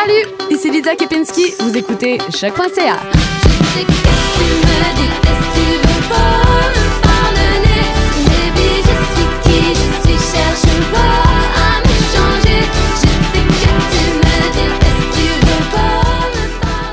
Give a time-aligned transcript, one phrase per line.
[0.00, 1.52] Salut, ici Lydia Kepinski.
[1.60, 2.70] Vous écoutez Choc.ca.
[2.72, 7.84] Je sais que tu me détestes, tu veux pas me pardonner.
[8.24, 11.20] Baby, je suis qui je suis, cherche pas
[11.60, 12.60] à me changer.
[12.94, 13.54] Je sais que
[13.92, 16.44] tu me détestes, tu veux pas me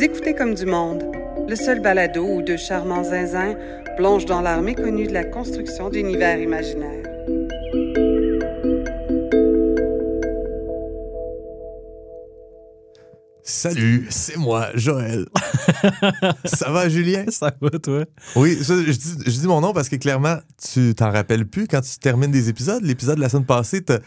[0.00, 1.04] Vous écoutez comme du monde,
[1.46, 3.54] le seul balado où deux charmants zinzins
[3.98, 7.04] plongent dans l'art méconnu de la construction d'univers imaginaires.
[13.42, 15.26] Salut, c'est moi, Joël.
[16.46, 17.26] ça va, Julien?
[17.28, 18.06] Ça va, toi?
[18.36, 20.38] Oui, ça, je, dis, je dis mon nom parce que clairement,
[20.72, 22.82] tu t'en rappelles plus quand tu termines des épisodes.
[22.82, 24.00] L'épisode de la semaine passée, t'as-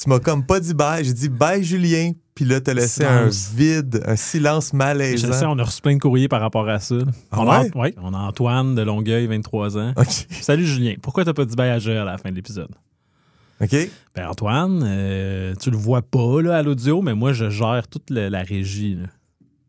[0.00, 1.04] tu m'as comme pas dit bye.
[1.04, 2.12] J'ai dit bye, Julien.
[2.34, 3.50] Puis là, t'as laissé Silence.
[3.52, 5.52] un vide, un silence Je sais, malaisant.
[5.54, 6.94] on a reçu plein de courriers par rapport à ça.
[7.30, 7.94] Ah on, a, ouais?
[8.00, 9.92] on a Antoine de Longueuil, 23 ans.
[10.40, 12.70] Salut Julien, pourquoi t'as pas dit bye à Joël à la fin de l'épisode?
[13.60, 13.76] OK?
[14.14, 18.08] Ben Antoine, euh, tu le vois pas là, à l'audio, mais moi je gère toute
[18.08, 18.94] la régie.
[18.94, 19.08] là.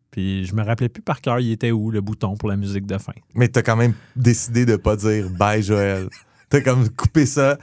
[0.09, 2.85] Puis je me rappelais plus par cœur, il était où le bouton pour la musique
[2.85, 3.13] de fin.
[3.35, 6.07] Mais t'as quand même décidé de pas dire bye, Joël.
[6.53, 7.57] T'as comme coupé ça.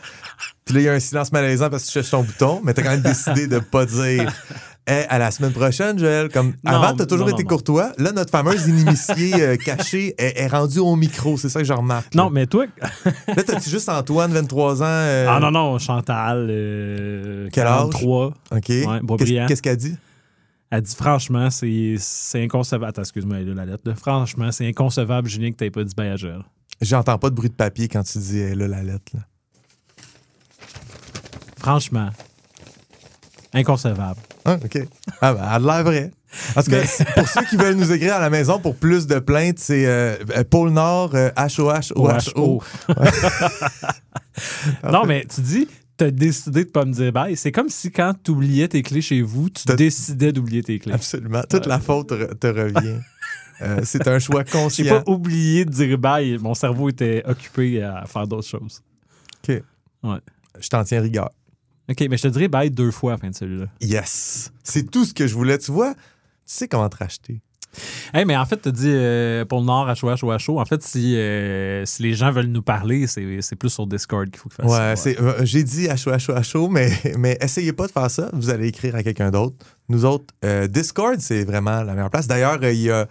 [0.65, 2.75] Puis là, il y a un silence malaisant parce que tu cherches ton bouton, mais
[2.75, 4.33] t'as quand même décidé de pas dire
[4.85, 6.29] Hey, à la semaine prochaine, Joël.
[6.29, 7.93] Comme Non, avant, t'as toujours non, été non, courtois.
[7.99, 11.37] Là, notre fameuse inimitié euh, cachée est, est rendue au micro.
[11.37, 12.13] C'est ça que je remarque.
[12.13, 12.25] là.
[12.25, 12.67] Non, mais toi.
[13.05, 14.87] Là, t'as-tu juste Antoine, 23 ans?
[14.87, 17.91] euh, ah non, non, Chantal, euh, Quel âge?
[17.91, 18.27] 43.
[18.51, 18.69] OK.
[18.69, 19.97] Ouais, Qu'est-ce qu'elle dit?
[20.73, 22.87] Elle dit franchement, c'est c'est inconcevable.
[22.87, 23.93] Attends, excuse-moi, elle là, la lettre.
[23.97, 26.43] Franchement, c'est inconcevable, Julien, que t'aies pas dit bye à Joël.
[26.81, 29.13] J'entends pas de bruit de papier quand tu dis eh, là, la lettre.
[29.15, 29.21] là.
[31.59, 32.11] Franchement,
[33.53, 34.21] inconcevable.
[34.45, 34.79] Ah, OK.
[35.21, 36.11] Ah, ben, elle l'air vrai.
[36.55, 36.83] Tout cas,
[37.17, 40.17] pour ceux qui veulent nous écrire à la maison pour plus de plaintes, c'est euh,
[40.37, 42.63] euh, Pôle Nord, euh, H-O-H-O-H-O.
[44.91, 47.37] non, mais tu dis, t'as décidé de pas me dire bye.
[47.37, 50.95] C'est comme si quand tu oubliais tes clés chez vous, tu décidais d'oublier tes clés.
[50.95, 51.43] Absolument.
[51.49, 53.01] Toute la faute te revient.
[53.63, 55.03] Euh, c'est un choix J'ai conscient.
[55.03, 56.39] pas oublié de dire bye.
[56.39, 58.83] Mon cerveau était occupé à faire d'autres choses.
[59.49, 61.31] Je t'en tiens rigueur.
[61.89, 63.67] OK, mais je te dirais bye deux fois à la fin de celui-là.
[63.81, 64.53] Yes.
[64.63, 65.59] C'est tout ce que je voulais.
[65.59, 66.01] Tu vois, tu
[66.47, 67.41] sais comment te racheter.
[68.13, 71.85] Hey, mais en fait, tu dit euh, pour le Nord, HOH, En fait, si, euh,
[71.85, 74.97] si les gens veulent nous parler, c'est plus sur Discord qu'il faut qu'ils fassent Ouais,
[74.97, 74.97] ça.
[74.97, 78.29] c'est, euh, j'ai dit H-O-H-O-H-O, mais, mais essayez pas de faire ça.
[78.33, 79.55] Vous allez écrire à quelqu'un d'autre.
[79.89, 80.35] Nous autres,
[80.69, 82.27] Discord, c'est vraiment la meilleure place.
[82.27, 83.07] D'ailleurs, il y a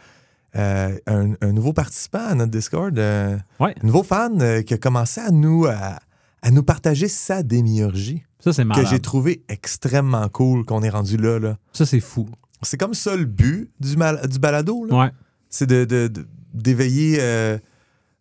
[0.55, 3.75] euh, un, un nouveau participant à notre Discord, euh, Ouais.
[3.81, 5.99] un nouveau fan euh, qui a commencé à nous, à,
[6.41, 11.17] à nous partager sa démiurgie, Ça, c'est que j'ai trouvé extrêmement cool qu'on est rendu
[11.17, 11.39] là.
[11.39, 11.57] là.
[11.73, 12.27] Ça, c'est fou.
[12.61, 14.85] C'est comme ça le but du, mal- du balado.
[14.85, 14.97] là.
[14.97, 15.11] Ouais.
[15.49, 17.19] c'est de, de- de- d'éveiller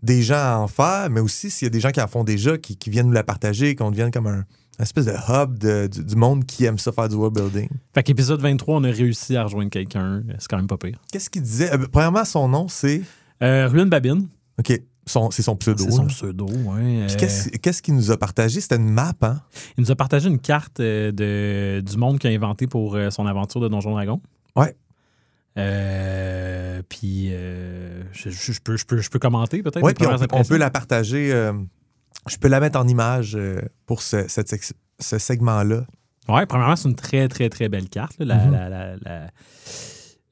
[0.03, 2.23] des gens à en faire, mais aussi s'il y a des gens qui en font
[2.25, 4.45] déjà, qui, qui viennent nous la partager, qu'on devienne comme un
[4.79, 7.69] une espèce de hub de- du, du monde qui aime ça faire du world building.
[7.95, 10.23] Fait qu'épisode 23, on a réussi à rejoindre quelqu'un.
[10.39, 10.99] C'est quand même pas pire.
[11.13, 11.73] Qu'est-ce qu'il disait?
[11.75, 13.03] Euh, premièrement, son nom, c'est...
[13.43, 14.29] Euh, Ruine Babine.
[14.59, 15.85] OK, c'est son pseudo.
[15.85, 16.47] C'est son pseudo.
[16.47, 17.07] Puis Euh,
[17.61, 18.61] qu'est-ce, qu'il nous a partagé?
[18.61, 19.41] C'était une map, hein?
[19.77, 23.27] il nous a partagé une carte euh, de, du monde qu'il a inventé pour son
[23.27, 24.21] aventure de Donjon Dragon.
[24.57, 24.75] Ouais.
[25.57, 29.83] Euh, puis, euh, je, je- je peux, je, peux, je peux commenter peut-être.
[29.83, 31.33] Oui, on, on peut la partager.
[31.33, 31.53] euh,
[32.29, 35.85] je peux la mettre en image euh, pour ce, cette sex- ce segment-là.
[36.29, 38.17] Ouais, premièrement, c'est une très, très, très belle carte.
[38.19, 38.25] là.
[38.27, 38.53] La- Mhm.
[38.53, 39.27] la- la- la- euh,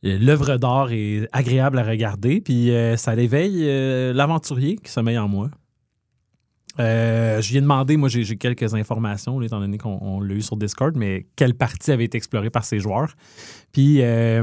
[0.02, 5.26] L'œuvre d'art est agréable à regarder, puis euh, ça éveille euh, l'aventurier qui sommeille en
[5.26, 5.50] moi.
[6.78, 10.34] Euh, je lui ai demandé, moi j'ai quelques informations, là, étant donné qu'on on l'a
[10.34, 13.14] eu sur Discord, mais quelle partie avait été explorée par ces joueurs.
[13.72, 14.42] Puis il y, a,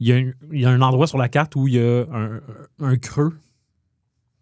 [0.00, 2.40] y, un- il y a un endroit sur la carte où il y a un,
[2.80, 3.34] un creux,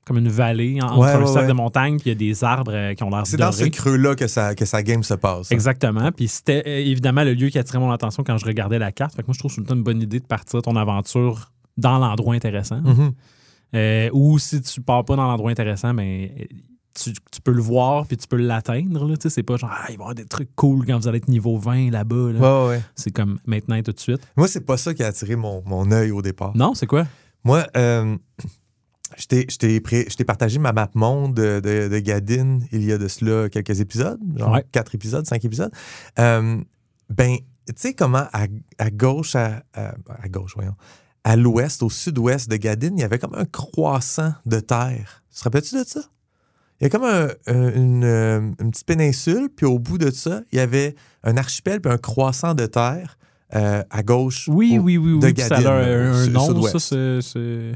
[0.07, 1.47] comme une vallée en- entre Ouais, un ouais, cercle ouais.
[1.49, 3.65] de montagne, puis il y a des arbres euh, qui ont l'air C'est dans ce
[3.65, 5.47] creux-là que sa, que sa game se passe.
[5.51, 5.55] hein.
[5.55, 6.13] Exactement.
[6.13, 9.15] Puis c'était euh, évidemment le lieu qui attirait mon attention quand je regardais la carte.
[9.17, 11.99] Fait que moi, je trouve que c'est une bonne idée de partir ton aventure dans
[11.99, 12.81] l'endroit intéressant.
[12.83, 13.13] Mhm.
[13.75, 16.29] Euh, ou si tu pars pas dans l'endroit intéressant, ben,
[16.95, 19.07] tu, tu peux le voir puis tu peux l'atteindre.
[19.09, 19.17] là.
[19.17, 21.09] Tu sais, C'est pas genre, ah, il va y avoir des trucs cool quand vous
[21.09, 22.33] allez être niveau 20 là-bas.
[22.33, 22.39] là.
[22.65, 22.83] Ouais, ouais.
[22.95, 24.21] C'est comme maintenant et tout de suite.
[24.37, 26.53] Moi, c'est pas ça qui a attiré mon, mon œil au départ.
[26.57, 27.07] Non, c'est quoi?
[27.45, 28.17] Moi, euh,
[29.17, 33.49] je t'ai- partagé ma map monde de, de, de Gadin il y a de cela
[33.49, 34.65] quelques épisodes, genre Ouais.
[34.73, 35.71] quatre épisodes, cinq épisodes.
[36.19, 36.57] Euh,
[37.11, 37.37] ben,
[37.67, 38.47] tu sais comment à,
[38.79, 40.75] à gauche, à, à- à gauche, voyons,
[41.25, 45.23] à l'ouest, au sud-ouest de Gadin, il y avait comme un croissant de terre.
[45.33, 46.01] Tu te rappelles-tu de ça?
[46.81, 50.11] Il y a comme un- un- une, euh, une petite péninsule, puis au bout de
[50.11, 50.95] ça, il y avait
[51.25, 53.19] un archipel puis un croissant de terre
[53.55, 54.49] euh, à gauche.
[54.53, 55.35] Oui, au- oui, oui, de oui.
[55.41, 57.73] ça a un, un nom, ça, c'est-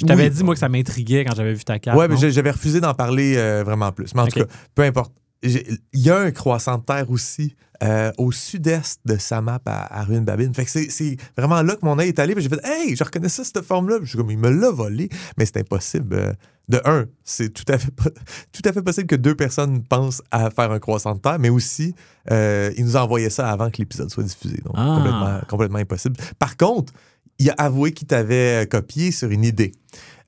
[0.00, 0.30] Je t'avais Oui.
[0.30, 1.96] dit, moi, que ça m'intriguait quand j'avais vu ta carte.
[1.98, 4.14] Ouais, mais j'avais refusé d'en parler euh, vraiment plus.
[4.14, 5.12] Mais en tout cas, peu importe.
[5.42, 10.04] Il y a un croissant de terre aussi euh, au sud-est de Samap à, à
[10.04, 10.52] Ruine Babine.
[10.54, 12.34] Fait que c'est- vraiment là que mon œil est allé.
[12.36, 14.00] J'ai fait Hey, je reconnais ça, cette forme-là.
[14.02, 15.08] Je suis comme, il me l'a volé.
[15.38, 16.14] Mais c'est impossible.
[16.14, 16.32] Euh,
[16.68, 17.90] De un, c'est tout à fait
[18.52, 21.48] tout à fait possible que deux personnes pensent à faire un croissant de terre, mais
[21.48, 21.94] aussi,
[22.30, 24.58] euh, il nous a envoyé ça avant que l'épisode soit diffusé.
[24.58, 24.94] Donc, Ah.
[24.98, 26.16] complètement, complètement impossible.
[26.38, 26.92] Par contre,
[27.40, 29.72] il a avoué qu'il t'avait euh, copié sur une idée.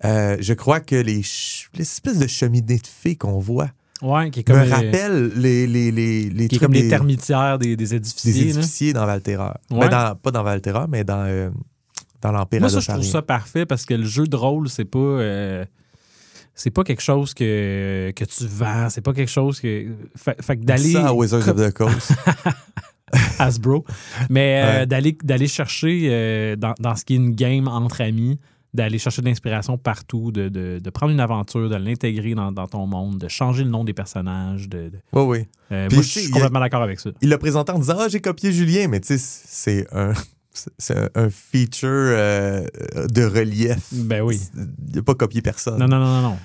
[0.04, 1.22] Euh, je crois que les,
[1.74, 3.70] les espèces de cheminées de fées qu'on voit
[4.00, 6.88] Ouais, qui est comme, me rappellent les, les, les, les qui est comme les des,
[6.88, 8.32] termitières des, des des édificiers.
[8.32, 8.50] là.
[8.50, 9.60] édificiers dans Valterra.
[9.70, 9.88] Ouais.
[9.88, 11.50] Ben, pas dans Valterra, mais dans, euh,
[12.20, 14.84] dans l'Empire Moi, ça, je trouve ça parfait parce que le jeu de rôle, c'est
[14.84, 14.98] pas.
[14.98, 15.64] euh,
[16.54, 19.86] c'est pas quelque chose que, que tu vends, c'est pas quelque chose que.
[20.16, 20.92] Fait, fait que d'aller.
[20.94, 22.12] Ça à Wizards of the Coast.
[23.38, 23.84] Hasbro.
[24.30, 24.86] Mais euh, Ouais.
[24.86, 28.38] d'aller, d'aller chercher euh, dans, dans ce qui est une game entre amis,
[28.74, 32.66] d'aller chercher de l'inspiration partout, de, de- de prendre une aventure, de l'intégrer dans, dans
[32.66, 34.68] ton monde, de changer le nom des personnages.
[34.68, 35.46] De, de- oui, oui.
[35.72, 37.10] euh, moi, je suis complètement d'accord avec ça.
[37.20, 40.12] Il l'a présenté en disant Ah, j'ai copié Julien, mais tu sais, c'est un.
[40.76, 42.66] C'est un- feature euh,
[43.10, 43.88] de relief.
[43.92, 44.38] Ben oui.
[44.90, 45.78] Il n'a pas copié personne.
[45.78, 46.22] Non, non, non, non.
[46.30, 46.38] non.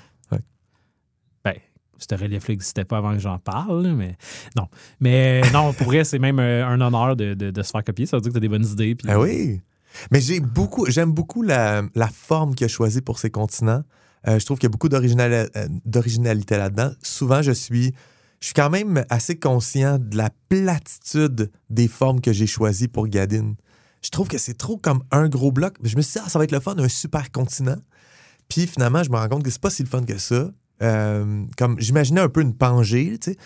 [1.98, 4.16] Ce relief-là n'existait pas avant que j'en parle, mais
[4.56, 4.66] non.
[5.00, 8.06] Mais non, pour vrai, c'est même euh, un honneur de, de- se faire copier.
[8.06, 8.94] Ça veut dire que tu as des bonnes idées.
[8.94, 9.60] puis- Ah oui.
[10.12, 13.82] Mais j'ai beaucoup, j'aime beaucoup la, la forme qu'il a choisie pour ces continents.
[14.28, 16.90] Euh, je trouve qu'il y a beaucoup d'original- euh, d'originalité là-dedans.
[17.02, 17.92] Souvent, je suis,
[18.40, 23.08] je suis quand même assez conscient de la platitude des formes que j'ai choisies pour
[23.08, 23.54] Gadin.
[24.02, 25.74] Je trouve que c'est trop comme un gros bloc.
[25.82, 27.76] Je me suis dit, ah, ça va être le fun, un super continent.
[28.48, 30.50] Puis finalement, je me rends compte que c'est pas si le fun que ça.
[30.82, 33.36] Euh, comme j'imaginais un peu une Pangée, tu sais.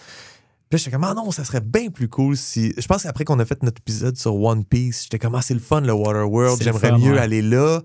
[0.70, 2.72] Puis j'étais comme, ah non, ça serait bien plus cool si.
[2.78, 5.52] Je pense qu'après qu'on a fait notre épisode sur One Piece, j'étais comme, ah, c'est
[5.54, 6.62] le fun, le Waterworld.
[6.62, 7.18] J'aimerais mieux ouais.
[7.18, 7.80] aller là.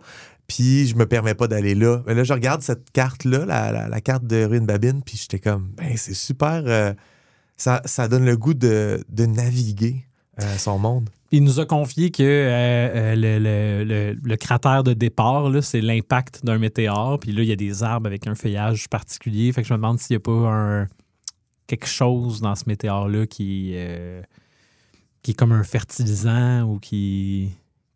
[0.48, 2.02] Puis je me permets pas d'aller là.
[2.08, 5.40] Mais là, je regarde cette carte-là, la, la- la carte de Ruine Babine, puis j'étais
[5.40, 6.64] comme, ben, c'est super.
[6.66, 6.94] euh,
[7.58, 10.06] ça, ça donne le goût de, de naviguer
[10.42, 11.10] euh, son monde.
[11.32, 13.84] Il nous a confié que euh, euh, le, le-
[14.14, 17.20] le- le cratère de départ, c'est l'impact d'un météore.
[17.20, 19.52] Puis là, il y a des arbres avec un feuillage particulier.
[19.52, 20.88] Fait que je me demande s'il n'y a pas un,
[21.68, 24.22] quelque chose dans ce météore-là qui, euh,
[25.22, 27.50] qui est comme un fertilisant ou qui,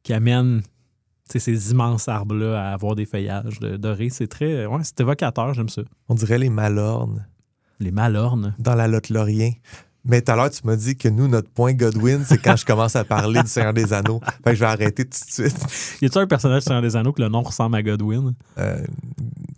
[0.03, 0.61] qui amène
[1.33, 4.09] ces immenses arbres-là à avoir des feuillages de- dorés.
[4.09, 4.65] C'est très.
[4.65, 5.83] Ouais, c'est évocateur, j'aime ça.
[6.09, 7.25] On dirait les Malornes
[7.79, 8.53] Les malornes.
[8.59, 9.51] dans la Lotte Laurien.
[10.03, 12.65] Mais tout à l'heure, tu m'as dit que nous, notre point Godwin, c'est quand je
[12.65, 14.19] commence à parler du Seigneur des Anneaux.
[14.43, 15.55] Fait que je vais arrêter tout de suite.
[16.01, 18.33] Y a-tu un personnage sur un des anneaux que le nom ressemble à Godwin?
[18.57, 18.83] Euh,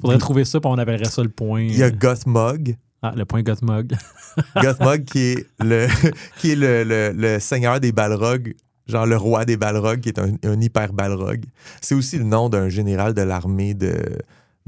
[0.01, 1.61] Faudrait trouver ça, puis on appellerait ça le point.
[1.61, 2.75] il y a Gothmog.
[3.01, 3.93] Ah, le point Gothmog.
[4.61, 5.87] Gothmog qui est le,
[6.39, 8.53] qui est le, le- le seigneur des Balrogs,
[8.87, 11.45] genre le roi des Balrogs, qui est un, un hyper Balrog.
[11.81, 13.95] C'est aussi le nom d'un général de l'armée de,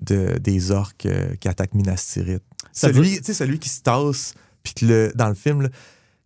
[0.01, 2.44] de- des orques euh, qui attaquent Minas Tirith.
[2.72, 4.33] Celui, celui qui se tasse,
[4.65, 5.69] puis que le, dans le film, là,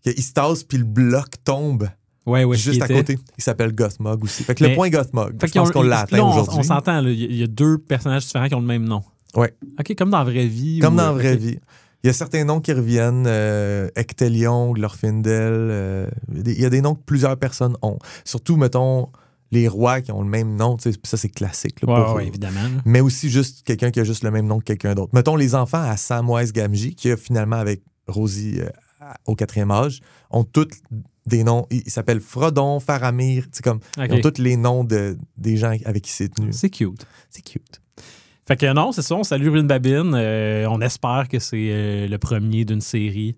[0.06, 1.88] il se tasse, puis le bloc tombe
[2.26, 3.20] Ouais, ouais, juste à était- côté.
[3.38, 4.44] Il s'appelle Gothmog aussi.
[4.44, 6.58] Fait que Mais- le point Gothmog, je pense qu'on l'a atteint aujourd'hui.
[6.60, 9.04] On s'entend, il y a- deux personnages différents qui ont le même nom.
[9.36, 9.54] Ouais.
[9.80, 10.80] OK, comme dans la vraie vie.
[10.80, 11.40] Comme ou- dans la vraie ok.
[11.40, 11.60] vie.
[12.04, 15.54] Il y a certains noms qui reviennent, euh, Ectelion, Glorfindel.
[15.54, 17.98] euh, il y a des- noms que plusieurs personnes ont.
[18.24, 19.10] Surtout, mettons,
[19.52, 20.78] les rois qui ont le même nom.
[20.80, 21.82] Ça, c'est classique.
[21.82, 22.60] là, Ouais, pour- ouais, évidemment.
[22.86, 25.10] mais aussi juste quelqu'un qui a juste le même nom que quelqu'un d'autre.
[25.14, 28.70] Mettons les enfants à Samwise Gamgee, qui a finalement avec Rosie euh,
[29.26, 30.68] au quatrième âge, ont tous
[31.26, 31.66] des noms.
[31.72, 33.46] Ils s'appellent Frodon, Faramir.
[33.52, 33.80] C'est comme.
[33.98, 36.52] Ils ont tous les noms de, des gens avec qui c'est tenu.
[36.52, 37.06] C'est cute.
[37.30, 37.82] C'est cute.
[38.50, 40.14] Fait que non, c'est ça, on salue Rune Babine.
[40.16, 43.38] Euh, on espère que c'est euh, le premier d'une série.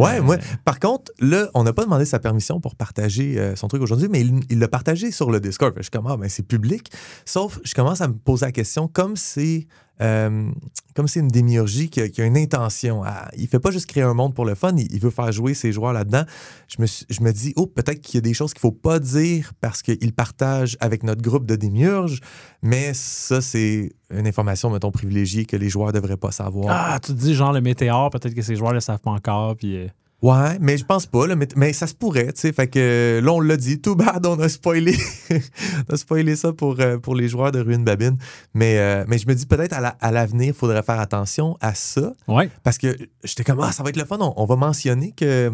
[0.00, 3.68] Ouais, Euh, moi, par contre, là, on n'a pas demandé sa permission pour partager son
[3.68, 5.72] truc aujourd'hui, mais il il l'a partagé sur le Discord.
[5.76, 6.90] Je suis comme, ah, ben, c'est public.
[7.24, 9.68] Sauf, je commence à me poser la question, comme c'est
[10.00, 10.50] euh,
[10.94, 13.02] comme c'est une démiurgie qui a, une intention.
[13.36, 15.72] il fait pas juste créer un monde pour le fun, il, veut faire jouer ses
[15.72, 16.24] joueurs là-dedans.
[16.68, 19.82] Je me, dis, oh, peut-être qu'il y a des choses qu'il faut pas dire parce
[19.82, 22.20] qu'il partage avec notre groupe de démiurges,
[22.62, 26.74] mais ça, c'est une information, mettons, privilégiée que les joueurs devraient pas savoir.
[26.76, 29.10] Ah, tu te dis genre le météore, peut-être que ces joueurs ne le savent pas
[29.10, 29.56] encore.
[29.56, 29.86] Puis, euh,
[30.22, 32.52] Ouais, mais je pense pas, là, mais, mais ça se pourrait, tu sais.
[32.52, 34.96] Fait que là, on l'a dit, tout bad, on a spoilé,
[35.90, 38.16] on a spoilé ça pour, euh, pour les joueurs de Ruine Babine.
[38.54, 41.58] Mais, euh, mais je me dis peut-être à la- à l'avenir, il faudrait faire attention
[41.60, 42.12] à ça.
[42.28, 42.48] Ouais.
[42.62, 45.50] Parce que j'étais comme, ah, ça va être le fun, on, on va mentionner que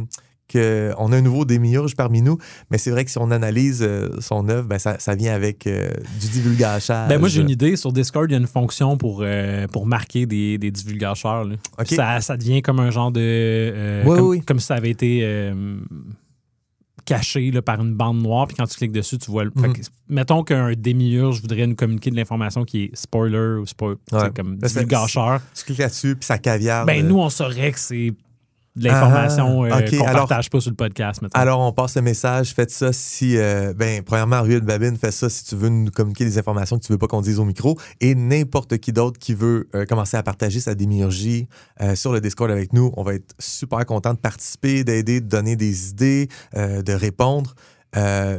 [0.52, 2.38] qu'on a un nouveau démiurge parmi nous,
[2.70, 5.66] mais c'est vrai que si on analyse euh, son œuvre, ben, ça, ça vient avec
[5.66, 5.90] euh,
[6.20, 7.08] du divulgachage.
[7.08, 7.76] Ben moi, j'ai une idée.
[7.76, 10.72] Sur Discord, il y a une fonction pour, euh, pour marquer des, des.
[11.78, 11.86] OK.
[11.88, 14.02] Ça, ça devient comme un genre de.
[14.06, 14.40] Oui, comme, oui.
[14.42, 15.22] comme si ça avait été
[17.04, 18.46] caché là, par une bande noire.
[18.46, 19.44] Puis quand tu cliques dessus, tu vois.
[19.44, 19.72] le- Fait Mhm.
[19.72, 24.16] que, mettons qu'un démiurge voudrait nous communiquer de l'information qui est spoiler ou spoil, tu
[24.16, 24.30] sais, Ouais.
[24.34, 25.40] comme Ben, c'est- divulgateur.
[25.54, 26.84] Tu cliques là-dessus, puis ça caviar.
[26.84, 28.12] Ben, euh, nous, on saurait que c'est
[28.84, 31.22] l'information Ah, euh, qu'on Alors- partage pas sur le podcast.
[31.22, 31.38] mettons.
[31.38, 32.52] Alors, on passe le message.
[32.54, 33.36] Faites ça si.
[33.36, 36.84] euh, ben, premièrement, Ruel Babine, fais ça si tu veux nous communiquer des informations que
[36.84, 37.78] tu veux pas qu'on dise au micro.
[38.00, 41.48] Et n'importe qui d'autre qui veut euh, commencer à partager sa démiurgie
[41.80, 45.26] euh, sur le Discord avec nous, on va être super content de participer, d'aider, de
[45.26, 47.54] donner des idées, de répondre.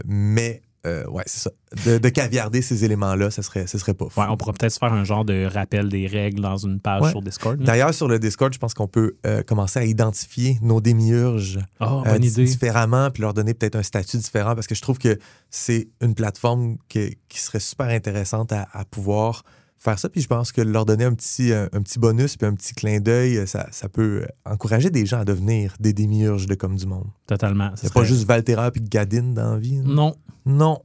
[0.06, 1.52] Mais, euh, ouais, c'est ça.
[1.86, 4.20] De, de caviarder ces éléments-là, ce serait, ce serait pas fou.
[4.20, 7.10] Ouais, on pourrait peut-être faire un genre de rappel des règles dans une page Ouais.
[7.12, 7.60] sur Discord.
[7.62, 12.04] D'ailleurs, sur le Discord, je pense qu'on peut euh, commencer à identifier nos démiurges Oh,
[12.08, 15.18] euh, différemment, puis leur donner peut-être un statut différent, parce que je trouve que
[15.50, 19.44] c'est une plateforme que- qui serait super intéressante à, à pouvoir
[19.80, 20.10] faire ça.
[20.10, 22.74] Puis je pense que leur donner un petit, euh, un petit bonus, puis un petit
[22.74, 26.56] clin d'œil, euh, ça, ça peut euh, encourager des gens à devenir des démiurges de
[26.56, 27.08] Comme du Monde.
[27.26, 27.72] Totalement.
[27.76, 29.78] C'est pas juste Valtera puis Gadine dans la vie.
[29.78, 29.84] là.
[29.86, 30.80] Non, Non.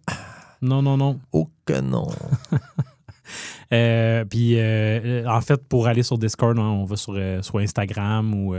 [0.63, 1.21] non, non, non.
[1.33, 2.07] Oh que non.
[3.73, 7.59] Euh, puis, euh, en fait, pour aller sur Discord, hein, on va sur, euh, sur
[7.59, 8.55] Instagram ou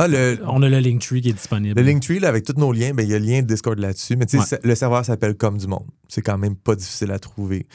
[0.00, 1.78] Ah, le, on a le Linktree qui est disponible.
[1.80, 3.78] le Linktree, là, avec tous nos liens, ben, il y a le lien de Discord
[3.78, 4.16] là-dessus.
[4.16, 4.60] Mais tu sais, Ouais.
[4.64, 5.86] le serveur s'appelle Comme du Monde.
[6.08, 7.66] C'est quand même pas difficile à trouver.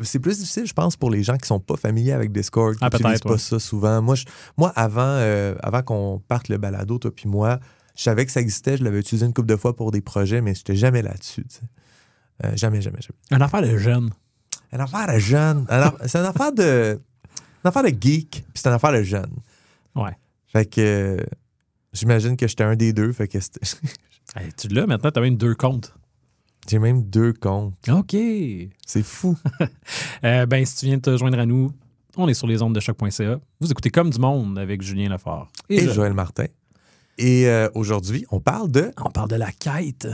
[0.00, 2.78] C'est plus difficile, je pense, pour les gens qui sont pas familiers avec Discord, qui
[2.82, 3.38] Ah, n'utilisent peut-être, pas ouais.
[3.38, 4.00] ça souvent.
[4.00, 4.24] Moi, je-
[4.56, 7.58] moi avant, euh, avant qu'on parte le balado, toi puis moi,
[7.96, 8.76] je savais que ça existait.
[8.76, 11.44] Je l'avais utilisé une couple de fois pour des projets, mais je n'étais jamais là-dessus.
[12.44, 13.18] Euh, jamais, jamais, jamais.
[13.30, 14.10] Une affaire de jeune.
[14.72, 15.66] Une affaire de jeune.
[15.68, 17.00] Un C'est une affaire de.
[17.64, 19.30] Une affaire de geek, puis c'est une affaire de jeune.
[19.94, 20.12] Ouais.
[20.46, 21.18] Fait que.
[21.92, 23.12] J'imagine que j'étais un des deux.
[23.12, 23.38] Fait que
[24.36, 25.94] Hey, tu l'as maintenant, tu as même deux comptes.
[26.68, 27.74] j'ai même deux comptes.
[27.88, 28.16] OK.
[28.86, 29.36] C'est fou.
[30.24, 31.72] Euh, ben, si tu viens de te joindre à nous,
[32.16, 33.40] on est sur les ondes de choc.ca.
[33.60, 35.50] Vous écoutez Comme du Monde avec Julien Lefort.
[35.68, 36.46] Et Joël Martin.
[37.18, 38.92] Et euh, aujourd'hui, on parle de.
[39.04, 40.06] On parle de la quête.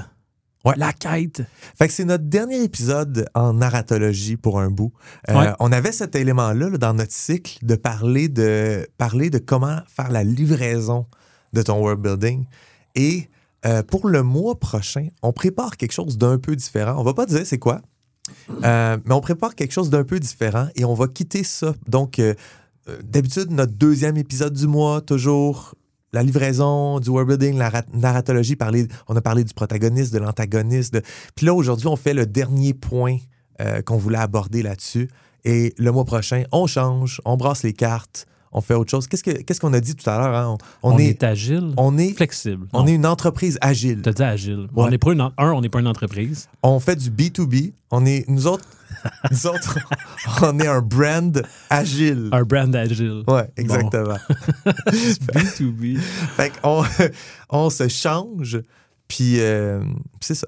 [0.65, 0.73] Ouais.
[0.77, 1.43] La quête.
[1.77, 4.93] Fait que c'est notre dernier épisode en narratologie pour un bout.
[5.29, 5.53] Euh, Ouais.
[5.61, 10.11] On avait cet élément-là là, dans notre cycle de parler de parler de comment faire
[10.11, 11.07] la livraison
[11.53, 12.45] de ton world building.
[12.95, 13.29] Et
[13.67, 16.95] euh, pour le mois prochain, on prépare quelque chose d'un peu différent.
[16.99, 17.81] On va pas dire c'est quoi,
[18.65, 21.75] euh, mais on prépare quelque chose d'un peu différent et on va quitter ça.
[21.87, 22.35] Donc, euh,
[23.03, 25.75] d'habitude, notre deuxième épisode du mois, toujours
[26.13, 28.57] la livraison, du world building, la ra- narratologie,
[29.09, 30.99] on a parlé du protagoniste, de l'antagoniste.
[31.35, 33.19] Puis là, aujourd'hui, on fait le dernier point
[33.85, 35.11] qu'on voulait aborder là-dessus.
[35.45, 39.07] Et le mois prochain, on change, on brasse les cartes, on fait autre chose.
[39.07, 40.35] Qu'est-ce que- qu'est-ce qu'on a dit tout à l'heure?
[40.37, 40.57] hein?
[40.83, 41.73] On, On, on est, est, agile.
[41.77, 42.67] on est, flexible.
[42.73, 44.01] on Non, est une entreprise agile.
[44.03, 44.69] T'as dit agile.
[44.75, 44.85] Ouais.
[44.85, 46.49] On n'est pas une, un, on n'est pas une entreprise.
[46.63, 47.73] On fait du B2B.
[47.91, 48.65] On est, nous autres,
[49.31, 49.79] nous autres,
[50.43, 52.29] on est un brand agile.
[52.33, 53.23] Un brand agile.
[53.29, 54.17] Ouais, exactement.
[55.33, 55.99] B2B.
[56.37, 56.85] Fait qu'on
[57.51, 58.61] on se change,
[59.09, 59.83] puis euh,
[60.21, 60.47] c'est ça.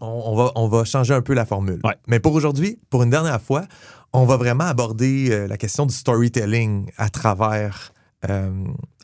[0.00, 1.80] On, on va, on va changer un peu la formule.
[1.82, 1.96] Ouais.
[2.06, 3.64] Mais pour aujourd'hui, pour une dernière fois,
[4.12, 7.92] on va vraiment aborder euh, la question du storytelling à travers
[8.28, 8.50] euh,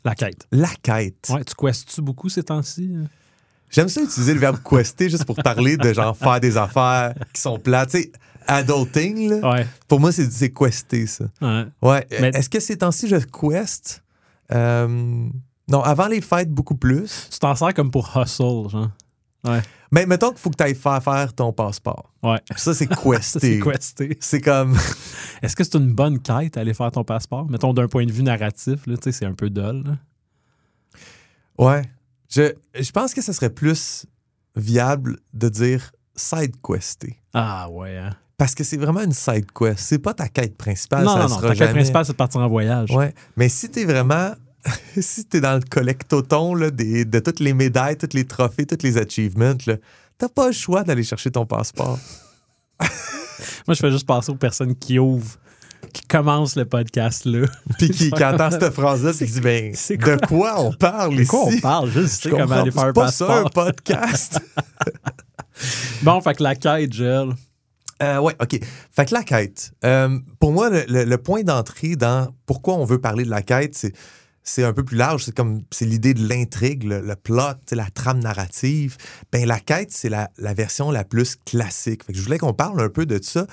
[0.03, 0.47] La quête.
[0.51, 1.27] la quête.
[1.29, 2.91] Ouais, tu questes-tu beaucoup ces temps-ci?
[3.69, 7.41] J'aime ça utiliser le verbe quester juste pour parler de genre faire des affaires qui
[7.41, 7.89] sont plates.
[7.91, 8.11] Tu sais,
[8.47, 9.67] adulting, là, Ouais.
[9.87, 11.25] pour moi, c'est quester, ça.
[11.41, 11.65] ouais.
[11.81, 12.07] Ouais.
[12.21, 14.03] Mais- Est-ce que ces temps-ci, je quest?
[14.51, 14.87] Euh,
[15.67, 17.27] non, avant les fêtes, beaucoup plus.
[17.31, 18.89] Tu t'en sers comme pour hustle, genre.
[19.91, 22.11] Mais mettons qu'il faut que tu ailles faire faire ton passeport.
[22.23, 22.39] Ouais.
[22.55, 22.87] Ça, c'est
[23.21, 24.17] Ça, c'est questé.
[24.19, 24.75] c'est comme.
[25.41, 27.49] Est-ce que c'est une bonne quête aller faire ton passeport?
[27.49, 29.83] Mettons d'un point de vue narratif, là, tu sais, c'est un peu dull.
[29.85, 29.97] là.
[31.57, 31.83] Ouais.
[32.29, 34.05] Je, je pense que ce serait plus
[34.55, 37.21] viable de dire side quester.
[37.33, 37.97] Ah ouais.
[37.97, 38.15] Hein?
[38.37, 39.79] Parce que c'est vraiment une side quest.
[39.79, 41.05] C'est pas ta quête principale.
[41.05, 41.47] non, ça non, non.
[41.47, 42.91] Ta quête principale, c'est de partir en voyage.
[42.91, 43.13] Ouais.
[43.37, 44.33] Mais si t'es vraiment.
[44.99, 48.83] si t'es dans le collectoton là, des, de toutes les médailles, tous les trophées, tous
[48.83, 49.53] les achievements,
[50.17, 51.99] t'as pas le choix d'aller chercher ton passeport.
[53.67, 55.37] Moi, je fais juste passer aux personnes qui ouvrent,
[55.93, 57.47] qui commencent le podcast là.
[57.77, 60.59] Puis qui, qui entend cette phrase-là, qui dit ben, de quoi?
[60.61, 61.27] on parle De ici?
[61.29, 61.91] quoi on parle?
[61.91, 64.39] Je sais Je comment aller faire un pas ça, un podcast.
[66.03, 67.29] Bon, fait que la quête, gel.
[68.03, 68.59] Euh, ouais, OK.
[68.91, 69.71] Fait que la quête.
[69.85, 73.41] euh, pour moi, le, le- le point d'entrée dans pourquoi on veut parler de la
[73.41, 73.93] quête, c'est.
[74.47, 77.89] C'est un peu plus large, c'est comme c'est l'idée de l'intrigue, le, le plot, la
[77.89, 78.95] trame narrative.
[79.31, 82.05] Ben la quête, c'est la, la version la plus classique.
[82.05, 83.47] Fait que je voulais qu'on parle un peu de ça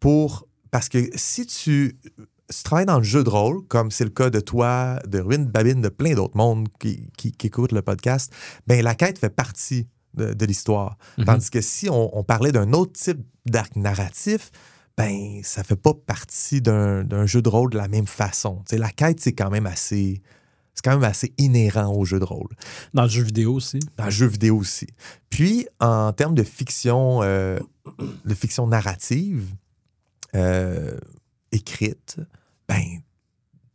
[0.00, 1.98] pour parce que si tu
[2.50, 5.18] si tu travailles dans le jeu de rôle, comme c'est le cas de toi, de
[5.18, 8.32] Ruine, de Babine, de plein d'autres mondes qui, qui, qui écoutent le podcast,
[8.66, 10.98] ben la quête fait partie de, de l'histoire.
[11.18, 11.24] Mhm.
[11.24, 14.50] Tandis que si on, on parlait d'un autre type d'arc narratif,
[14.96, 18.62] ben ça fait pas partie d'un jeu de rôle de la même façon.
[18.68, 20.22] Tu sais, la quête, c'est quand même assez.
[20.74, 22.48] C'est quand même assez inhérent au jeu de rôle.
[22.94, 23.78] Dans le jeu vidéo aussi.
[23.96, 24.88] Dans le jeu vidéo aussi.
[25.30, 27.60] Puis, en termes de fiction, euh,
[28.24, 29.54] de fiction narrative,
[30.34, 30.98] euh,
[31.52, 32.16] écrite,
[32.68, 32.82] ben,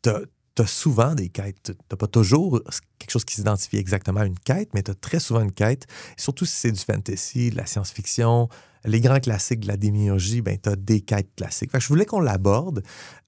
[0.01, 0.19] t'as
[0.57, 1.71] as souvent des quêtes.
[1.87, 2.61] T'as pas toujours
[2.97, 5.87] quelque chose qui s'identifie exactement à une quête, mais t'as très souvent une quête.
[6.17, 8.49] Surtout si c'est du fantasy, de la science-fiction,
[8.85, 11.71] les grands classiques de la démiurgie, ben t'as des quêtes classiques.
[11.71, 12.81] Fait que je voulais qu'on l'aborde,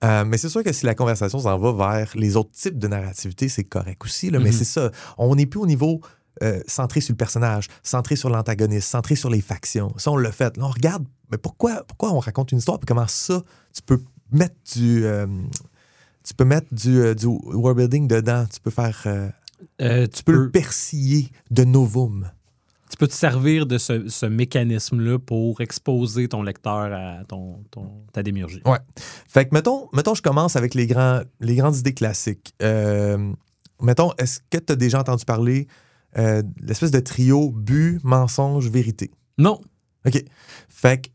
[0.04, 2.88] euh, mais c'est sûr que si la conversation s'en va vers les autres types de
[2.88, 4.30] narrativité, c'est correct aussi.
[4.30, 4.56] Là, Mais Mhm.
[4.58, 6.00] c'est ça, on n'est plus au niveau
[6.42, 9.94] euh, centré sur le personnage, centré sur l'antagoniste, centré sur les factions.
[9.98, 10.56] Ça, on l'a fait.
[10.58, 13.44] Là, on regarde, mais pourquoi, pourquoi on raconte une histoire, puis comment ça,
[13.76, 14.00] tu peux
[14.32, 15.04] mettre du...
[15.06, 15.28] euh,
[16.24, 18.46] tu peux mettre du, du world building dedans?
[18.52, 19.02] Tu peux faire...
[19.78, 22.32] tu tu peux peux, le persiller de novum.
[22.92, 28.04] Tu peux te servir de ce, ce mécanisme-là pour exposer ton lecteur à ton, ton-
[28.12, 28.62] ta démiurgie.
[29.30, 32.54] Fait que, mettons, mettons, je commence avec les, grands, les grandes idées classiques.
[32.62, 33.32] Euh,
[33.82, 35.68] mettons, est-ce que tu as déjà entendu parler
[36.18, 39.10] euh, de l'espèce de trio but, mensonge, vérité?
[39.38, 39.62] Non.
[40.06, 40.22] OK.
[40.68, 41.10] Fait que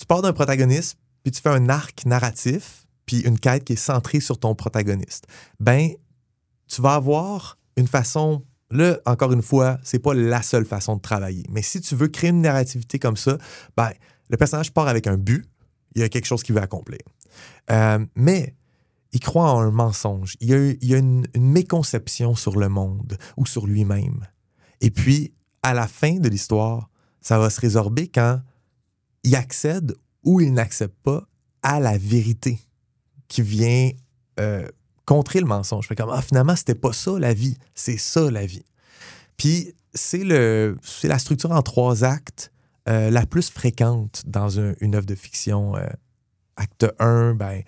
[0.00, 3.76] tu pars d'un protagoniste, puis tu fais un arc narratif, puis une quête qui est
[3.76, 5.26] centrée sur ton protagoniste.
[5.58, 5.90] Ben,
[6.66, 8.42] tu vas avoir une façon.
[8.70, 11.44] Là, encore une fois, c'est pas la seule façon de travailler.
[11.50, 13.36] Mais si tu veux créer une narrativité comme ça,
[13.76, 13.90] ben,
[14.28, 15.44] le personnage part avec un but,
[15.94, 17.00] il y a quelque chose qu'il veut accomplir.
[17.70, 18.54] Euh, mais
[19.12, 20.36] il croit en un mensonge.
[20.40, 24.26] Il y a, une méconception sur le monde ou sur lui-même.
[24.80, 26.88] Et puis, à la fin de l'histoire,
[27.20, 28.40] ça va se résorber quand
[29.24, 31.26] il accède ou il n'accepte pas
[31.62, 32.60] à la vérité
[33.28, 33.90] qui vient
[34.38, 34.66] euh,
[35.14, 35.88] contrer le mensonge.
[35.88, 38.64] Fait comme, ah, finalement, c'était pas ça la vie, c'est ça la vie.
[39.36, 42.52] Puis, c'est la structure en trois actes
[42.88, 45.76] euh, la plus fréquente dans un- une œuvre de fiction.
[45.76, 45.84] Euh,
[46.56, 47.62] acte 1, ben,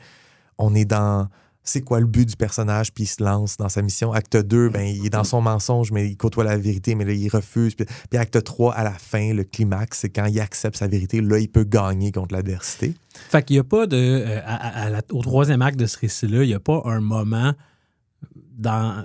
[0.59, 1.28] on est dans
[1.64, 4.12] c'est quoi le but du personnage, puis il se lance dans sa mission.
[4.12, 7.12] Acte 2, ben, il est dans son mensonge, mais il côtoie la vérité, mais là,
[7.12, 7.75] il refuse.
[7.75, 11.20] Puis, puis acte 3, à la fin, le climax, c'est quand il accepte sa vérité,
[11.20, 12.94] là, il peut gagner contre l'adversité.
[13.31, 13.96] Fait qu'il n'y a pas de.
[13.96, 16.83] euh, à- à- à la- au troisième acte de ce récit-là, il n'y a pas
[16.85, 17.53] un moment
[18.59, 19.05] dans.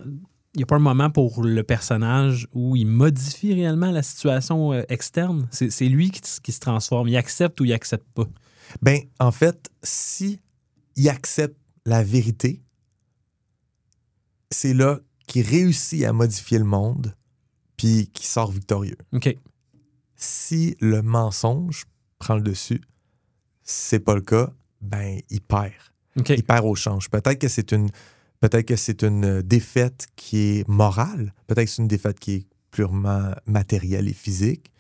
[0.56, 4.74] Il n'y a pas un moment pour le personnage où il modifie réellement la situation
[4.74, 5.48] euh, externe?
[5.52, 7.08] C'est c'est lui qui, qui se transforme.
[7.10, 8.26] Il accepte ou il accepte pas?
[8.82, 10.40] Ben, en fait, si
[10.96, 11.56] il accepte
[11.88, 12.62] la vérité,
[14.52, 17.16] c'est là qu'il réussit à modifier le monde,
[17.78, 18.98] puis qu'il sort victorieux.
[19.14, 19.36] OK.
[20.18, 21.86] Si le mensonge
[22.20, 22.82] prend le dessus,
[23.64, 25.74] c'est pas le cas, ben, il perd.
[26.30, 27.10] Il perd au change.
[27.10, 27.90] Peut-être que c'est une
[28.42, 32.48] peut-être que c'est une défaite qui est morale, peut-être que c'est une défaite qui est
[32.72, 34.72] purement matérielle et physique.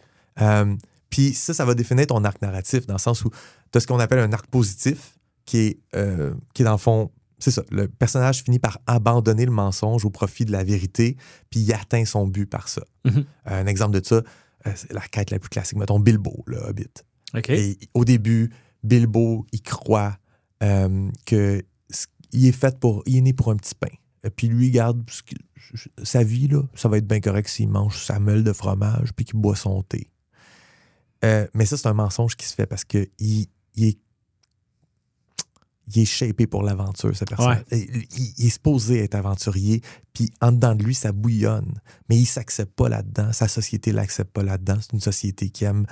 [0.41, 0.75] Euh,
[1.09, 3.29] puis ça, ça va définir ton arc narratif dans le sens où
[3.71, 5.16] tu as ce qu'on appelle un arc positif
[5.47, 9.45] qui est, euh, qui est dans le fond, c'est ça, le personnage finit par abandonner
[9.45, 11.17] le mensonge au profit de la vérité,
[11.49, 12.83] puis il atteint son but par ça.
[13.05, 13.25] Mhm.
[13.45, 16.89] Un exemple de ça, euh, c'est la quête la plus classique, mettons Bilbo, le Hobbit.
[17.57, 18.51] Et au début,
[18.83, 20.17] Bilbo, il croit
[20.63, 21.63] euh, que
[22.33, 23.87] il est fait pour, il est né pour un petit pain.
[24.23, 25.37] Et puis lui, il garde qu'il-
[26.03, 29.23] sa vie là, ça va être bien correct s'il mange sa meule de fromage puis
[29.25, 30.09] qu'il boit son thé.
[31.23, 33.99] Euh, mais ça, c'est un mensonge qui se fait parce que il, il est
[35.87, 37.63] il est shapé pour l'aventure, cette personne.
[37.71, 37.77] Il,
[38.17, 39.81] il- il est supposé être aventurier,
[40.13, 41.79] puis en dedans de lui, ça bouillonne.
[42.09, 43.31] Mais il s'accepte pas là-dedans.
[43.33, 44.77] Sa société l'accepte pas là-dedans.
[44.81, 45.85] C'est une société qui aime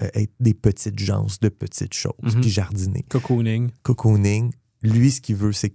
[0.00, 2.40] euh, être des petites gens, de petites choses, Mhm.
[2.40, 3.04] puis jardiner.
[3.10, 3.70] Cocooning.
[3.82, 4.50] Cocooning,
[4.82, 5.74] lui, ce qu'il veut, c'est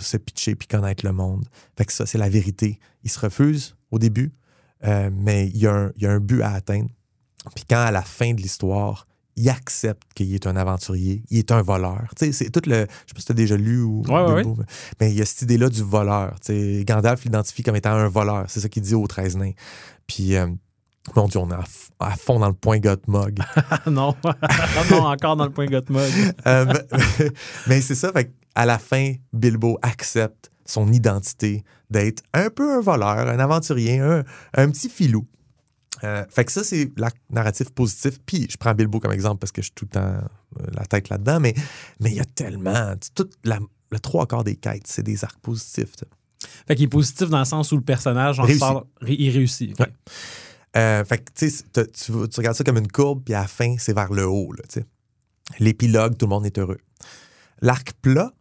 [0.00, 1.46] se pitcher puis connaître le monde.
[1.76, 2.80] Fait que ça, c'est la vérité.
[3.04, 4.32] Il se refuse au début,
[4.84, 6.88] euh, mais il y, a un, il y a un but à atteindre.
[7.54, 9.06] Puis quand, à la fin de l'histoire,
[9.36, 12.02] il accepte qu'il est un aventurier, il est un voleur.
[12.16, 12.74] Tu sais, c'est tout le...
[12.74, 14.02] Je sais pas si tu as déjà lu ou...
[14.08, 14.64] Ouais, mais-
[15.00, 16.38] Mais il y a cette idée-là du voleur.
[16.40, 18.44] Tu sais, Gandalf l'identifie comme étant un voleur.
[18.48, 19.52] C'est ça qu'il dit aux 13 nains.
[20.06, 20.36] Puis...
[20.36, 20.46] euh,
[21.16, 21.54] mon Dieu, on est
[22.00, 23.38] à, fond dans le point Gottmog.
[23.86, 24.14] Non.
[24.90, 26.10] Non, encore dans le point Gottmog.
[26.46, 27.30] Euh, mais-
[27.66, 32.80] mais c'est ça, fait à la fin, Bilbo accepte son identité d'être un peu un
[32.80, 34.22] voleur, un aventurier, un,
[34.56, 35.26] un petit filou.
[36.02, 38.18] Euh, fait que ça, c'est l'acte narratif positif.
[38.26, 40.84] Puis, je prends Bilbo comme exemple parce que je suis tout le temps euh, la
[40.86, 41.54] tête là-dedans, mais
[42.00, 42.94] mais il y a tellement.
[43.14, 45.92] Toute la, le trois quarts des quêtes, c'est des arcs positifs.
[45.96, 46.50] tu sais.
[46.66, 48.60] Fait qu'il est positif dans le sens où le personnage en Réussit.
[48.60, 48.86] sort.
[49.06, 49.78] Il réussit.
[49.78, 49.92] Ouais.
[50.76, 53.94] Euh, fait que, tu tu, regardes ça comme une courbe, puis à la fin, c'est
[53.94, 54.52] vers le haut.
[55.60, 56.78] L'épilogue, tout le monde est heureux.
[57.60, 58.32] L'arc plat,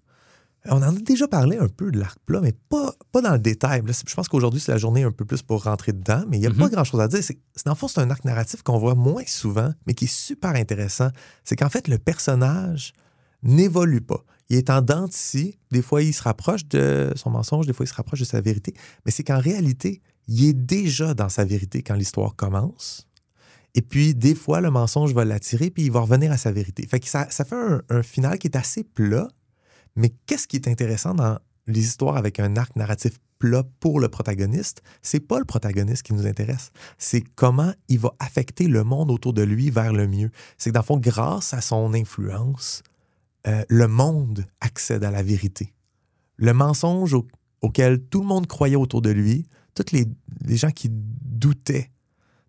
[0.69, 3.39] On en a déjà parlé un peu de l'arc plat, mais pas, pas dans le
[3.39, 3.81] détail.
[3.85, 6.39] Là, je pense qu'aujourd'hui, c'est la journée un peu plus pour rentrer dedans, mais il
[6.41, 6.57] n'y a Mhm.
[6.57, 7.21] pas grand-chose à dire.
[7.21, 10.51] C'est, le fond, c'est un arc narratif qu'on voit moins souvent, mais qui est super
[10.55, 11.09] intéressant.
[11.43, 12.93] C'est qu'en fait, le personnage
[13.43, 14.23] n'évolue pas.
[14.49, 15.57] Il est en dents de.
[15.71, 18.39] Des fois, il se rapproche de son mensonge, des fois, il se rapproche de sa
[18.39, 18.73] vérité.
[19.05, 23.07] Mais c'est qu'en réalité, il est déjà dans sa vérité quand l'histoire commence.
[23.75, 26.87] Et puis, des fois, le mensonge va l'attirer, puis il va revenir à sa vérité.
[26.87, 29.27] Fait que ça, ça fait un, un final qui est assez plat.
[29.95, 34.09] Mais qu'est-ce qui est intéressant dans les histoires avec un arc narratif plat pour le
[34.09, 34.81] protagoniste?
[35.01, 36.71] C'est pas le protagoniste qui nous intéresse.
[36.97, 40.31] C'est comment il va affecter le monde autour de lui vers le mieux.
[40.57, 42.81] C'est que, dans le fond, grâce à son influence,
[43.47, 45.73] euh, le monde accède à la vérité.
[46.37, 47.27] Le mensonge au-
[47.61, 50.05] auquel tout le monde croyait autour de lui, tous les,
[50.45, 51.91] les gens qui doutaient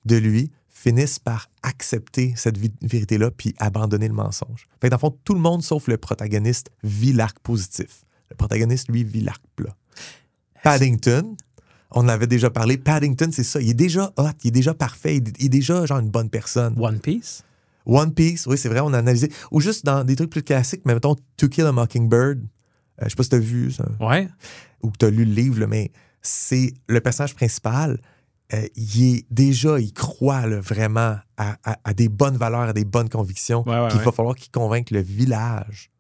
[0.05, 0.51] de lui
[0.85, 4.69] finissent par accepter cette vérité-là puis abandonner le mensonge.
[4.81, 8.05] Fait que dans le fond, tout le monde sauf le protagoniste vit l'arc positif.
[8.31, 9.75] Le protagoniste, lui, vit l'arc plat.
[10.63, 11.37] Paddington,
[11.91, 12.77] on en avait déjà parlé.
[12.79, 13.61] Paddington, c'est ça.
[13.61, 16.29] Il est déjà hot, il est déjà parfait, il il est déjà genre une bonne
[16.31, 16.75] personne.
[16.79, 17.43] One Piece?
[17.87, 19.31] One Piece, oui, c'est vrai, on a analysé.
[19.51, 22.41] Ou juste dans des trucs plus classiques, mais mettons To Kill a Mockingbird.
[22.41, 24.29] Euh, je sais pas si t'as vu ça, Ouais.
[24.83, 25.91] ou que t'as lu le livre, là, mais
[26.23, 27.99] c'est le personnage principal.
[28.53, 32.73] Euh, il est déjà, il croit là, vraiment à, à- à des bonnes valeurs, à
[32.73, 33.63] des bonnes convictions.
[33.67, 34.05] Ouais, ouais, Puis il ouais.
[34.05, 35.91] va falloir qu'il convainque le village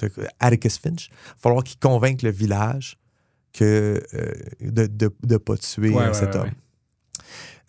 [0.00, 1.08] de Atticus Finch.
[1.08, 2.98] Il va falloir qu'il convainque le village
[3.54, 6.50] que, euh, de ne pas tuer euh, cet homme.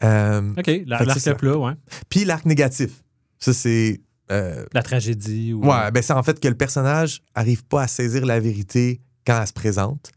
[0.03, 1.35] Euh, OK, la- Fait que l'arc c'est ça.
[1.35, 1.73] plat, ouais.
[2.09, 3.03] Puis l'arc négatif.
[3.39, 4.01] Ça, c'est.
[4.31, 5.53] euh, La tragédie.
[5.53, 5.65] Ou...
[5.65, 9.39] Ouais, ben c'est en fait que le personnage arrive pas à saisir la vérité quand
[9.39, 10.11] elle se présente,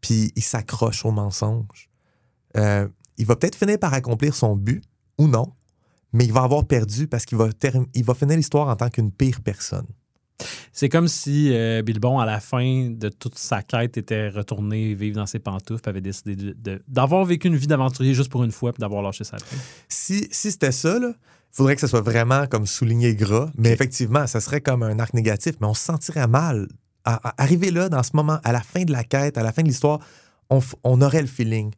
[0.00, 1.88] puis il s'accroche au mensonge.
[2.56, 4.82] Euh, il va peut-être finir par accomplir son but
[5.18, 5.52] ou non,
[6.12, 7.48] mais il va avoir perdu parce qu'il va,
[7.94, 9.86] il va finir l'histoire en tant qu'une pire personne.
[10.72, 15.16] C'est comme si euh, Bilbon, à la fin de toute sa quête, était retourné vivre
[15.16, 16.36] dans ses pantoufles puis avait décidé
[16.86, 19.42] d'avoir vécu une vie d'aventurier juste pour une fois puis d'avoir lâché sa vie.
[19.88, 21.14] Si, si c'était ça, il
[21.50, 25.12] faudrait que ce soit vraiment comme souligné gras, mais effectivement, ça serait comme un arc
[25.12, 26.68] négatif, mais on se sentirait mal.
[27.04, 29.52] À, à- arriver là, dans ce moment, à la fin de la quête, à la
[29.52, 29.98] fin de l'histoire,
[30.84, 31.72] on aurait le feeling.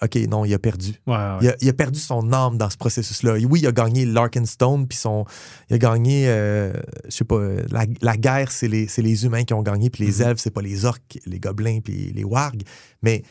[0.00, 0.94] OK, non, il a perdu.
[1.06, 1.38] Ouais, ouais.
[1.42, 3.34] Il a, il a perdu son âme dans ce processus-là.
[3.48, 5.24] Oui, il a gagné l'Arkenstone, puis son,
[5.70, 6.72] il a gagné, euh,
[7.06, 10.28] je sais pas, la, la guerre, c'est les, humains qui ont gagné, puis les Mhm.
[10.28, 12.62] elfes, c'est pas les orques, les gobelins, puis les wargs.
[13.02, 13.22] Mais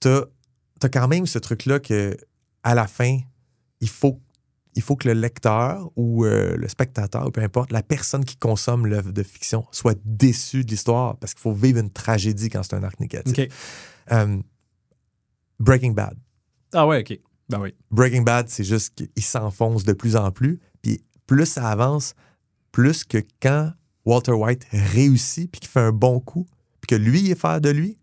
[0.00, 0.22] t'as
[0.82, 2.16] as quand même ce truc-là que
[2.64, 3.18] à la fin,
[3.80, 4.20] il faut,
[4.74, 8.36] il faut que le lecteur ou euh, le spectateur, ou peu importe, la personne qui
[8.36, 12.62] consomme l'œuvre de fiction soit déçu de l'histoire, parce qu'il faut vivre une tragédie quand
[12.64, 13.38] c'est un arc négatif.
[13.38, 13.48] OK.
[14.10, 14.38] Euh,
[15.62, 16.16] Breaking Bad.
[16.72, 17.18] Ah ouais, OK.
[17.48, 17.74] Ben oui.
[17.90, 20.60] Breaking Bad, c'est juste qu'il s'enfonce de plus en plus.
[20.82, 22.14] Puis plus ça avance,
[22.72, 23.72] plus que quand
[24.04, 26.46] Walter White réussit puis qu'il fait un bon coup,
[26.80, 27.98] puis que lui il est fier de lui,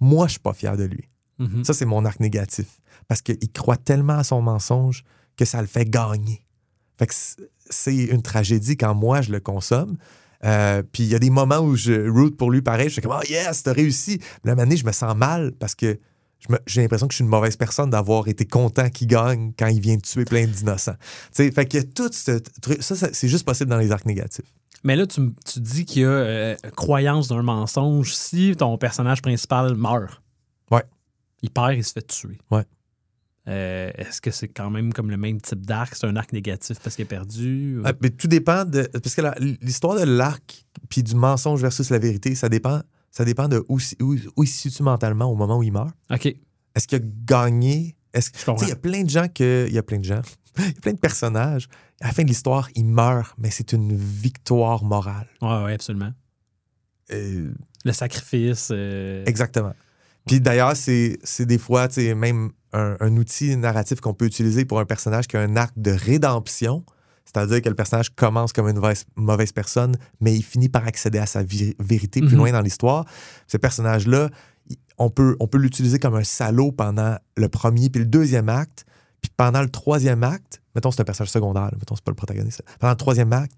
[0.00, 1.08] moi je suis pas fier de lui.
[1.38, 1.64] Mhm.
[1.64, 5.04] Ça c'est mon arc négatif parce qu'il croit tellement à son mensonge
[5.36, 6.44] que ça le fait gagner.
[6.98, 9.96] Fait que c'est- une tragédie quand moi je le consomme.
[10.44, 13.02] Euh, puis il y a des moments où je root pour lui pareil, je suis
[13.02, 14.18] comme oh yes, t'as réussi.
[14.44, 15.98] Mais la manée, je me sens mal parce que
[16.66, 19.80] j'ai l'impression que je suis une mauvaise personne d'avoir été content qu'il gagne quand il
[19.80, 20.94] vient de tuer plein d'innocents.
[21.00, 24.06] Tu sais, fait que tout ce truc, ça, ça, c'est juste possible dans les arcs
[24.06, 24.46] négatifs.
[24.84, 29.20] Mais là, tu, tu dis qu'il y a euh, croyance d'un mensonge si ton personnage
[29.22, 30.22] principal meurt.
[30.70, 30.84] Ouais.
[31.42, 32.38] Il perd, il se fait tuer.
[32.50, 32.62] Ouais.
[33.48, 35.94] Euh, Est-ce que c'est quand même comme le même type d'arc?
[35.96, 37.78] C'est un arc négatif parce qu'il est perdu?
[37.78, 38.82] ou- Ah, mais tout dépend de.
[39.02, 39.22] Parce que
[39.64, 43.78] l'histoire de l'arc puis du mensonge versus la vérité, ça dépend, ça dépend de où,
[44.00, 45.94] où, où il se situe mentalement au moment où il meurt.
[46.10, 46.26] OK.
[46.74, 47.96] Est-ce qu'il a gagné?
[48.14, 48.30] Est-ce
[48.62, 49.66] il y a plein de gens que.
[49.68, 50.22] Il y a plein de gens.
[50.58, 51.68] Il y a plein de personnages.
[52.00, 55.28] À la fin de l'histoire, ils meurent, mais c'est une victoire morale.
[55.40, 56.12] Ouais, ouais, absolument.
[57.12, 57.52] Euh,
[57.84, 58.70] Le sacrifice.
[58.72, 59.72] euh, exactement.
[60.26, 64.84] Puis d'ailleurs, c'est des fois, même un, un outil narratif qu'on peut utiliser pour un
[64.84, 66.84] personnage qui a un arc de rédemption.
[67.32, 68.80] C'est-à-dire que le personnage commence comme une
[69.16, 72.36] mauvaise, personne, mais il finit par accéder à sa vérité plus Mhm.
[72.38, 73.04] loin dans l'histoire.
[73.46, 74.30] Ce personnage-là,
[74.96, 78.84] on peut, on peut l'utiliser comme un salaud pendant le premier puis le deuxième acte.
[79.20, 82.62] Puis pendant le troisième acte, mettons c'est un personnage secondaire, mettons c'est pas le protagoniste.
[82.78, 83.52] Pendant le troisième acte,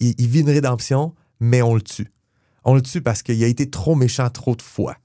[0.00, 2.10] il, il vit une rédemption, mais on le tue.
[2.64, 4.96] On le tue parce qu'il a été trop méchant trop de fois.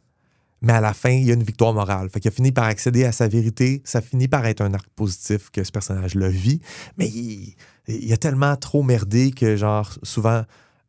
[0.62, 2.10] Mais à la fin, il y a une victoire morale.
[2.10, 3.82] Fait qu'il a fini par accéder à sa vérité.
[3.84, 6.62] Ça finit par être un arc positif que ce personnage-là vit.
[6.98, 7.56] Mais il,
[7.88, 10.44] il a tellement trop merdé que, genre, souvent,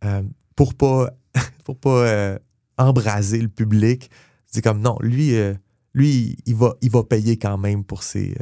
[0.05, 0.23] euh,
[0.57, 1.11] pour pas,
[1.65, 2.39] pour pas euh,
[2.77, 4.11] embraser le public,
[4.47, 5.55] c'est comme non, lui, euh,
[5.95, 8.35] lui il, va, il va payer quand même pour, ses,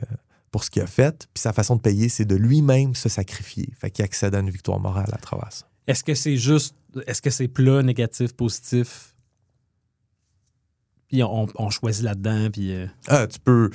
[0.51, 1.29] pour ce qu'il a fait.
[1.33, 3.69] Puis sa façon de payer, c'est de lui-même se sacrifier.
[3.79, 5.66] Fait qu'il accède à une victoire morale à travers ça.
[5.87, 6.75] Est-ce que c'est juste.
[7.07, 9.10] Est-ce que c'est plat, négatif, positif?
[11.11, 12.49] Puis on, on choisit là-dedans.
[12.53, 13.70] Puis euh, Ah, tu peux.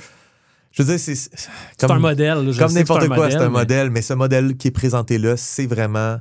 [0.72, 1.14] Je veux dire, c'est.
[1.14, 1.30] c'est
[1.78, 2.50] c'est un modèle.
[2.52, 5.36] je Comme n'importe quoi, c'est un mais- modèle, mais ce modèle qui est présenté là,
[5.36, 6.18] c'est vraiment,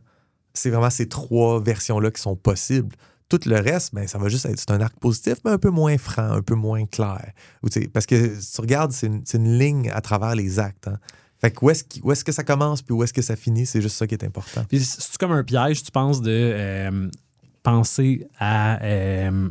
[0.54, 2.96] c'est vraiment ces trois versions-là qui sont possibles.
[3.28, 5.72] Tout le reste, ben, ça va juste être c'est un arc positif, mais un peu
[5.72, 7.32] moins franc, un peu moins clair.
[7.64, 10.88] Ou, Parce que si tu regardes, c'est une, une ligne à travers les actes.
[10.88, 11.00] hein.
[11.42, 13.66] Fait que où est-ce, où est-ce que ça commence puis où est-ce que ça finit,
[13.66, 14.64] c'est juste ça qui est important.
[14.70, 17.10] Puis c'est comme un piège, tu penses, de euh,
[17.64, 19.50] penser à euh,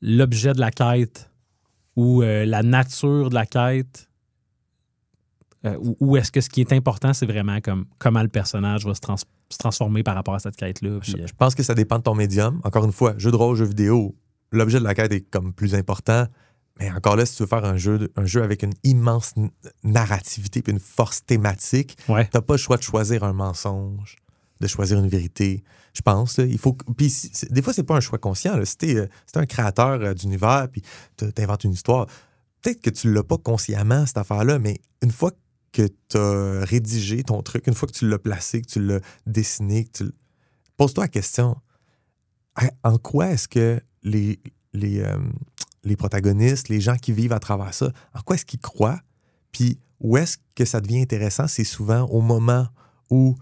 [0.00, 1.30] l'objet de la quête
[1.96, 4.08] ou euh, la nature de la quête?
[5.64, 8.84] Euh, ou ou est-ce que ce qui est important, c'est vraiment comme comment le personnage
[8.84, 10.98] va se, trans- se transformer par rapport à cette quête-là?
[11.02, 12.60] Je, euh, je pense que ça dépend de ton médium.
[12.62, 14.14] Encore une fois, jeu de rôle, jeu vidéo,
[14.52, 16.26] l'objet de la quête est comme plus important.
[16.78, 19.32] Mais encore là, si tu veux faire un jeu, un jeu avec une immense
[19.82, 22.28] narrativité puis une force thématique, ouais.
[22.30, 24.16] t'as pas le choix de choisir un mensonge,
[24.60, 25.62] de choisir une vérité.
[25.94, 26.40] Je pense.
[26.58, 26.76] faut.
[26.96, 27.12] Puis
[27.50, 28.62] des fois, c'est pas un choix conscient.
[28.64, 30.82] Si t'es euh, si un créateur euh, d'univers puis
[31.16, 32.06] t'as- t'inventes une histoire,
[32.62, 35.32] peut-être que tu l'as pas consciemment cette affaire-là, mais une fois
[35.72, 39.00] que tu as rédigé ton truc, une fois que tu l'as placé, que tu l'as
[39.26, 40.10] dessiné, que tu
[40.76, 41.56] pose-toi la question
[42.82, 44.40] en quoi est-ce que les,
[44.72, 45.18] les, euh,
[45.84, 49.00] les protagonistes, les gens qui vivent à travers ça, en quoi est-ce qu'ils croient?
[49.52, 51.48] Puis où est-ce que ça devient intéressant?
[51.48, 52.68] C'est souvent au moment
[53.10, 53.34] où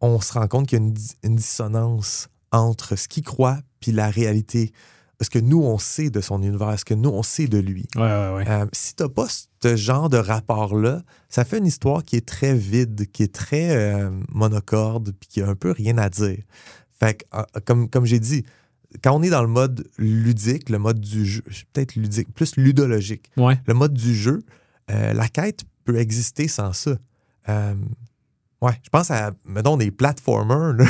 [0.00, 3.58] on se rend compte qu'il y a une, di- une dissonance entre ce qu'ils croient
[3.80, 4.72] puis la réalité.
[5.20, 6.70] Est-ce que nous, on sait de son univers?
[6.70, 7.86] Est-ce que nous, on sait de lui?
[7.96, 8.48] Ouais, ouais, ouais.
[8.48, 9.26] Euh, si tu n'as pas
[9.62, 13.76] ce genre de rapport-là, ça fait une histoire qui est très vide, qui est très
[13.76, 16.38] euh, monocorde, puis qui a un peu rien à dire.
[17.00, 18.44] Fait que, euh, comme, comme j'ai dit,
[19.02, 23.30] quand on est dans le mode ludique, le mode du jeu, peut-être ludique, plus ludologique,
[23.36, 23.60] Ouais.
[23.66, 24.42] le mode du jeu,
[24.92, 26.92] euh, la quête peut exister sans ça.
[28.60, 30.74] Ouais, je pense à, mettons, des platformers.
[30.74, 30.84] là.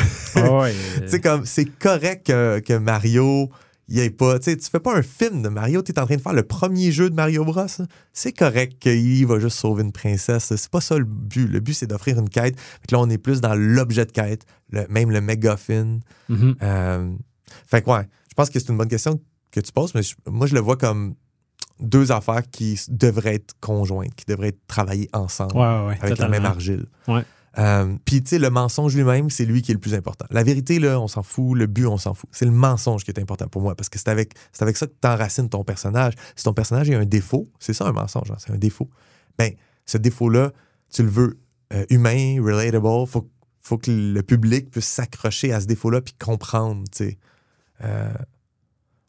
[0.59, 0.74] Ouais,
[1.07, 3.50] sais, comme, c'est correct que, que Mario,
[3.88, 4.38] il ait pas.
[4.38, 6.33] Tu sais, tu fais pas un film de Mario, tu es en train de faire
[6.33, 7.54] le premier jeu de Mario Bros.
[7.78, 7.87] là.
[8.14, 10.52] C'est correct qu'il va juste sauver une princesse.
[10.57, 11.46] C'est pas ça le but.
[11.46, 12.59] Le but, c'est d'offrir une quête.
[12.59, 16.00] Fait que là, on est plus dans l'objet de quête, le- même le McGuffin.
[16.31, 16.54] mhm.
[16.62, 17.12] Euh,
[17.66, 20.14] fait que, ouais, je pense que c'est une bonne question que tu poses, mais je-
[20.26, 21.14] moi, je le vois comme
[21.81, 26.18] deux affaires qui devraient être conjointes, qui devraient être travaillées ensemble Ouais, ouais, ouais, avec
[26.18, 26.87] la même argile.
[27.07, 27.24] Ouais.
[27.59, 30.27] Euh, Puis, tu sais, le mensonge lui-même, c'est lui qui est le plus important.
[30.31, 31.57] La vérité, là, on s'en fout.
[31.57, 32.31] Le but, on s'en fout.
[32.33, 34.87] C'est le mensonge qui est important pour moi parce que c'est avec, c'est avec ça
[34.87, 36.14] que tu enracines ton personnage.
[36.37, 38.88] Si ton personnage a un défaut, c'est ça un mensonge, hein, c'est un défaut.
[39.38, 39.53] Ben,
[39.87, 40.53] ce défaut-là,
[40.90, 41.38] tu le veux
[41.73, 43.07] euh, humain, relatable.
[43.07, 43.29] Faut,
[43.61, 47.18] faut que le public puisse s'accrocher à ce défaut-là puis comprendre, tu sais.
[47.85, 48.12] Euh,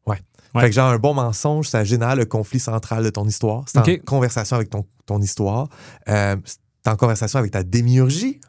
[0.07, 0.17] ouais.
[0.55, 0.61] Ouais.
[0.61, 3.65] Fait que, genre, un bon mensonge, ça génère le conflit central de ton histoire.
[3.67, 5.69] C'est en conversation avec ton, ton histoire.
[6.07, 6.35] Euh,
[6.83, 8.39] c'est en conversation avec ta démiurgie.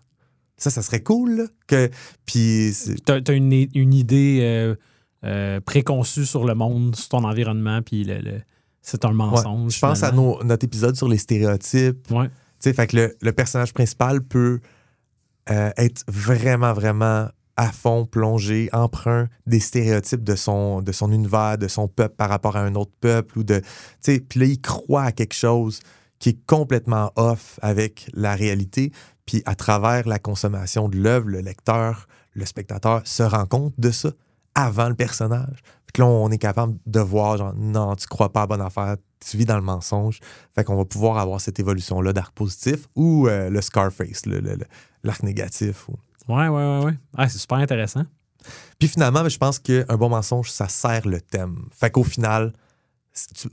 [0.57, 1.91] Ça, ça serait cool, là, Que,
[2.27, 4.75] puis, c'est- T'as as une, une idée euh,
[5.25, 8.43] euh, préconçue sur le monde, sur ton environnement, puis le, le-
[8.83, 9.15] c'est un ouais.
[9.15, 9.75] mensonge.
[9.75, 12.11] je pense à nos- notre épisode sur les stéréotypes.
[12.11, 12.29] Ouais.
[12.63, 14.61] Fait que le, le personnage principal peut
[15.51, 21.57] euh, être vraiment, vraiment à fond plongé, emprunt des stéréotypes de son, de son univers,
[21.59, 23.39] de son peuple par rapport à un autre peuple.
[23.39, 23.61] ou de
[24.03, 25.81] Puis là, il croit à quelque chose
[26.21, 28.93] qui est complètement off avec la réalité.
[29.27, 33.91] Puis à travers la consommation de l'œuvre, le lecteur, le spectateur se rend compte de
[33.91, 34.11] ça
[34.55, 35.61] avant le personnage.
[35.93, 38.97] Puis là, on est capable de voir, genre, non, tu crois pas à bonne affaire,
[39.19, 40.21] tu vis dans le mensonge.
[40.55, 44.23] Fait qu'on va pouvoir avoir cette évolution-là d'arc positif ou euh, le Scarface,
[45.03, 45.89] l'arc négatif.
[45.89, 45.97] ou-
[46.29, 46.85] Ouais, ouais, ouais.
[46.85, 46.99] ouais.
[47.17, 48.05] Ah, c'est super intéressant.
[48.79, 51.67] Puis finalement, je pense qu'un bon mensonge, ça sert le thème.
[51.73, 52.53] Fait qu'au final,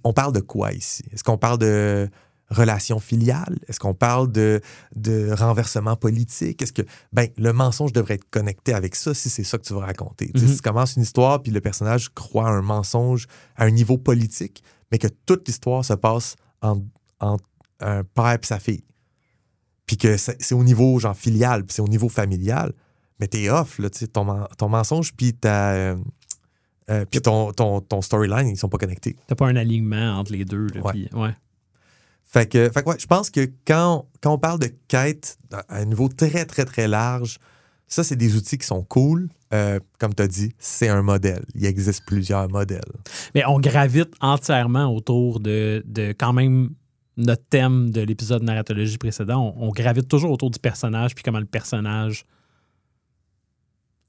[0.04, 1.04] on parle de quoi ici?
[1.12, 2.10] Est-ce qu'on parle de
[2.50, 3.58] relation filiale?
[3.68, 4.62] Est-ce qu'on parle de,
[4.96, 6.62] de renversement politique?
[6.62, 6.82] Est-ce que,
[7.14, 10.32] ben, le mensonge devrait être connecté avec ça si c'est ça que tu veux raconter?
[10.36, 14.64] Si tu commences une histoire puis le personnage croit un mensonge à un niveau politique,
[14.92, 16.84] mais que toute l'histoire se passe entre
[17.20, 17.38] en
[17.80, 18.84] un père et sa fille.
[19.86, 22.74] Puis que c'est au niveau genre filial, puis c'est au niveau familial,
[23.20, 25.96] mais t'es off, là, ton, ton mensonge, puis ta, euh,
[26.90, 29.16] euh, puis ton, ton, ton storyline, ils sont pas connectés.
[29.28, 30.68] T'as pas un alignement entre les deux.
[30.68, 30.92] là, Ouais.
[30.92, 31.36] puis- ouais.
[32.30, 35.64] Fait que, fait que ouais, je pense que quand, quand on parle de quête à
[35.80, 37.40] un niveau très, très, très large,
[37.88, 39.30] ça, c'est des outils qui sont cool.
[39.54, 41.46] Euh, comme tu as dit, c'est un modèle.
[41.56, 42.82] Il existe plusieurs modèles.
[43.34, 46.72] Mais on gravite entièrement autour de, de quand même
[47.16, 49.56] notre thème de l'épisode narratologie précédent.
[49.58, 52.26] On, on gravite toujours autour du personnage, puis comment le personnage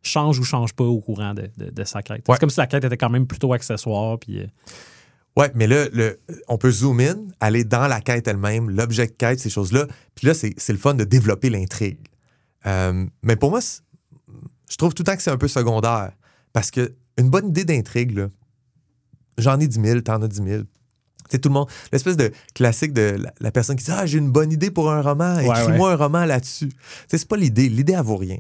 [0.03, 2.29] change ou change pas au courant de, de- de sa quête.
[2.29, 2.35] Ouais.
[2.35, 4.19] C'est comme si la quête était quand même plutôt accessoire.
[4.19, 4.45] Puis,
[5.39, 9.13] Ouais, mais là, le, on peut zoom in, aller dans la quête elle-même, l'objet de
[9.13, 9.87] quête, ces choses-là.
[10.17, 12.01] Puis là, c'est le fun de développer l'intrigue.
[12.67, 13.61] Euh, mais pour moi,
[14.69, 16.11] je trouve tout le temps que c'est un peu secondaire.
[16.53, 18.29] Parce que une bonne idée d'intrigue, là,
[19.39, 20.63] j'en ai 10 000, t'en as 10 000.
[21.31, 21.69] C'est tout le monde.
[21.93, 24.91] L'espèce de classique de la, la personne qui dit Ah, j'ai une bonne idée pour
[24.91, 26.71] un roman, Ouais, écris-moi un roman là-dessus.
[27.07, 27.69] C'est pas l'idée.
[27.69, 28.39] L'idée, elle vaut rien.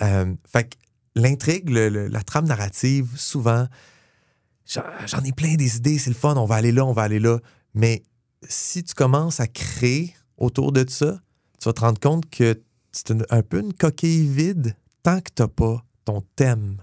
[0.00, 0.76] Euh, fait que
[1.16, 3.66] l'intrigue, la trame narrative, souvent,
[4.66, 7.20] j'en ai plein des idées, c'est le fun, on va aller là, on va aller
[7.20, 7.38] là.
[7.74, 8.02] Mais
[8.48, 11.20] si tu commences à créer autour de ça,
[11.60, 12.60] tu vas te rendre compte que
[12.92, 16.78] c'est un peu une coquille vide tant que tu n'as pas ton thème.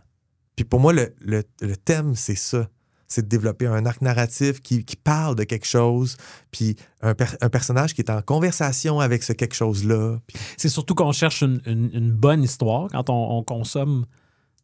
[0.55, 2.69] Puis pour moi, le, le- le thème, c'est ça.
[3.07, 6.17] C'est de développer un arc narratif qui, qui parle de quelque chose,
[6.51, 10.19] puis un, per- un personnage qui est en conversation avec ce quelque chose-là.
[10.57, 14.05] C'est surtout qu'on cherche une, une- une bonne histoire quand on, on consomme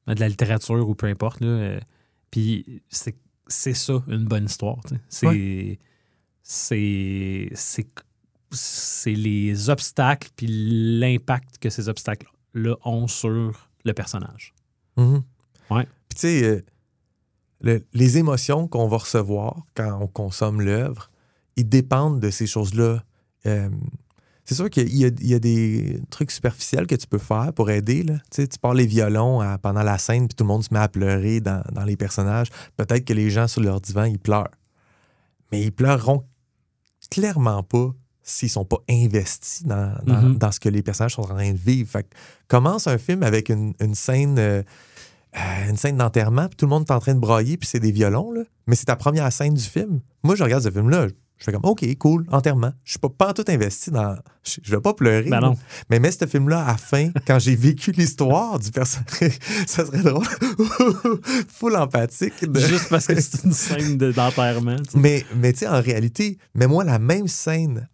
[0.08, 1.42] de la littérature ou peu importe.
[1.42, 1.80] là, euh,
[2.32, 3.16] Puis c'est
[3.48, 4.78] c'est ça, une bonne histoire.
[5.10, 5.80] C'est
[6.44, 7.86] c'est c'est
[8.52, 10.48] c'est les obstacles puis
[11.00, 14.54] l'impact que ces obstacles-là ont sur le personnage.
[14.98, 15.24] Mhm.
[15.70, 15.86] Ouais.
[16.10, 16.62] Puis tu sais, euh,
[17.62, 21.12] le- les émotions qu'on va recevoir quand on consomme l'œuvre,
[21.56, 23.04] ils dépendent de ces choses-là.
[23.46, 23.70] Euh,
[24.50, 27.54] c'est sûr qu'il y, a- il y a des trucs superficiels que tu peux faire
[27.54, 28.04] pour aider.
[28.04, 28.16] Là.
[28.32, 30.74] Tu sais, tu pars les violons à- pendant la scène, puis tout le monde se
[30.74, 32.48] met à pleurer dans, dans les personnages.
[32.78, 34.50] Peut-être que les gens sur leur divan, ils pleurent.
[35.52, 36.24] Mais ils pleureront
[37.10, 37.92] clairement pas
[38.24, 40.38] s'ils sont pas investis dans, dans- Mhm.
[40.38, 41.90] dans ce que les personnages sont en train de vivre.
[41.90, 42.10] Fait que
[42.48, 44.38] commence un film avec une, une scène...
[44.40, 44.62] euh,
[45.38, 47.80] euh, une scène d'enterrement, puis tout le monde est en train de brailler, puis c'est
[47.80, 48.42] des violons, là.
[48.66, 50.00] Mais c'est ta première scène du film.
[50.24, 51.06] Moi, je regarde ce film-là,
[51.40, 52.74] je fais comme, OK, cool, enterrement.
[52.84, 54.16] Je suis pas, pas en tout investi dans.
[54.44, 55.30] Je, je vais pas pleurer.
[55.30, 55.58] Ben non.
[55.90, 60.26] Mais mets ce film-là à fin, quand j'ai vécu l'histoire du personnage, ça serait drôle.
[61.48, 62.44] Full empathique.
[62.50, 64.76] de- Juste parce que c'est une scène de- d'enterrement.
[64.96, 67.88] mais, mais tu sais, en réalité, mets-moi la même scène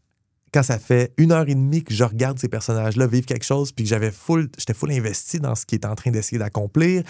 [0.54, 3.74] quand ça fait une heure et demie que je regarde ces personnages-là vivre quelque chose,
[3.74, 7.04] puis que j'avais full, j'étais full investi dans ce qu'il est en train d'essayer d'accomplir.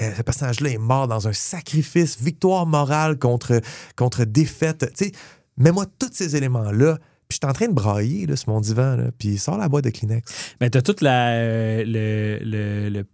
[0.00, 3.60] Euh, ce personnage-là est mort dans un sacrifice, victoire morale contre,
[3.96, 4.88] contre défaite.
[4.96, 5.12] Tu sais,
[5.56, 6.96] mets-moi tous ces éléments-là,
[7.28, 9.68] puis je suis en train de brailler là, sur mon divan, là, puis sors la
[9.68, 10.54] boîte de Kleenex.
[10.60, 13.06] Ben, t'as tout la, euh, le, le- le-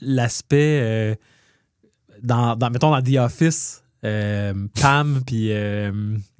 [0.00, 1.14] l'aspect euh,
[2.22, 5.52] dans, dans, mettons, dans The Office, euh, Pam puis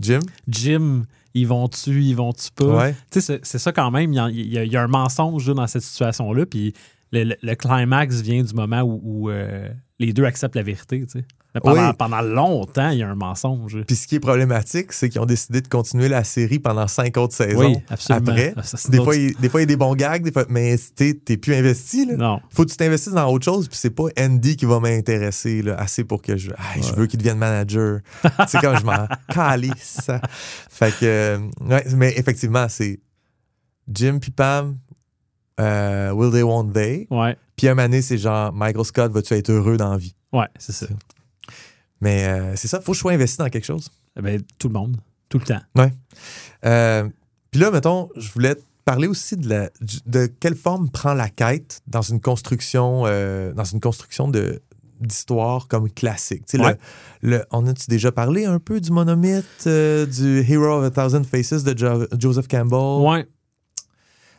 [0.00, 0.20] Jim?
[0.48, 2.64] Jim, ils vont-tu, ils vont-tu pas?
[2.84, 2.92] Ouais.
[3.10, 4.12] Tu sais, c'est, c'est ça quand même.
[4.12, 6.44] Il y a, y y un mensonge dans cette situation-là.
[6.46, 6.74] Puis
[7.12, 11.00] le, le- le climax vient du moment où, où, euh, les deux acceptent la vérité.
[11.06, 11.24] tu sais.
[11.54, 11.94] Mais pendant, Oui.
[11.98, 13.76] pendant longtemps, il y a un mensonge.
[13.86, 17.16] Puis ce qui est problématique, c'est qu'ils ont décidé de continuer la série pendant cinq
[17.18, 17.58] autres saisons.
[17.74, 18.30] Oui, absolument.
[18.32, 20.44] Après, ça, des fois, il, des fois, il y a des bons gags, des fois,
[20.48, 22.06] mais t'es plus investi.
[22.06, 22.16] Là.
[22.16, 22.40] Non.
[22.50, 26.04] Faut que tu t'investisses dans autre chose, puis c'est pas Andy qui va m'intéresser assez
[26.04, 26.50] pour que je.
[26.52, 28.00] Hey, Je veux qu'il devienne manager.
[28.48, 30.10] c'est comme je m'en calisse.
[30.70, 31.04] Fait que.
[31.04, 31.38] euh,
[31.68, 32.98] ouais, mais effectivement, c'est
[33.92, 34.78] Jim puis Pam,
[35.60, 37.06] euh, Will They Won't They?
[37.10, 40.14] Ouais, Puis un moment donné, c'est genre Michael Scott, vas-tu être heureux dans la vie?
[40.32, 40.86] ouais, c'est ça.
[42.02, 43.88] Mais euh, c'est ça, faut que je sois investi dans quelque chose.
[44.20, 44.98] Ben, tout le monde,
[45.30, 45.60] tout le temps.
[46.66, 47.08] Euh,
[47.50, 49.70] Puis là, mettons, je voulais te parler aussi de, la,
[50.06, 54.60] de quelle forme prend la quête dans une construction, euh, dans une construction de
[55.00, 56.44] d'histoire comme classique.
[56.46, 56.78] Tu sais, le- Ouais.
[57.22, 61.24] le- on a-tu déjà parlé un peu du monomythe, euh, du Hero of a Thousand
[61.24, 63.04] Faces de Jo- Joseph Campbell?
[63.04, 63.26] Ouais.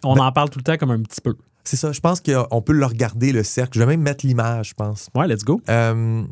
[0.06, 1.36] On Ben- en parle tout le temps comme un petit peu.
[1.66, 3.72] C'est ça, je pense qu'on peut le regarder, le cercle.
[3.78, 5.10] Je vais même mettre l'image, je pense.
[5.16, 5.60] Ouais, let's go.
[5.70, 6.24] Euh,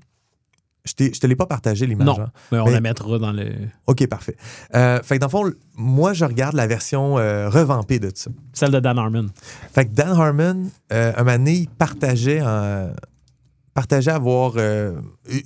[0.85, 2.07] je je te l'ai pas partagé, l'image.
[2.07, 2.19] Non.
[2.19, 2.31] hein?
[2.51, 3.51] Mais on Mais- la mettra dans le.
[3.87, 4.35] OK, parfait.
[4.75, 8.31] Euh, fait que dans le fond, moi, je regarde la version euh, revampée de ça.
[8.53, 9.27] Celle de Dan Harmon.
[9.73, 12.91] Fait que Dan Harmon, euh, un moment donné, il partageait, en-
[13.73, 14.93] partageait avoir euh,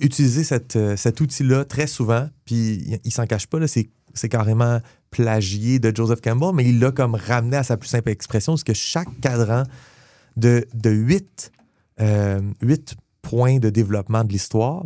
[0.00, 4.28] utilisé cette, cet outil-là très souvent, puis il, il s'en cache pas, là, c'est, c'est
[4.28, 8.52] carrément plagié de Joseph Campbell, mais il l'a comme ramené à sa plus simple expression,
[8.54, 9.62] parce que chaque cadran
[10.36, 11.52] de, de huit,
[12.00, 14.84] euh, huit points de développement de l'histoire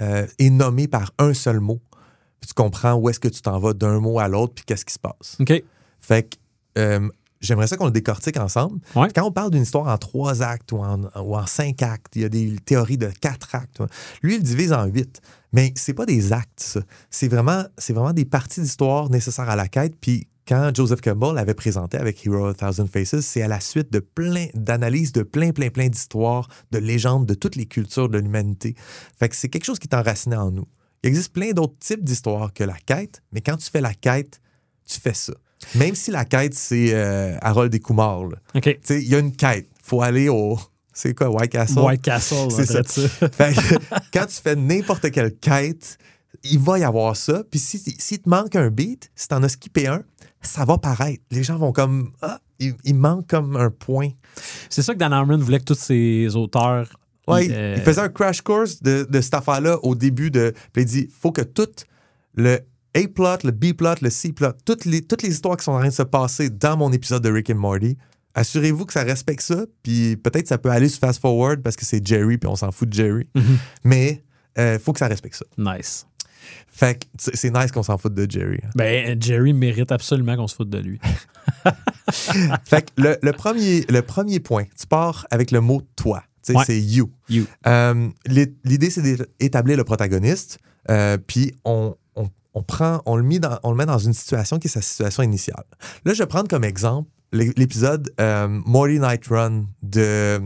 [0.00, 1.80] euh, est nommé par un seul mot.
[2.40, 4.84] Puis tu comprends où est-ce que tu t'en vas d'un mot à l'autre, puis qu'est-ce
[4.84, 5.36] qui se passe.
[5.40, 5.62] OK.
[6.00, 6.36] Fait que
[6.78, 7.08] euh,
[7.40, 8.80] j'aimerais ça qu'on le décortique ensemble.
[8.94, 9.08] Ouais.
[9.14, 12.22] Quand on parle d'une histoire en trois actes ou en, ou en cinq actes, il
[12.22, 13.80] y a des théories de quatre actes.
[14.22, 15.20] Lui, il le divise en huit.
[15.52, 16.80] Mais c'est pas des actes, ça.
[17.10, 19.94] C'est vraiment, c'est vraiment des parties d'histoire nécessaires à la quête.
[19.98, 23.92] Puis quand Joseph Campbell l'avait présenté avec Hero of Thousand Faces, c'est à la suite
[23.92, 28.18] de plein d'analyses de plein, plein, plein d'histoires, de légendes de toutes les cultures de
[28.18, 28.74] l'humanité.
[29.18, 30.66] Fait que c'est quelque chose qui est enraciné en nous.
[31.02, 34.40] Il existe plein d'autres types d'histoires que la quête, mais quand tu fais la quête,
[34.86, 35.34] tu fais ça.
[35.74, 38.24] Même si la quête, c'est euh, Harold et Kumar.
[38.26, 38.36] là.
[38.54, 38.62] OK.
[38.62, 39.68] Tu sais, il y a une quête.
[39.82, 40.58] faut aller au.
[40.92, 41.80] C'est quoi, White Castle?
[41.80, 43.28] White Castle, C'est c'est ça.
[43.32, 43.74] Fait que,
[44.12, 45.98] quand tu fais n'importe quelle quête,
[46.42, 47.42] il va y avoir ça.
[47.50, 50.02] Puis si, s'il te manque un beat, si t'en as skippé un,
[50.46, 51.22] ça va paraître.
[51.30, 52.12] Les gens vont comme.
[52.22, 54.10] Ah, il, il manque comme un point.
[54.70, 56.88] C'est ça que Dan Harmon voulait que tous ses auteurs
[57.28, 60.54] Ouais, Il, euh, il faisait un crash course de, de cette affaire-là au début de.
[60.72, 61.68] Puis il dit faut que tout
[62.34, 62.60] le
[62.94, 65.92] A-plot, le B-plot, le C-plot, toutes les, toutes les histoires qui sont en train de
[65.92, 67.96] se passer dans mon épisode de Rick and Morty,
[68.34, 69.64] assurez-vous que ça respecte ça.
[69.82, 72.70] Puis peut-être ça peut aller sur fast forward parce que c'est Jerry, puis on s'en
[72.70, 73.28] fout de Jerry.
[73.34, 73.58] Mhm.
[73.84, 74.22] Mais
[74.56, 75.44] il faut que ça respecte ça.
[75.58, 76.06] Nice.
[76.68, 78.58] Fait que c'est nice qu'on s'en foute de Jerry.
[78.64, 78.68] hein.
[78.74, 81.00] Ben, Jerry mérite absolument qu'on se foute de lui.
[82.64, 86.22] Fait que le, le premier, le premier point, tu pars avec le mot toi.
[86.48, 86.62] Ouais.
[86.64, 87.10] C'est you.
[87.28, 87.44] You.
[87.66, 90.58] Euh, l'i- L'idée, c'est d'établir le protagoniste,
[90.90, 94.12] euh, puis on, on- on prend, on le, met dans, on le met dans une
[94.12, 95.64] situation qui est sa situation initiale.
[96.04, 100.38] Là, je vais prendre comme exemple l'é- l'épisode euh, Morty Night Run de,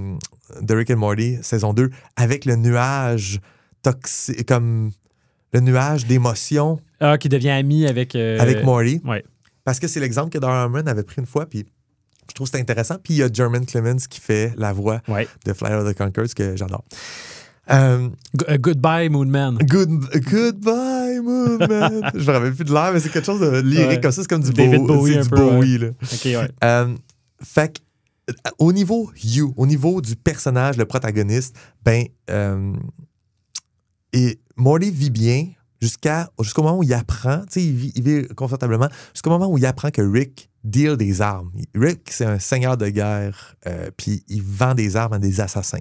[0.63, 3.41] de Rick and Morty, saison 2, avec le nuage
[3.83, 4.93] toxique, comme
[5.53, 8.15] le nuage d'émotions Ah, qui devient ami avec.
[8.15, 9.01] euh, avec Morty.
[9.05, 9.25] ouais.
[9.65, 11.67] Parce que c'est l'exemple que Darren Harmon avait pris une fois, puis
[12.29, 12.97] je trouve que c'est intéressant.
[13.03, 15.29] Puis il y a German Clemens qui fait la voix Ouais.
[15.45, 16.85] de Flight of the Conchords que j'adore.
[17.71, 18.09] Euh,
[18.49, 19.59] euh, goodbye, Moon Man.
[19.59, 19.91] good,
[20.29, 22.11] goodbye, Moon Man.
[22.15, 24.01] je me rappelle plus de l'air, mais c'est quelque chose de lyrique Ouais.
[24.01, 24.23] comme ça.
[24.23, 25.79] C'est comme du, David Bow- Bowie c'est un du peu, Bowie.
[25.79, 25.89] là.
[26.03, 26.49] Ok, ouais.
[26.65, 26.95] Euh,
[27.43, 32.73] fait que, au niveau you, au niveau du personnage, le protagoniste, ben, euh,
[34.13, 35.49] et Morty vit bien
[35.81, 39.49] jusqu'à, jusqu'au moment où il apprend, tu sais, il vit, il vit confortablement, jusqu'au moment
[39.49, 41.51] où il apprend que Rick deal des armes.
[41.75, 45.79] Rick, c'est un seigneur de guerre, euh, puis il vend des armes à des assassins.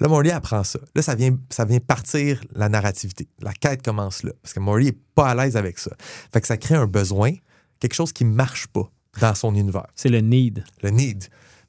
[0.00, 0.78] Là, Morty apprend ça.
[0.94, 3.28] Là, ça vient, ça vient partir la narrativité.
[3.40, 5.92] La quête commence là, parce que Morty est pas à l'aise avec ça.
[6.32, 7.32] Fait que ça crée un besoin,
[7.80, 10.62] quelque chose qui marche pas dans son univers C'est le need.
[10.82, 11.24] le need.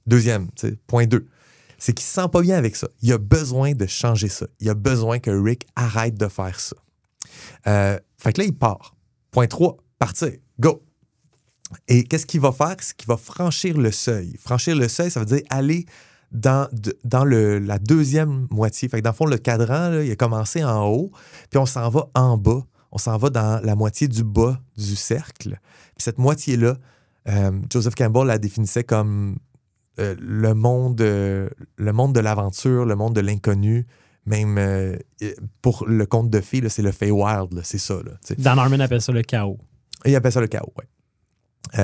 [0.06, 1.26] Deuxième, tu sais, point 2,
[1.80, 2.88] c'est qu'il se sent pas bien avec ça.
[3.02, 4.46] Il a besoin de changer ça.
[4.60, 6.76] Il a besoin que Rick arrête de faire ça.
[7.68, 8.96] Euh, fait que là, il part.
[9.32, 10.34] Point 3, partir.
[10.60, 10.84] Go.
[11.88, 12.76] Et qu'est-ce qu'il va faire?
[12.80, 14.36] C'est qu'il va franchir le seuil.
[14.40, 15.86] Franchir le seuil, ça veut dire aller
[16.32, 16.68] dans,
[17.04, 18.90] dans le, la deuxième moitié.
[18.90, 21.12] Fait que dans le fond, le cadran, il a commencé en haut,
[21.50, 22.66] puis on s'en va en bas.
[22.92, 25.60] On s'en va dans la moitié du bas du cercle.
[25.96, 26.76] Puis cette moitié-là,
[27.28, 29.38] euh, Joseph Campbell la définissait comme
[30.00, 33.86] euh, le, monde, euh, le monde de l'aventure, le monde de l'inconnu.
[34.26, 34.96] Même euh,
[35.62, 37.96] pour le conte de fées, c'est le Feywild, c'est ça.
[37.96, 38.12] Là.
[38.38, 39.58] Dan Harmon appelle ça le chaos.
[40.06, 40.86] Et il appelle ça le chaos, oui.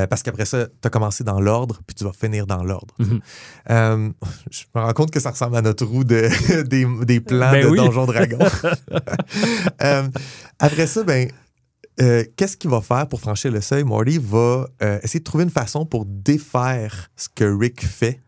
[0.09, 2.93] parce qu'après ça, tu as commencé dans l'ordre, puis tu vas finir dans l'ordre.
[2.99, 3.20] Mhm.
[3.72, 4.09] Euh,
[4.51, 7.66] je me rends compte que ça ressemble à notre roue de, des, des plans Ben
[7.66, 7.78] de oui.
[7.78, 8.38] Donjon Dragon.
[10.59, 11.30] Après ça, ben,
[12.02, 13.84] euh, qu'est-ce qu'il va faire pour franchir le seuil?
[13.84, 18.22] Morty va euh, essayer de trouver une façon pour défaire ce que Rick fait,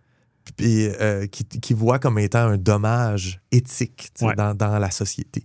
[0.56, 4.36] puis euh, qui, qui voit comme étant un dommage éthique Ouais.
[4.36, 5.44] dans, dans la société.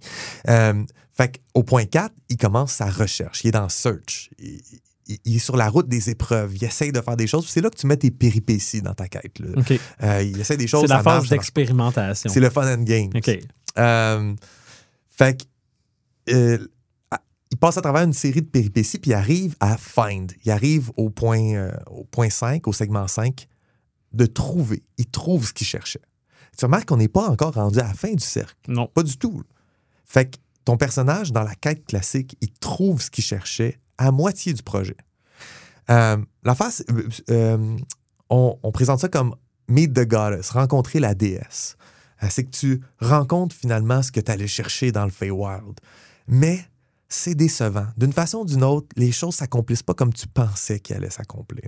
[0.49, 3.45] Euh, fait qu'au point 4, il commence sa recherche.
[3.45, 4.31] Il est dans Search.
[4.39, 4.81] Il, il-
[5.25, 6.55] il est sur la route des épreuves.
[6.57, 7.47] Il essaye de faire des choses.
[7.49, 9.41] C'est là que tu mets tes péripéties dans ta quête.
[9.41, 10.23] là.
[10.23, 10.83] Il essaie des choses.
[10.83, 12.31] C'est la phase d'expérimentation.
[12.33, 13.11] C'est le fun and game.
[13.15, 13.39] OK.
[15.11, 15.45] Fait
[16.27, 16.71] que,
[17.53, 20.33] il passe à travers une série de péripéties, puis il arrive à find.
[20.43, 23.47] Il arrive au point, euh, au point 5, au segment 5,
[24.15, 24.83] de trouver.
[24.97, 26.01] Il trouve ce qu'il cherchait.
[26.57, 28.57] Tu remarques qu'on n'est pas encore rendu à la fin du cercle.
[28.69, 28.87] Non.
[28.87, 29.43] Pas du tout.
[30.07, 34.55] Fait que ton personnage, dans la quête classique, il trouve ce qu'il cherchait à moitié
[34.55, 34.97] du projet.
[35.91, 36.83] Euh, la face,
[38.31, 39.35] on, on présente ça comme
[39.69, 41.77] Meet the Goddess, rencontrer la déesse.
[42.23, 45.81] Euh, C'est que tu rencontres finalement ce que tu allais chercher dans le Feywild.
[46.29, 46.65] Mais
[47.13, 47.87] c'est décevant.
[47.97, 51.65] D'une façon ou d'une autre, les choses s'accomplissent pas comme tu pensais qu'elles allaient s'accomplir.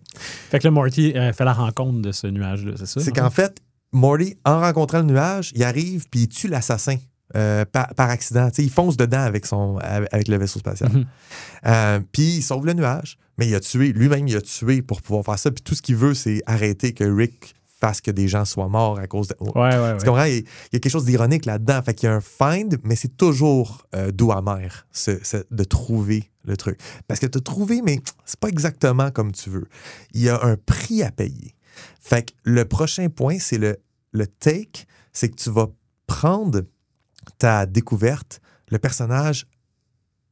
[0.50, 3.00] Fait que là, Morty euh, fait la rencontre de ce nuage-là, c'est ça?
[3.00, 3.22] C'est hein?
[3.22, 3.58] qu'en fait,
[3.92, 6.96] Morty, en rencontrant le nuage, il arrive puis il tue l'assassin
[7.36, 8.48] euh, par, par accident.
[8.58, 10.92] Il fonce dedans avec, son, avec le vaisseau spatial.
[10.92, 11.06] Mhm.
[11.66, 15.02] Euh, puis il sauve le nuage, mais il a tué, lui-même, il a tué pour
[15.02, 15.50] pouvoir faire ça.
[15.50, 17.54] Puis tout ce qu'il veut, c'est arrêter que Rick
[17.86, 19.36] fasse que des gens soient morts à cause de.
[19.40, 19.98] Ouais, ouais, ouais.
[19.98, 20.24] Tu comprends?
[20.24, 21.82] Il, il y a quelque chose d'ironique là-dedans.
[21.82, 25.64] Fait qu'il y a un find, mais c'est toujours euh, doux amer ce- ce- de
[25.64, 26.78] trouver le truc.
[27.08, 29.66] Parce que tu as trouvé, mais c'est pas exactement comme tu veux.
[30.12, 31.54] Il y a un prix à payer.
[32.00, 33.76] Fait que le prochain point, c'est le,
[34.12, 35.66] le take, c'est que tu vas
[36.06, 36.62] prendre
[37.38, 39.46] ta découverte, le personnage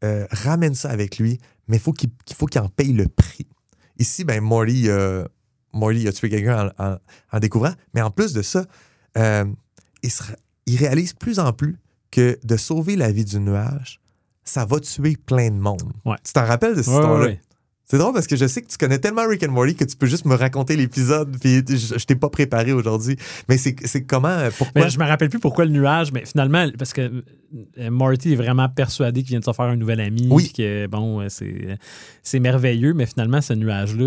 [0.04, 1.38] euh, ramène ça avec lui,
[1.68, 3.46] mais faut qu'il faut qu'il en paye le prix.
[3.98, 5.24] Ici, ben, Morty, euh,
[5.72, 6.98] Morty a tué quelqu'un en, en-
[7.32, 8.64] en découvrant, mais en plus de ça,
[9.16, 9.44] euh,
[10.02, 10.22] il, se
[10.66, 11.78] il réalise plus en plus
[12.10, 14.00] que de sauver la vie du nuage,
[14.44, 15.92] ça va tuer plein de monde.
[16.04, 16.16] Ouais.
[16.24, 17.26] Tu t'en rappelles de cette ouais, histoire-là?
[17.26, 17.40] ouais.
[17.92, 19.96] C'est drôle parce que je sais que tu connais tellement Rick and Morty que tu
[19.96, 23.18] peux juste me raconter l'épisode, puis je, je t'ai pas préparé aujourd'hui.
[23.50, 23.74] Mais c'est
[24.06, 24.84] comment, euh, pourquoi?
[24.84, 27.22] Mais je me rappelle plus pourquoi le nuage, mais finalement, parce que
[27.78, 30.44] euh, Marty est vraiment persuadé qu'il vient de se faire un nouvel ami, Oui.
[30.44, 31.76] puis que bon, euh, c'est
[32.22, 34.06] c'est merveilleux, mais finalement, ce nuage-là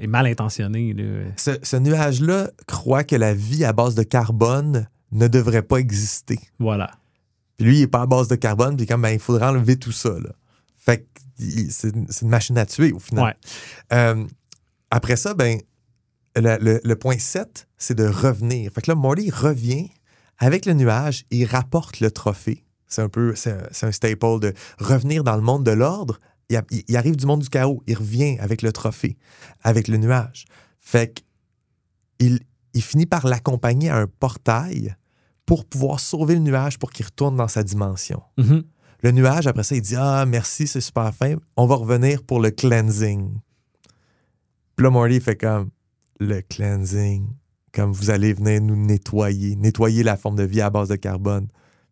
[0.00, 0.94] est mal intentionné.
[0.94, 1.04] là.
[1.36, 6.38] ce, ce nuage-là croit que la vie à base de carbone ne devrait pas exister.
[6.58, 6.90] Voilà.
[7.58, 9.76] Puis lui, il n'est pas à base de carbone, puis comme, ben, il faudrait enlever
[9.76, 10.08] tout ça.
[10.08, 10.30] Là.
[10.78, 11.04] Fait que
[11.70, 11.90] c'est
[12.22, 13.24] une machine à tuer au final.
[13.24, 13.34] Ouais.
[13.92, 14.26] Euh,
[14.90, 15.58] après ça, ben,
[16.36, 18.70] le, le- le point 7, c'est de revenir.
[18.72, 19.88] Fait que là, Morty revient
[20.38, 22.64] avec le nuage, il rapporte le trophée.
[22.86, 26.18] C'est un peu, c'est un, un staple de revenir dans le monde de l'ordre.
[26.48, 29.16] Il, a- il- il arrive du monde du chaos, il revient avec le trophée,
[29.62, 30.44] avec le nuage.
[30.80, 31.22] Fait que
[32.18, 32.40] il,
[32.74, 34.94] il finit par l'accompagner à un portail
[35.46, 38.22] pour pouvoir sauver le nuage pour qu'il retourne dans sa dimension.
[38.38, 38.62] Mhm.
[39.02, 41.36] Le nuage, après ça, il dit Ah, merci, c'est super fin.
[41.56, 43.38] On va revenir pour le cleansing.
[44.76, 45.70] Puis là, Morty fait comme
[46.18, 47.28] Le cleansing.
[47.72, 51.48] Comme vous allez venir nous nettoyer, nettoyer la forme de vie à base de carbone.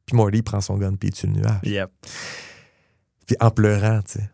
[0.06, 1.61] Puis Morty prend son gun puis il tue le nuage.
[1.62, 1.90] Yep.
[3.26, 4.30] Puis en pleurant, tu sais.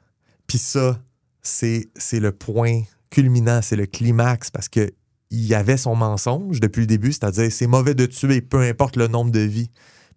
[0.47, 0.99] Puis ça,
[1.43, 4.91] c'est c'est le point culminant, c'est le climax parce que
[5.31, 8.97] il y avait son mensonge depuis le début, c'est-à-dire c'est mauvais de tuer, peu importe
[8.97, 9.70] le nombre de vies.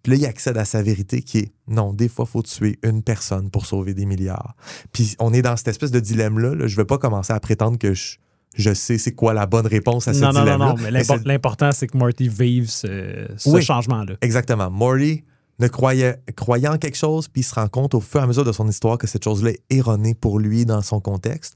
[0.08, 2.78] Puis là, il accède à sa vérité qui est non, des fois, il faut tuer
[2.82, 4.54] une personne pour sauver des milliards.
[4.92, 6.54] Puis on est dans cette espèce de dilemme-là.
[6.54, 6.66] là.
[6.66, 8.16] Je ne vais pas commencer à prétendre que je,
[8.56, 10.66] je sais c'est quoi la bonne réponse à ce Non, non, non, dilemme-là.
[10.68, 13.62] non, mais l'important, c'est que Marty vive ce, ce Oui.
[13.62, 14.14] changement-là.
[14.22, 14.70] Exactement.
[14.70, 15.24] Morty
[15.58, 18.26] ne croyait, croyait en quelque chose, puis il se rend compte au fur et à
[18.26, 21.54] mesure de son histoire que cette chose-là est erronée pour lui dans son contexte.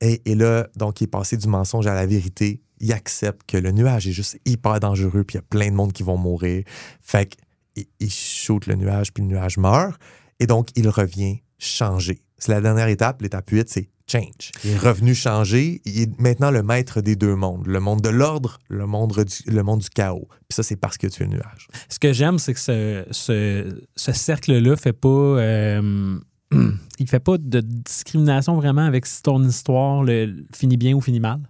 [0.00, 2.62] Et, et là, donc, il est passé du mensonge à la vérité.
[2.78, 5.74] Il accepte que le nuage est juste hyper dangereux, puis il y a plein de
[5.74, 6.64] monde qui vont mourir.
[7.02, 7.40] Fait qu'il
[7.76, 10.00] il shoot le nuage, puis le nuage meurt.
[10.38, 12.22] Et donc, il revient changer.
[12.38, 13.20] C'est la dernière étape.
[13.22, 14.50] L'étape 8, c'est change.
[14.64, 15.80] Il est revenu changer.
[15.84, 17.66] Il est maintenant le maître des deux mondes.
[17.66, 20.26] Le monde de l'ordre, le monde du, le monde du chaos.
[20.48, 21.68] Puis ça, c'est parce que tu es le nuage.
[21.88, 25.08] Ce que j'aime, c'est que ce, ce, ce cercle-là fait pas.
[25.08, 26.18] euh,
[26.98, 31.20] il fait pas de discrimination vraiment avec si ton histoire le, finit bien ou finit
[31.20, 31.40] mal.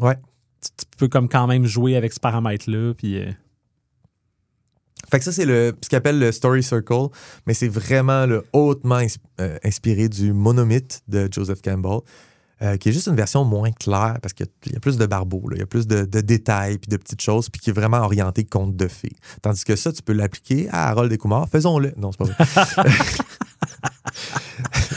[0.00, 0.16] Ouais.
[0.60, 2.94] Tu, tu peux comme quand même jouer avec ce paramètre-là.
[2.94, 3.30] Puis, euh,
[5.14, 7.06] Fait que ça, c'est le, ce qu'on appelle le Story Circle,
[7.46, 9.06] mais c'est vraiment le hautement ins-
[9.40, 12.00] euh, inspiré du monomythe de Joseph Campbell,
[12.62, 14.80] euh, qui est juste une version moins claire parce qu'il y a- il y, a
[14.80, 17.60] plus de barbeaux, il y a plus de, de détails puis de petites choses, puis
[17.60, 19.12] qui est vraiment orienté conte de fées.
[19.40, 21.48] Tandis que ça, tu peux l'appliquer à Harold et Kumar.
[21.48, 21.92] Faisons-le.
[21.96, 22.84] Non, c'est pas vrai.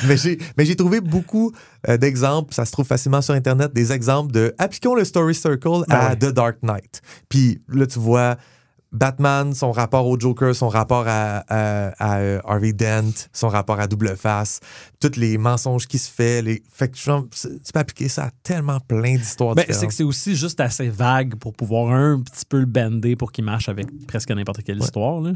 [0.57, 1.51] mais j'ai trouvé beaucoup
[1.87, 5.83] euh, d'exemples, ça se trouve facilement sur Internet, des exemples de appliquons le Story Circle
[5.89, 6.15] à Ah ouais.
[6.17, 7.01] The Dark Knight.
[7.29, 8.37] Puis là, tu vois
[8.91, 13.79] Batman, son rapport au Joker, son rapport à, à- à, euh, Harvey Dent, son rapport
[13.79, 14.59] à Double Face,
[14.99, 16.41] tous les mensonges qui se fait.
[16.41, 16.63] Les...
[16.71, 19.93] Fait que genre, c'est- tu peux appliquer ça à tellement plein d'histoires ben, c'est que
[19.93, 23.67] c'est aussi juste assez vague pour pouvoir un petit peu le bender pour qu'il marche
[23.69, 25.19] avec presque n'importe quelle histoire.
[25.21, 25.33] Là.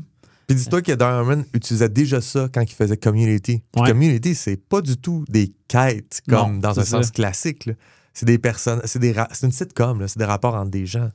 [0.48, 3.64] Puis dis-toi que Harmon utilisait déjà ça quand il faisait Community.
[3.72, 3.88] Puis Ouais.
[3.90, 7.70] Community, c'est pas du tout des quêtes comme Non, dans un sens classique.
[8.14, 11.10] C'est des personnes, c'est des c'est une sitcom, là, c'est des rapports entre des gens.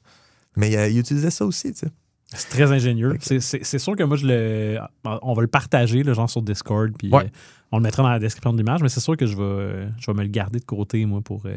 [0.57, 1.89] Mais euh, il utilisait ça aussi, tu sais.
[2.29, 3.17] C'est très ingénieux.
[3.21, 4.79] C'est- sûr que moi, je le,
[5.23, 7.25] on va le partager, le genre sur Discord, puis Ouais.
[7.25, 7.29] euh,
[7.73, 9.89] on le mettra dans la description de l'image, mais c'est sûr que je vais, euh,
[9.99, 11.47] je vais me le garder de côté, moi, pour.
[11.47, 11.57] euh,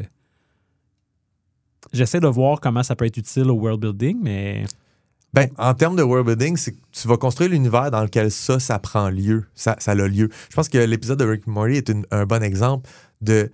[1.92, 4.64] J'essaie de voir comment ça peut être utile au world building, mais
[5.32, 8.58] Ben, en termes de world building, c'est que tu vas construire l'univers dans lequel ça,
[8.60, 9.46] ça prend lieu.
[9.54, 10.28] Ça, ça a lieu.
[10.50, 12.88] Je pense que l'épisode de Rick Morty est une- un bon exemple
[13.20, 13.50] de.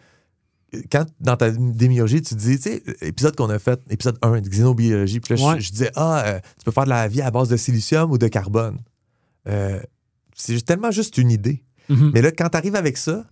[0.91, 4.49] Quand dans ta démiurgie, tu dis, tu sais, épisode qu'on a fait, épisode 1 de
[4.49, 5.61] xénobiologie, puis là, je- Ouais.
[5.61, 8.19] je, disais, ah, euh, tu peux faire de la vie à base de silicium ou
[8.19, 8.79] de carbone.
[9.49, 9.81] Euh,
[10.35, 11.62] c'est tellement juste une idée.
[11.89, 12.11] Mhm.
[12.12, 13.25] Mais là, quand tu arrives avec ça,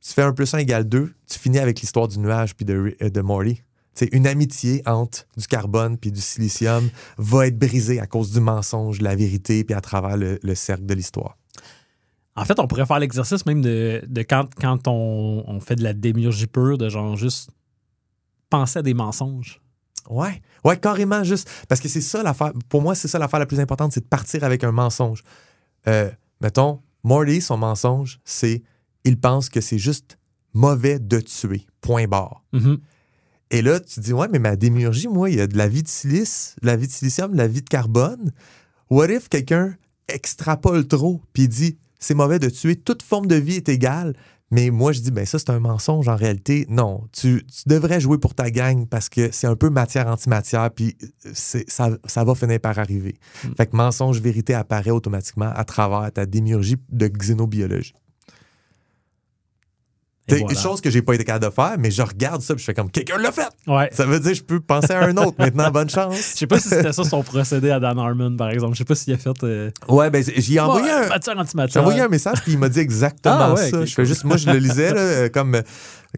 [0.00, 2.94] tu fais un plus 1 égale 2, tu finis avec l'histoire du nuage puis de,
[3.00, 3.62] euh, de Morty.
[3.94, 8.40] C'est une amitié entre du carbone puis du silicium va être brisée à cause du
[8.40, 11.38] mensonge, de la vérité, puis à travers le, le cercle de l'histoire.
[12.36, 15.84] En fait, on pourrait faire l'exercice même de, de quand, quand on, on fait de
[15.84, 17.50] la démiurgie pure, de genre juste
[18.50, 19.60] penser à des mensonges.
[20.10, 21.48] Ouais, ouais, carrément juste.
[21.68, 22.52] Parce que c'est ça l'affaire.
[22.68, 25.22] Pour moi, c'est ça l'affaire la plus importante, c'est de partir avec un mensonge.
[25.86, 26.10] Euh,
[26.40, 28.62] mettons, Morty, son mensonge, c'est
[29.04, 30.18] il pense que c'est juste
[30.52, 31.66] mauvais de tuer.
[31.80, 32.42] Point barre.
[32.52, 32.78] Mhm.
[33.50, 35.82] Et là, tu dis, ouais, mais ma démiurgie, moi, il y a de la vie
[35.82, 38.32] de silice, de la vie de silicium, de la vie de carbone.
[38.90, 39.76] What if quelqu'un
[40.08, 44.14] extrapole trop, puis dit, c'est mauvais de tuer, toute forme de vie est égale.
[44.50, 46.66] Mais moi, je dis, ben ça, c'est un mensonge en réalité.
[46.68, 50.70] Non, tu, tu devrais jouer pour ta gang parce que c'est un peu matière antimatière,
[50.70, 50.96] puis
[51.32, 53.14] c'est- ça, ça va finir par arriver.
[53.44, 53.48] Mm.
[53.56, 57.94] Fait que mensonge, vérité apparaît automatiquement à travers ta démiurgie de xénobiologie.
[60.26, 60.54] Et C'est voilà.
[60.54, 62.64] une chose que j'ai pas été capable de faire, mais je regarde ça, puis je
[62.64, 63.46] fais comme, quelqu'un l'a fait!
[63.66, 63.90] Ouais.
[63.92, 65.70] Ça veut dire que je peux penser à un autre maintenant.
[65.70, 66.16] Bonne chance.
[66.32, 68.72] Je sais pas si c'était ça son procédé à Dan Harmon, par exemple.
[68.72, 69.44] Je sais pas s'il a fait.
[69.44, 71.36] euh, Ouais, ben j'y ai envoyé, ouais, un, matière
[71.70, 73.84] j'ai envoyé un message puis il m'a dit exactement Ah ouais, ça.
[73.84, 75.60] je fais juste, moi je le lisais là, euh, comme,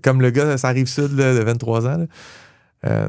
[0.03, 1.97] comme le gars, ça arrive sud là, de 23 ans.
[1.99, 2.07] là.
[2.87, 3.09] Euh,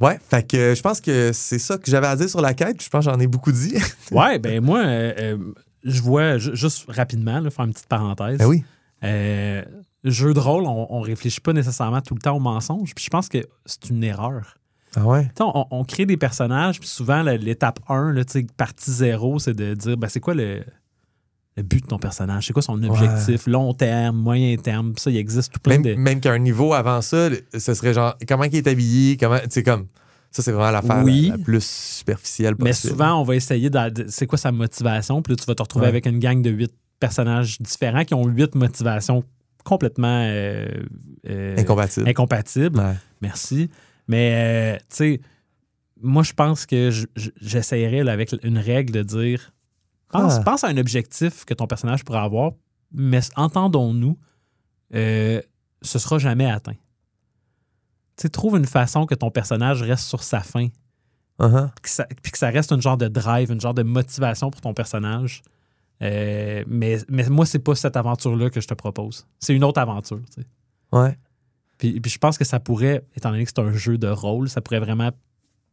[0.00, 2.54] Ouais, fait que euh, je pense que c'est ça que j'avais à dire sur la
[2.54, 2.80] quête.
[2.80, 3.74] Je pense que j'en ai beaucoup dit.
[4.12, 5.36] Ouais, ben moi, euh, euh,
[5.84, 8.38] je vois, ju- juste rapidement, là, faire une petite parenthèse.
[8.38, 8.62] ben oui.
[10.04, 12.94] Jeu de rôle, on, réfléchit pas nécessairement tout le temps au mensonge.
[12.94, 14.56] Puis je pense que c'est une erreur.
[14.96, 15.28] Ah ouais?
[15.40, 18.22] On, on crée des personnages, puis souvent, l'étape 1, là,
[18.56, 20.62] partie 0, c'est de dire ben, c'est quoi le,
[21.56, 22.46] le but de ton personnage?
[22.46, 23.46] C'est quoi son objectif?
[23.48, 24.94] Long terme, moyen terme?
[24.96, 25.94] Ça, il existe tout plein Même, de.
[25.94, 29.38] même qu'à un niveau avant ça, ce serait genre comment il est habillé, comment.
[29.50, 29.88] Tu comme.
[30.30, 31.28] Ça, c'est vraiment l'affaire Oui.
[31.30, 32.92] la, la plus superficielle Mais possible.
[32.92, 34.04] souvent, on va essayer de.
[34.08, 35.20] C'est quoi sa motivation?
[35.22, 35.88] Puis là, tu vas te retrouver Ouais.
[35.88, 39.24] avec une gang de huit personnages différents qui ont huit motivations
[39.68, 40.66] complètement euh,
[41.28, 41.56] euh,
[42.08, 42.78] Incompatible.
[42.78, 42.94] Ouais.
[43.20, 43.70] Merci.
[44.08, 45.20] Mais, euh, tu sais,
[46.00, 49.52] moi, je pense que je- je- j'essaierais là, avec une règle de dire
[50.10, 50.42] pense, Ah.
[50.42, 52.52] pense à un objectif que ton personnage pourrait avoir,
[52.92, 54.16] mais entendons-nous,
[54.92, 56.72] ce sera jamais atteint.
[58.16, 60.68] Tu sais, trouve une façon que ton personnage reste sur sa fin,
[61.38, 61.68] Uh-huh.
[61.74, 64.50] puis que ça, puis que ça reste une genre de drive, une genre de motivation
[64.50, 65.42] pour ton personnage.
[66.02, 69.26] Euh, mais, mais moi, c'est pas cette aventure-là que je te propose.
[69.38, 70.20] C'est une autre aventure.
[70.34, 70.46] tu sais.
[70.92, 71.16] Ouais.
[71.78, 74.48] Puis, puis je pense que ça pourrait, étant donné que c'est un jeu de rôle,
[74.48, 75.10] ça pourrait vraiment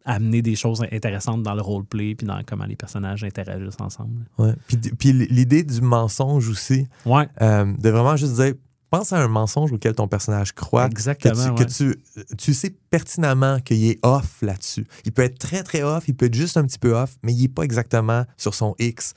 [0.03, 4.25] amener des choses intéressantes dans le roleplay puis dans comment les personnages interagissent ensemble.
[4.37, 4.53] ouais.
[4.67, 8.53] Puis, puis l'idée du mensonge aussi, Ouais, euh, de vraiment juste dire
[8.89, 10.85] pense à un mensonge auquel ton personnage croit.
[10.87, 11.55] Que, exactement.
[11.55, 11.95] tu, que ouais.
[12.27, 14.85] tu, tu sais pertinemment qu'il est off là-dessus.
[15.05, 17.33] Il peut être très, très off, il peut être juste un petit peu off, mais
[17.33, 19.13] il n'est pas exactement sur son X.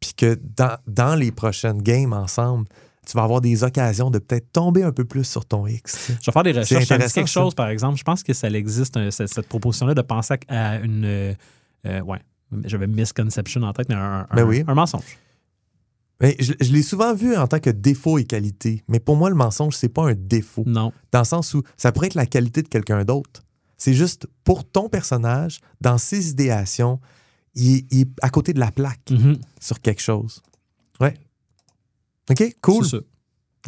[0.00, 2.66] Puis que dans, dans les prochaines games ensemble,
[3.06, 5.92] tu vas avoir des occasions de peut-être tomber un peu plus sur ton X.
[5.92, 6.18] tu sais.
[6.20, 6.84] Je vais faire des recherches.
[6.90, 7.40] Intéressant, quelque ça.
[7.40, 7.98] chose, par exemple.
[7.98, 11.04] Je pense que ça existe, un- cette, cette proposition-là, de penser à une.
[11.04, 11.34] euh,
[11.86, 12.18] euh, ouais,
[12.64, 14.64] j'avais misconception en tête, mais un, un- Ben oui.
[14.66, 15.18] un mensonge.
[16.20, 18.82] Mais je, je l'ai souvent vu en tant que défaut et qualité.
[18.88, 20.64] Mais pour moi, le mensonge, c'est pas un défaut.
[20.66, 20.92] Non.
[21.12, 23.42] Dans le sens où ça pourrait être la qualité de quelqu'un d'autre.
[23.76, 26.98] C'est juste pour ton personnage, dans ses idéations,
[27.56, 29.38] il, est- il à côté de la plaque Mhm.
[29.60, 30.40] sur quelque chose.
[31.00, 31.14] Ouais.
[32.30, 32.84] OK, cool.
[32.84, 33.02] C'est ça.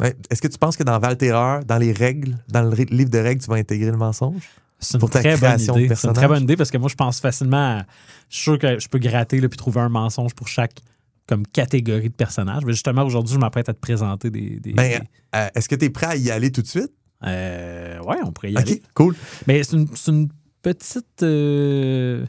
[0.01, 0.15] Ouais.
[0.29, 3.41] Est-ce que tu penses que dans Valterreur, dans les règles, dans le livre de règles,
[3.41, 4.43] tu vas intégrer le mensonge?
[4.79, 5.65] C'est une très bonne idée.
[5.65, 6.27] C'est une très personnage?
[6.29, 7.85] bonne idée parce que moi, je pense facilement à.
[8.29, 10.79] Je suis sûr que je peux gratter là, puis trouver un mensonge pour chaque
[11.27, 12.63] comme catégorie de personnages.
[12.65, 14.59] Mais justement, aujourd'hui, je m'apprête à te présenter des.
[14.61, 16.91] des- Ben, des- euh, Est-ce que tu es prêt à y aller tout de suite?
[17.25, 18.81] Euh, ouais, on pourrait y OK, aller.
[18.93, 19.15] cool.
[19.47, 20.29] Mais c'est une,
[20.61, 22.25] petite, euh,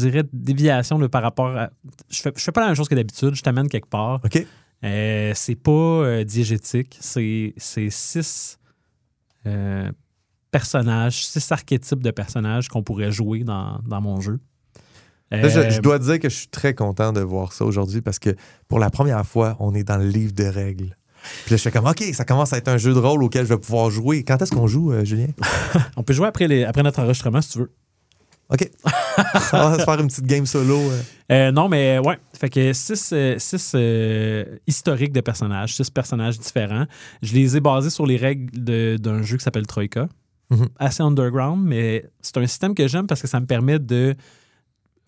[0.00, 1.70] dirais, déviation là, par rapport à.
[2.10, 3.34] Je fais, je fais pas la même chose que d'habitude.
[3.34, 4.20] Je t'amène quelque part.
[4.24, 4.46] OK.
[4.84, 6.98] Euh, c'est pas euh, diégétique.
[7.00, 8.58] C'est six
[9.46, 9.90] euh,
[10.50, 14.38] personnages, six archétypes de personnages qu'on pourrait jouer dans, dans mon jeu.
[15.30, 18.02] Là, je, Euh, je dois dire que je suis très content de voir ça aujourd'hui
[18.02, 18.36] parce que
[18.68, 20.96] pour la première fois, on est dans le livre de règles.
[21.44, 23.44] Puis là, je fais comme, OK, ça commence à être un jeu de rôle auquel
[23.46, 24.22] je vais pouvoir jouer.
[24.24, 25.28] Quand est-ce qu'on joue, euh, Julien?
[25.96, 27.72] On peut jouer après, les, après notre enregistrement si tu veux.
[28.50, 28.70] OK.
[29.52, 30.78] on va se faire une petite game solo.
[30.78, 31.02] euh.
[31.32, 32.18] Euh, non, mais ouais.
[32.38, 36.86] Fait que six, euh, six euh, historiques de personnages, six personnages différents.
[37.22, 40.08] Je les ai basés sur les règles d'un jeu qui s'appelle Troika.
[40.50, 40.68] Mhm.
[40.78, 44.14] Assez underground, mais c'est un système que j'aime parce que ça me permet de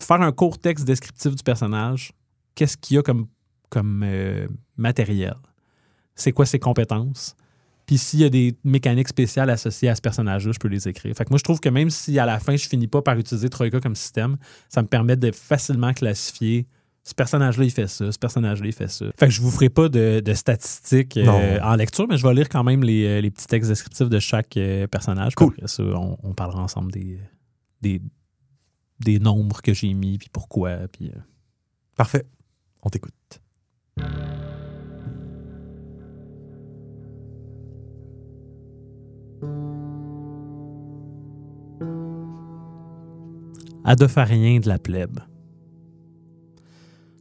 [0.01, 2.13] faire un court texte descriptif du personnage.
[2.55, 3.27] Qu'est-ce qu'il y a comme,
[3.69, 5.37] comme euh, matériel?
[6.15, 7.37] C'est quoi ses compétences?
[7.87, 11.15] Puis s'il y a des mécaniques spéciales associées à ce personnage-là, je peux les écrire.
[11.17, 13.17] Fait que moi, je trouve que même si à la fin, je finis pas par
[13.19, 14.37] utiliser Troika comme système,
[14.69, 16.67] ça me permet de facilement classifier
[17.07, 19.07] ce personnage-là, il fait ça, ce personnage-là, il fait ça.
[19.17, 22.35] Fait que je vous ferai pas de, de statistiques euh, en lecture, mais je vais
[22.35, 25.37] lire quand même les, euh, les petits textes descriptifs de chaque euh, personnage.
[25.37, 25.53] Cool.
[25.57, 27.21] Après ça, on, on parlera ensemble des,
[27.81, 28.03] des,
[28.99, 30.89] des nombres que j'ai mis, puis pourquoi.
[30.89, 31.21] Puis, euh,
[31.97, 32.27] Parfait.
[32.83, 33.15] On t'écoute.
[43.89, 45.21] Adopharien de la plèbe.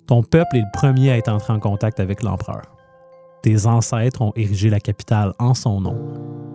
[0.07, 2.63] Ton peuple est le premier à être entré en contact avec l'empereur.
[3.43, 5.95] Tes ancêtres ont érigé la capitale en son nom,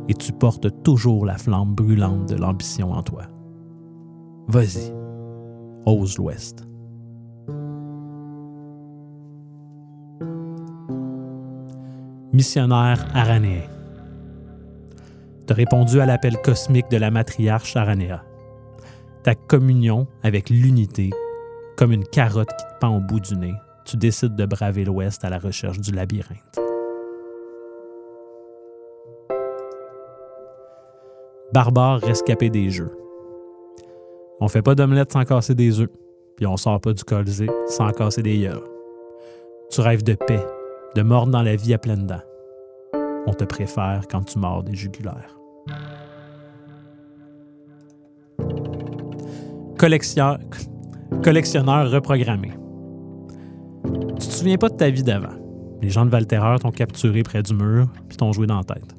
[0.08, 3.22] et tu portes toujours la flamme brûlante de l'ambition en toi.
[4.48, 4.92] Vas-y,
[5.86, 6.66] ose l'Ouest.
[12.32, 13.62] Missionnaire aranéen.
[15.46, 18.24] T'as répondu à l'appel cosmique de la matriarche Aranéa
[19.22, 21.10] ta communion avec l'unité,
[21.76, 23.54] comme une carotte qui te pend au bout du nez,
[23.84, 26.58] tu décides de braver l'Ouest à la recherche du labyrinthe.
[31.52, 32.96] Barbare rescapé des jeux.
[34.40, 35.90] On fait pas d'omelette sans casser des œufs,
[36.36, 38.64] puis on sort pas du Colisée sans casser des yeux.
[39.70, 40.44] Tu rêves de paix,
[40.94, 42.22] de mordre dans la vie à pleines dents.
[43.26, 45.36] On te préfère quand tu mords des jugulaires.
[49.80, 50.38] Collection-
[51.22, 52.50] collectionneur reprogrammé.
[54.20, 55.32] Tu te souviens pas de ta vie d'avant?
[55.80, 58.94] Les gens de Valterreur t'ont capturé près du mur puis t'ont joué dans la tête.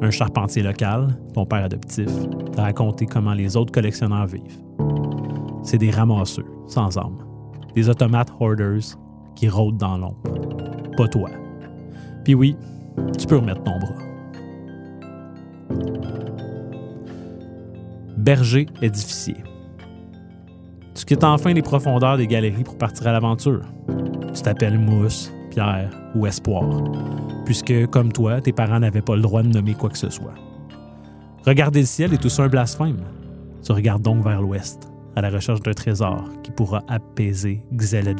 [0.00, 2.08] Un charpentier local, ton père adoptif,
[2.52, 4.62] t'a raconté comment les autres collectionneurs vivent.
[5.62, 7.18] C'est des ramasseux, sans âme.
[7.74, 8.96] Des automates hoarders
[9.36, 10.22] qui rôdent dans l'ombre.
[10.96, 11.28] Pas toi.
[12.24, 12.56] Puis oui,
[13.18, 13.94] tu peux remettre ton bras.
[18.16, 19.36] Berger édificier.
[20.94, 23.62] Tu quittes enfin les profondeurs des galeries pour partir à l'aventure.
[24.32, 26.64] Tu t'appelles Mousse, Pierre ou Espoir,
[27.44, 30.34] puisque, comme toi, tes parents n'avaient pas le droit de nommer quoi que ce soit.
[31.44, 33.00] Regarder le ciel est tout ça un blasphème.
[33.62, 38.18] Tu regardes donc vers l'ouest, à la recherche d'un trésor qui pourra apaiser Xeled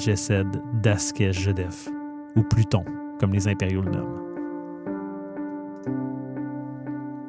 [0.82, 1.88] d'Askej Jedef,
[2.36, 2.84] ou Pluton,
[3.20, 4.20] comme les impériaux le nomment.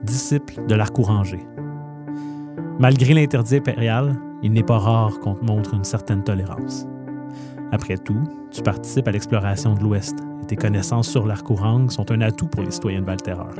[0.04, 1.40] Disciple de l'arc orangé.
[2.78, 6.86] Malgré l'interdit impérial, il n'est pas rare qu'on te montre une certaine tolérance.
[7.72, 8.22] Après tout,
[8.52, 12.48] tu participes à l'exploration de l'Ouest et tes connaissances sur l'arc orange sont un atout
[12.48, 13.56] pour les citoyens de Valterreur.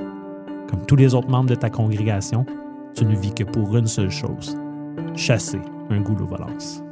[0.70, 2.46] Comme tous les autres membres de ta congrégation,
[2.94, 4.58] tu ne vis que pour une seule chose
[5.16, 6.84] chasser un goulot volance.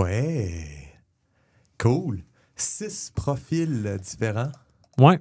[0.00, 0.94] Ouais.
[1.76, 2.24] Cool.
[2.56, 4.50] Six profils différents.
[4.98, 5.20] Ouais.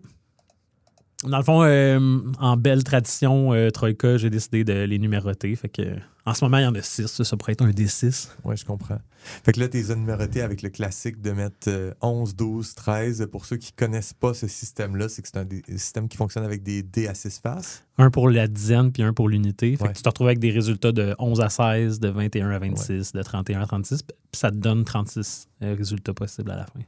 [1.25, 5.53] Dans le fond, euh, en belle tradition euh, Troïka, j'ai décidé de les numéroter.
[5.57, 7.07] Fait que, en ce moment, il y en a six.
[7.07, 8.29] Ça, ça pourrait être un D6.
[8.45, 8.99] Ouais, je comprends.
[9.43, 12.73] Fait que là, tu les as numérotés avec le classique de mettre euh, 11, 12,
[12.73, 13.27] 13.
[13.29, 15.45] Pour ceux qui connaissent pas ce système-là, c'est que c'est un
[15.77, 17.83] système qui fonctionne avec des dés à six faces.
[17.97, 19.75] Un pour la dizaine, puis un pour l'unité.
[19.75, 19.89] Fait Ouais.
[19.91, 23.11] que tu te retrouves avec des résultats de 11 à 16, de 21 à 26,
[23.11, 24.03] de 31 à 36.
[24.03, 26.79] Puis ça te donne 36 euh, résultats possibles à la fin.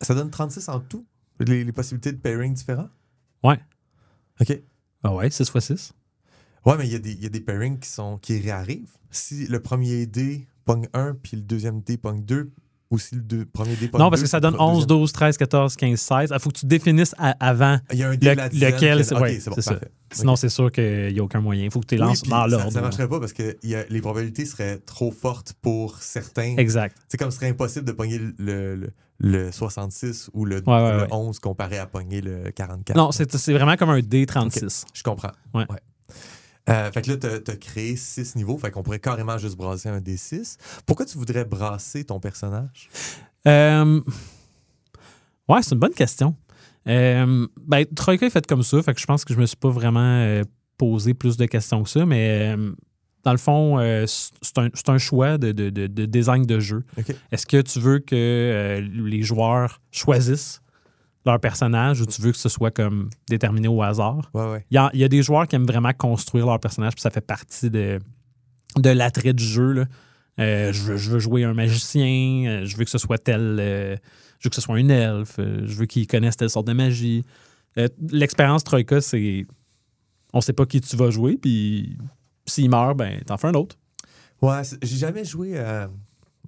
[0.00, 1.04] Ça donne 36 en tout?
[1.40, 2.88] Les, les possibilités de pairing différents?
[3.42, 3.58] Ouais.
[4.40, 4.60] OK.
[5.02, 5.92] Ah ouais, 6 x 6.
[6.66, 8.90] Ouais, mais il y, a des- il y a des pairings qui, sont, qui réarrivent.
[9.10, 12.52] Si le premier dé pogne 1, puis le deuxième dé pogne 2,
[12.90, 14.86] ou si le deux- premier dé pogne Non, parce deux, que ça donne le 11,
[14.86, 16.30] deuxième- 12, 13, 14, 15, 16.
[16.34, 17.78] Il faut que tu définisses à- avant.
[17.92, 19.90] Y a un dé Le- lequel, qui- c'est- OK, ouais, c'est bon, parfait.
[20.12, 21.64] Sinon, c'est sûr qu'il n'y a aucun moyen.
[21.64, 22.70] Il faut que tu les Oui, lances puis dans l'ordre.
[22.72, 26.56] Ça, marcherait pas parce que y a- les probabilités seraient trop fortes pour certains.
[26.58, 26.96] Exact.
[27.08, 28.92] C'est comme ce serait impossible de pogner le, le, le
[29.52, 31.08] 66 ou le, Ouais, ouais, le ouais.
[31.10, 32.96] 11 comparé à pogner le 44.
[32.96, 34.84] Non, c'est vraiment comme un D36.
[34.92, 35.32] Je comprends.
[35.54, 35.66] Ouais.
[36.68, 38.56] Euh, fait que là, tu as, créé 6 niveaux.
[38.58, 40.56] Fait qu'on pourrait carrément juste brasser un D6.
[40.86, 42.88] Pourquoi tu voudrais brasser ton personnage?
[43.46, 44.00] Euh,
[45.50, 46.36] Ouais, c'est une bonne question.
[46.86, 49.56] Euh, ben, Troika est fait comme ça, fait que je pense que je me suis
[49.56, 50.44] pas vraiment euh,
[50.78, 52.54] posé plus de questions que ça, mais
[53.24, 56.84] dans le fond, euh, c'est un, choix de, de- de- de design de jeu.
[57.30, 60.60] Est-ce que tu veux que euh, les joueurs choisissent
[61.26, 64.30] leur personnage ou tu veux que ce soit comme déterminé au hasard?
[64.32, 64.64] Ouais, ouais.
[64.70, 67.02] Il y a, il y a des joueurs qui aiment vraiment construire leur personnage, puis
[67.02, 67.98] ça fait partie de,
[68.78, 69.72] de l'attrait du jeu.
[69.72, 69.84] là.
[70.38, 73.56] Euh, je, veux, je veux jouer un magicien, je veux que ce soit tel.
[73.58, 77.22] je veux que ce soit un elfe, je veux qu'ils connaissent telle sorte de magie.
[78.10, 79.46] L'expérience Troika, c'est.
[80.32, 81.98] On sait pas qui tu vas jouer, puis
[82.50, 83.76] s'il meurt, ben, t'en fais un autre.
[84.42, 85.88] Ouais, j'ai jamais joué à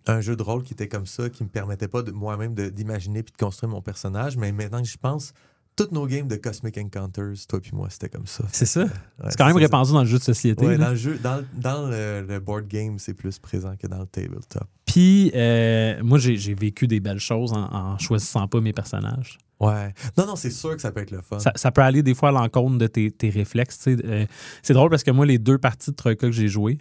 [0.07, 3.22] un jeu de rôle qui était comme ça, qui me permettait pas de moi-même d'imaginer
[3.22, 4.36] puis de construire mon personnage.
[4.36, 5.32] Mais maintenant que j'y pense,
[5.76, 8.44] toutes nos games de Cosmic Encounters, toi puis moi, c'était comme ça.
[8.53, 8.84] C'est ça.
[8.84, 8.88] Ouais,
[9.28, 9.61] C'est quand même ça.
[9.61, 10.66] répandu dans le jeu de société.
[10.66, 14.00] Ouais, dans le jeu, dans, dans le, le board game, c'est plus présent que dans
[14.00, 14.66] le tabletop.
[14.93, 19.38] Puis, euh, moi, j'ai vécu des belles choses en, en choisissant pas mes personnages.
[19.59, 19.95] Ouais.
[20.18, 21.38] Non, non, c'est sûr que ça peut être le fun.
[21.38, 23.78] Ça, ça peut aller des fois à l'encontre de tes, tes réflexes.
[23.88, 24.26] Euh,
[24.62, 26.78] c'est drôle parce que moi, les deux parties de Troika que j'ai jouées,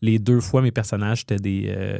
[0.00, 1.66] les deux fois, mes personnages étaient des.
[1.68, 1.98] euh,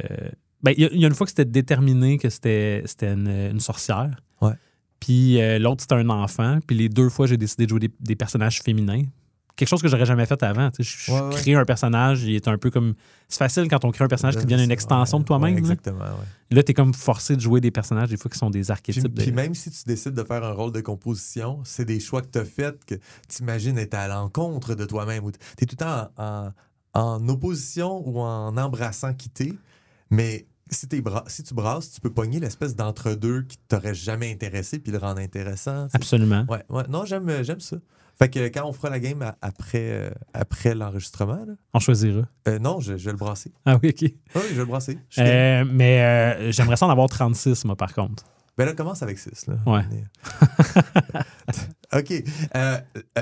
[0.63, 3.13] Ben, il y, a- il y a une fois que c'était déterminé que c'était c'était
[3.13, 4.11] une, une sorcière.
[4.41, 4.53] Ouais.
[4.99, 6.59] Puis l'autre, c'était un enfant.
[6.67, 9.03] Puis les deux fois, j'ai décidé de jouer des, des personnages féminins.
[9.55, 10.71] Quelque chose que j'aurais jamais fait avant.
[10.71, 10.89] tu sais.
[10.89, 11.35] Je, je Ouais, ouais.
[11.35, 12.95] crée un personnage, il est un peu comme.
[13.29, 15.53] C'est facile quand on crée un personnage qui devient une extension de toi-même.
[15.53, 15.59] Là.
[15.59, 16.25] exactement, ouais.
[16.55, 18.71] Là, tu es comme forcé de jouer des personnages des fois qui sont des Puis,
[18.71, 19.13] archétypes.
[19.13, 22.21] de- puis même si tu décides de faire un rôle de composition, c'est des choix
[22.23, 25.23] que tu as faits que tu imagines être à l'encontre de toi-même.
[25.57, 26.51] Tu es tout le temps en,
[26.95, 29.53] en- en opposition ou en embrassant quitter.
[30.09, 34.31] Mais si, t'es bra- si tu brasses, tu peux pogner l'espèce d'entre-deux qui t'aurait jamais
[34.31, 35.85] intéressé puis le rendre intéressant.
[35.85, 35.97] tu sais.
[35.97, 36.45] Absolument.
[36.49, 36.83] Ouais, ouais.
[36.89, 37.29] Non, j'aime
[37.59, 37.77] ça.
[38.23, 42.21] Fait que quand on fera la game après, euh, après l'enregistrement, là, On choisira.
[42.47, 43.51] euh, non, je, je vais le brasser.
[43.65, 44.01] Ah oui, OK.
[44.35, 44.97] Oui, je vais le brasser.
[45.17, 48.23] Euh, mais j'aimerais ça en avoir 36, moi, par contre.
[48.57, 49.47] Ben là, commence avec 6.
[49.47, 49.55] Là.
[49.65, 49.81] Ouais.
[51.95, 52.11] OK.
[52.55, 52.77] Euh,
[53.17, 53.21] euh,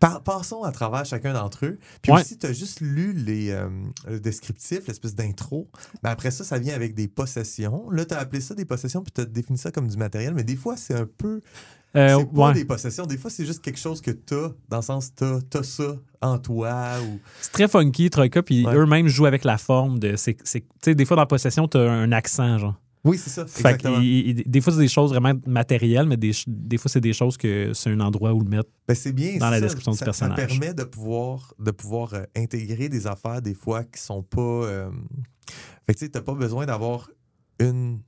[0.00, 1.78] par- passons à travers chacun d'entre eux.
[2.02, 2.20] Puis Ouais.
[2.20, 3.68] aussi, tu as juste lu les, euh,
[4.08, 5.68] le descriptif, l'espèce d'intro.
[6.02, 7.88] Mais après ça, ça vient avec des possessions.
[7.90, 10.34] Là, tu as appelé ça des possessions, puis tu as défini ça comme du matériel.
[10.34, 11.40] Mais des fois, c'est un peu.
[11.96, 12.54] Euh, c'est pas ouais.
[12.54, 13.06] des possessions.
[13.06, 15.94] Des fois, c'est juste quelque chose que tu as, dans le sens, tu as, ça
[16.20, 17.00] en toi.
[17.02, 17.18] Ou...
[17.40, 18.74] C'est très funky, Troika, puis Ouais.
[18.74, 20.14] eux-mêmes jouent avec la forme de.
[20.16, 20.36] c'est-
[20.86, 22.74] des fois, dans Possession, t'as un accent, genre.
[23.04, 23.46] Oui, c'est ça.
[23.46, 24.00] Fait Exactement.
[24.00, 27.12] il- il- des fois, c'est des choses vraiment matérielles, mais des, des fois, c'est des
[27.14, 28.68] choses que c'est un endroit où le mettre.
[28.86, 29.60] Ben, c'est bien dans c'est la ça.
[29.60, 30.38] description du Ça- personnage.
[30.38, 34.40] Ça permet de pouvoir, de pouvoir euh, intégrer des affaires des fois qui sont pas.
[34.40, 34.90] euh,
[35.86, 37.08] Fait que tu sais, t'as pas besoin d'avoir
[37.60, 38.00] une,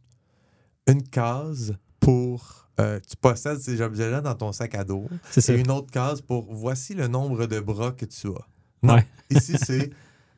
[0.86, 2.68] une case pour.
[2.80, 6.52] Euh, tu possèdes ces objets-là dans ton sac à dos C'est une autre case pour
[6.52, 8.46] voici le nombre de bras que tu as.
[8.82, 8.94] Non.
[8.94, 9.06] Ouais.
[9.30, 9.90] Ici, c'est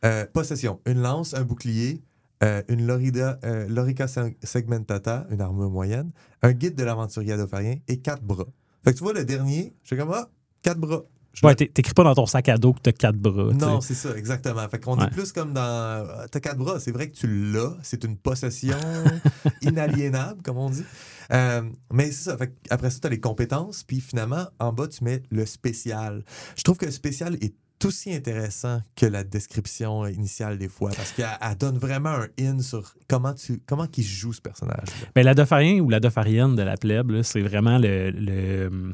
[0.04, 0.80] euh, possession.
[0.86, 2.02] Une lance, un bouclier,
[2.42, 3.38] euh, une Lorida,
[3.68, 6.10] Lorica se- segmentata, une armure moyenne,
[6.42, 8.46] un guide de l'aventurier adofarien et quatre bras.
[8.84, 10.28] Fait que tu vois, le dernier, je suis comme, ah,
[10.62, 11.02] quatre bras.
[11.34, 13.54] Je Ouais, t'écris pas dans ton sac à dos que t'as quatre bras.
[13.54, 14.68] non, c'est ça, exactement.
[14.68, 15.06] Fait qu'on Ouais.
[15.06, 16.26] est plus comme dans.
[16.30, 18.76] T'as quatre bras, c'est vrai que tu l'as, c'est une possession
[19.62, 20.84] inaliénable, comme on dit.
[21.32, 21.62] Euh,
[21.92, 22.36] mais c'est ça.
[22.36, 26.24] Fait après ça, t'as les compétences, puis finalement, en bas, tu mets le spécial.
[26.56, 27.54] Je trouve que le spécial est
[27.84, 32.60] aussi intéressant que la description initiale des fois, parce qu'elle elle donne vraiment un in
[32.60, 34.88] sur comment tu comment qu'il joue ce personnage.
[35.14, 38.92] Ben, la Doffarien ou la Doffarienne de la plèbe, c'est vraiment le, le,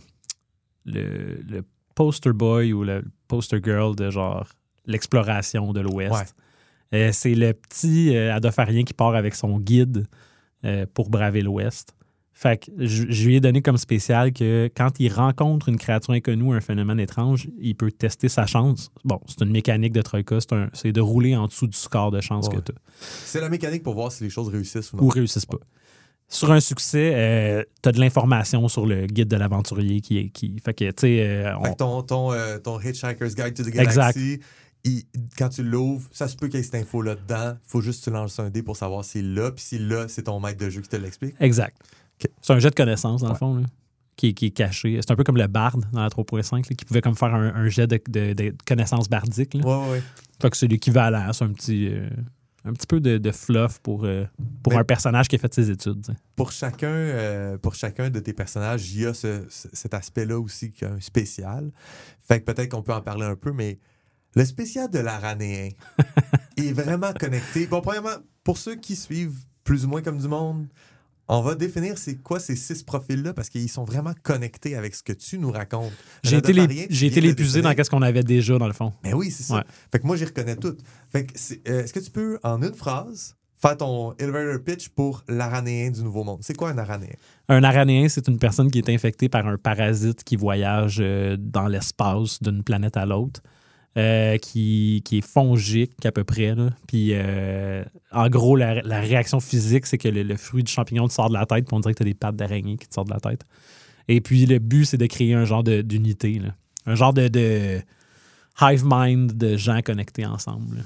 [0.86, 1.64] le, le
[1.94, 4.48] poster boy ou le poster girl de genre
[4.86, 6.14] l'exploration de l'Ouest.
[6.14, 6.24] Ouais.
[6.94, 10.06] Euh, c'est le petit euh, Adopharien qui part avec son guide
[10.64, 11.94] euh, pour braver l'Ouest.
[12.40, 16.14] Fait que je, je lui ai donné comme spécial que quand il rencontre une créature
[16.14, 18.92] inconnue ou un phénomène étrange, il peut tester sa chance.
[19.04, 22.12] Bon, c'est une mécanique de Troika, c'est un- c'est de rouler en dessous du score
[22.12, 22.54] de chance Ouais.
[22.54, 22.76] que tu as.
[23.00, 25.02] C'est la mécanique pour voir si les choses réussissent ou non.
[25.02, 25.58] ou réussissent pas.
[26.28, 30.28] Sur un succès, tu as de l'information sur le guide de l'aventurier qui est.
[30.28, 33.54] Qui, fait que, tu sais, euh, on- Fait que ton, ton, euh, ton Hitchhiker's Guide
[33.54, 33.96] to the Exact.
[34.16, 34.38] Galaxy,
[34.84, 35.02] il-
[35.36, 37.56] quand tu l'ouvres, ça se peut qu'il y ait cette info-là dedans.
[37.66, 39.50] faut juste que tu lances un dé pour savoir s'il l'a.
[39.50, 41.34] Puis s'il l'a, c'est ton maître de jeu qui te l'explique.
[41.40, 41.76] Exact.
[42.40, 43.66] C'est un jet de connaissances, dans le fond, là,
[44.16, 44.98] qui, qui est caché.
[45.00, 47.54] C'est un peu comme le barde dans la 3.5, là, qui pouvait comme faire un,
[47.54, 49.54] un jet de, de- de connaissances bardiques.
[49.54, 49.66] là.
[49.90, 50.02] Ouais.
[50.40, 51.32] Fait que c'est l'équivalent.
[51.32, 52.08] C'est un petit, euh,
[52.64, 54.24] un petit peu de, de fluff pour, euh,
[54.62, 56.06] pour Mais- un personnage qui a fait ses études.
[56.36, 60.38] Pour chacun, euh, pour chacun de tes personnages, il y a ce- ce- cet aspect-là
[60.38, 61.70] aussi qui est un spécial.
[62.20, 63.78] Fait que peut-être qu'on peut en parler un peu, mais
[64.34, 65.70] le spécial de l'aranéen
[66.56, 67.66] est vraiment connecté.
[67.66, 70.66] Bon, premièrement, pour ceux qui suivent plus ou moins comme du monde,
[71.28, 75.02] on va définir c'est quoi ces six profils-là parce qu'ils sont vraiment connectés avec ce
[75.02, 75.92] que tu nous racontes.
[76.22, 78.92] J'ai été, l'épuisé dans ce qu'on avait déjà, dans le fond.
[79.04, 79.56] Mais oui, c'est ça.
[79.56, 79.64] Ouais.
[79.92, 80.80] Fait que moi, j'y reconnais toutes.
[81.10, 81.34] Fait que
[81.68, 86.02] euh, est-ce que tu peux, en une phrase, faire ton elevator pitch pour l'aranéen du
[86.02, 86.38] Nouveau Monde?
[86.40, 87.14] C'est quoi un aranéen?
[87.48, 91.68] Un aranéen, c'est une personne qui est infectée par un parasite qui voyage euh, dans
[91.68, 93.42] l'espace d'une planète à l'autre,
[93.96, 96.54] euh, qui, qui est fongique à peu près.
[96.54, 96.70] là.
[96.86, 97.82] Puis, euh,
[98.12, 101.28] en gros, la, la réaction physique, c'est que le, le fruit du champignon te sort
[101.28, 103.08] de la tête, puis on dirait que tu as des pattes d'araignée qui te sortent
[103.08, 103.42] de la tête.
[104.06, 106.40] Et puis, le but, c'est de créer un genre de- d'unité,
[106.86, 107.78] un genre de, de
[108.60, 110.84] hive mind de gens connectés ensemble.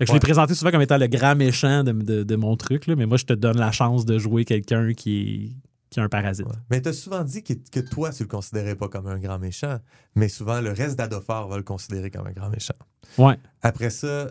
[0.00, 2.94] Je l'ai présenté souvent comme étant le grand méchant de, de- de mon truc, là,
[2.96, 6.08] mais moi, je te donne la chance de jouer quelqu'un qui est qui a un
[6.08, 6.46] parasite.
[6.46, 6.52] Ouais.
[6.70, 9.38] Mais tu as souvent dit que, que toi, tu le considérais pas comme un grand
[9.38, 9.78] méchant,
[10.14, 12.74] mais souvent, le reste d'Adophar va le considérer comme un grand méchant.
[13.16, 13.36] Ouais.
[13.62, 14.30] Après ça,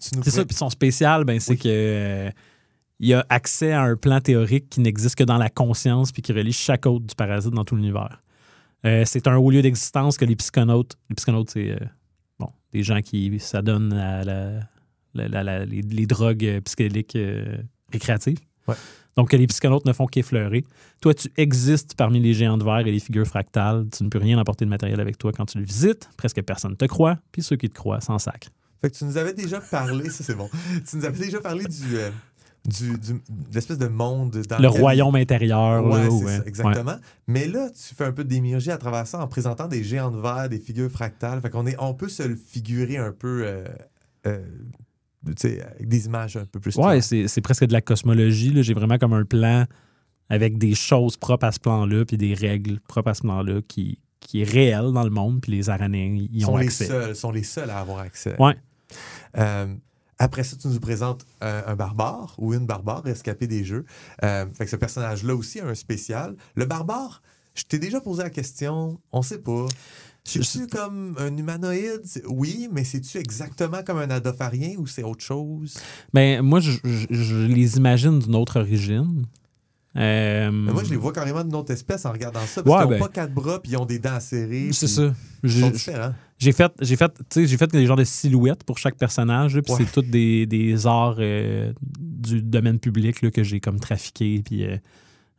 [0.00, 0.44] tu nous C'est ça.
[0.44, 1.58] Puis son spécial, ben, c'est Oui.
[1.58, 2.30] que euh,
[3.00, 6.32] il a accès à un plan théorique qui n'existe que dans la conscience puis qui
[6.32, 8.22] relie chaque autre du parasite dans tout l'univers.
[8.86, 10.96] Euh, c'est un haut lieu d'existence que les psychonautes.
[11.08, 11.78] Les psychonautes, c'est euh,
[12.38, 14.60] bon, des gens qui s'adonnent à la-
[15.14, 17.16] la- la- la- les, les drogues psychédéliques
[17.92, 18.38] récréatives.
[18.68, 18.74] Ouais.
[19.18, 20.64] Donc, les psychonautes ne font qu'effleurer.
[21.00, 23.84] Toi, tu existes parmi les géants de verre et les figures fractales.
[23.94, 26.08] Tu ne peux rien apporter de matériel avec toi quand tu le visites.
[26.16, 27.18] Presque personne ne te croit.
[27.32, 28.50] Puis ceux qui te croient s'en sacrent.
[28.80, 30.48] Fait que tu nous avais déjà parlé, ça c'est bon,
[30.88, 32.10] tu nous avais déjà parlé du, euh,
[32.64, 35.84] du, du- de l'espèce de monde dans Le lequel- royaume intérieur.
[35.84, 36.36] Ouais, là, c'est ouais.
[36.38, 36.96] ça, exactement.
[37.26, 40.20] Mais là, tu fais un peu d'émurgie à travers ça en présentant des géants de
[40.20, 41.40] verre, des figures fractales.
[41.40, 43.64] Fait qu'on est, on peut se le figurer un peu, euh,
[44.28, 44.38] euh,
[45.44, 46.76] avec des images un peu plus.
[46.76, 48.52] Ouais, c'est presque de la cosmologie.
[48.62, 49.64] J'ai vraiment comme un plan
[50.30, 53.98] avec des choses propres à ce plan-là, puis des règles propres à ce plan-là qui,
[54.20, 56.86] qui est réel dans le monde, puis les Aranéens y Ils ont sont les accès.
[56.86, 58.36] seuls, sont les seuls à avoir accès.
[58.38, 58.54] Ouais.
[59.38, 59.74] Euh,
[60.18, 63.84] après ça, tu nous présentes euh, un barbare ou une barbare escapée des jeux.
[64.24, 66.36] Euh, fait que ce personnage-là aussi a un spécial.
[66.56, 67.22] Le barbare,
[67.54, 69.66] je t'ai déjà posé la question, on sait pas.
[70.28, 72.02] C'est-tu comme un humanoïde?
[72.28, 75.78] Oui, mais c'est-tu exactement comme un adopharien ou c'est autre chose?
[76.12, 79.24] Ben, moi, je, je- je les imagine d'une autre origine.
[79.96, 82.62] Euh, Mais moi, je les vois carrément d'une autre espèce en regardant ça.
[82.62, 84.68] Parce Ouais, qu'ils n'ont ben- pas quatre bras puis ils ont des dents serrées.
[84.72, 85.12] C'est ça.
[85.42, 86.14] Ils sont J'ai- différents.
[86.38, 89.78] J'ai fait, j'ai fait, j'ai fait des genres de silhouettes pour chaque personnage, puis Ouais.
[89.84, 94.64] c'est tous des, des arts euh, du domaine public là, que j'ai comme trafiqué, puis
[94.64, 94.76] euh,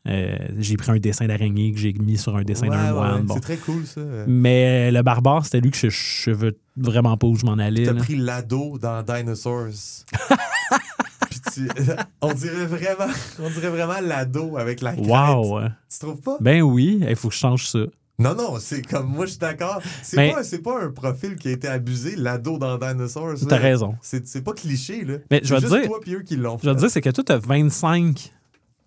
[0.09, 3.15] euh, j'ai pris un dessin d'araignée que j'ai mis sur un dessin Ouais, d'un moine.
[3.15, 3.21] ouais.
[3.21, 3.33] bon.
[3.35, 4.01] C'est très cool, ça.
[4.27, 7.83] Mais le barbare, c'était lui que je, je veux vraiment pas où je m'en allais.
[7.83, 9.67] T'as pris l'ado dans Dinosaurs.
[11.29, 11.69] Puis tu-
[12.21, 15.05] on dirait vraiment, on dirait vraiment l'ado avec la crête.
[15.05, 15.59] Wow!
[15.91, 16.37] Tu trouves pas?
[16.41, 17.79] Ben oui, il faut que je change ça.
[18.17, 19.79] Non, non, c'est comme moi, je suis d'accord.
[20.03, 23.35] C'est Mais- pas, c'est pas un profil qui a été abusé, l'ado dans Dinosaurs.
[23.47, 23.95] T'as raison.
[24.01, 25.15] C'est c'est pas cliché, là.
[25.31, 26.79] Mais je C'est vais te juste dire- toi puis eux qui l'ont Je veux fait.
[26.79, 28.33] dire, c'est que toi, t'as 25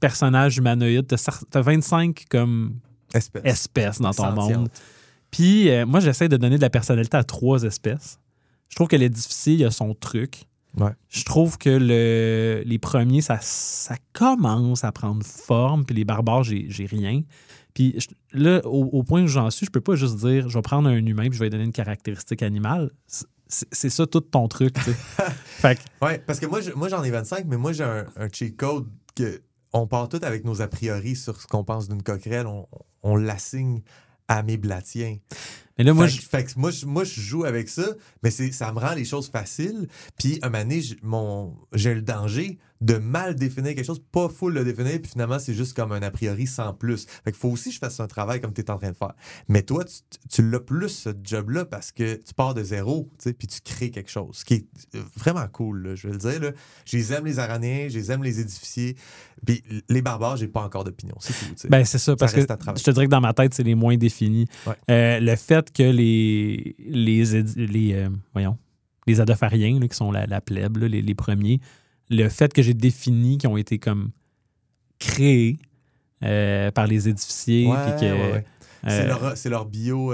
[0.03, 2.75] personnages humanoïdes, t'as cer- t'as 25 comme
[3.15, 3.43] Espèce.
[3.45, 4.57] espèces dans ton Sentiente.
[4.59, 4.69] monde.
[5.31, 8.19] Puis euh, moi, j'essaie de donner de la personnalité à trois espèces.
[8.69, 10.45] Je trouve que l'édifice, il a son truc.
[10.77, 10.91] Ouais.
[11.11, 16.43] Je trouve que le, les premiers, ça, ça commence à prendre forme, puis les barbares,
[16.45, 17.23] j'ai rien.
[17.75, 20.59] Puis je- là, au, au point où j'en suis, je peux pas juste dire, je
[20.59, 22.91] vais prendre un humain puis je vais lui donner une caractéristique animale.
[23.49, 24.95] C'est- ça tout ton truc, tu sais.
[25.45, 28.07] fait que, Ouais, parce que moi, je- moi j'en ai 25, mais moi, j'ai un,
[28.17, 29.43] un cheat code que
[29.73, 32.47] on part tout avec nos a priori sur ce qu'on pense d'une coquerelle.
[33.03, 33.83] On, l'assigne
[34.29, 35.17] à mes blatiens.
[35.79, 37.87] Mais là, moi, fait, je- fait que moi, je, moi, je joue avec ça,
[38.23, 39.89] mais ça me rend les choses faciles.
[40.19, 40.65] Puis, un moment
[41.03, 45.39] mon, j'ai le danger de mal définir quelque chose, pas full le définir, puis finalement,
[45.39, 47.07] c'est juste comme un a priori sans plus.
[47.25, 48.97] Fait qu'il faut aussi que je fasse un travail comme tu es en train de
[48.97, 49.15] faire.
[49.47, 49.93] Mais toi, tu,
[50.29, 53.61] tu l'as plus, ce job-là, parce que tu pars de zéro, tu sais, puis tu
[53.61, 54.67] crées quelque chose, ce qui est
[54.97, 56.41] euh, vraiment cool, là, je vais le dire.
[56.41, 56.51] Là.
[56.85, 58.97] Je les aime, les aranéens, je les aime, les édificiers.
[59.47, 61.15] Puis les barbares, j'ai pas encore d'opinion.
[61.21, 61.69] C'est tout, tu sais.
[61.69, 62.47] Ben, c'est ça, parce que je
[62.83, 64.47] te dirais que dans ma tête, c'est les moins définis.
[64.67, 64.75] Ouais.
[64.91, 67.25] Euh, le fait que les les,
[67.57, 68.57] les euh, voyons,
[69.07, 71.61] les adophariens, là, qui sont la, la plèbe, là, les, les premiers,
[72.11, 74.11] le fait que j'ai défini qu'ils ont été comme
[74.99, 75.59] créés
[76.25, 78.45] euh, par les édificiers, Ouais, puis que, ouais, ouais.
[78.85, 80.13] C'est euh, leur, c'est leur bio.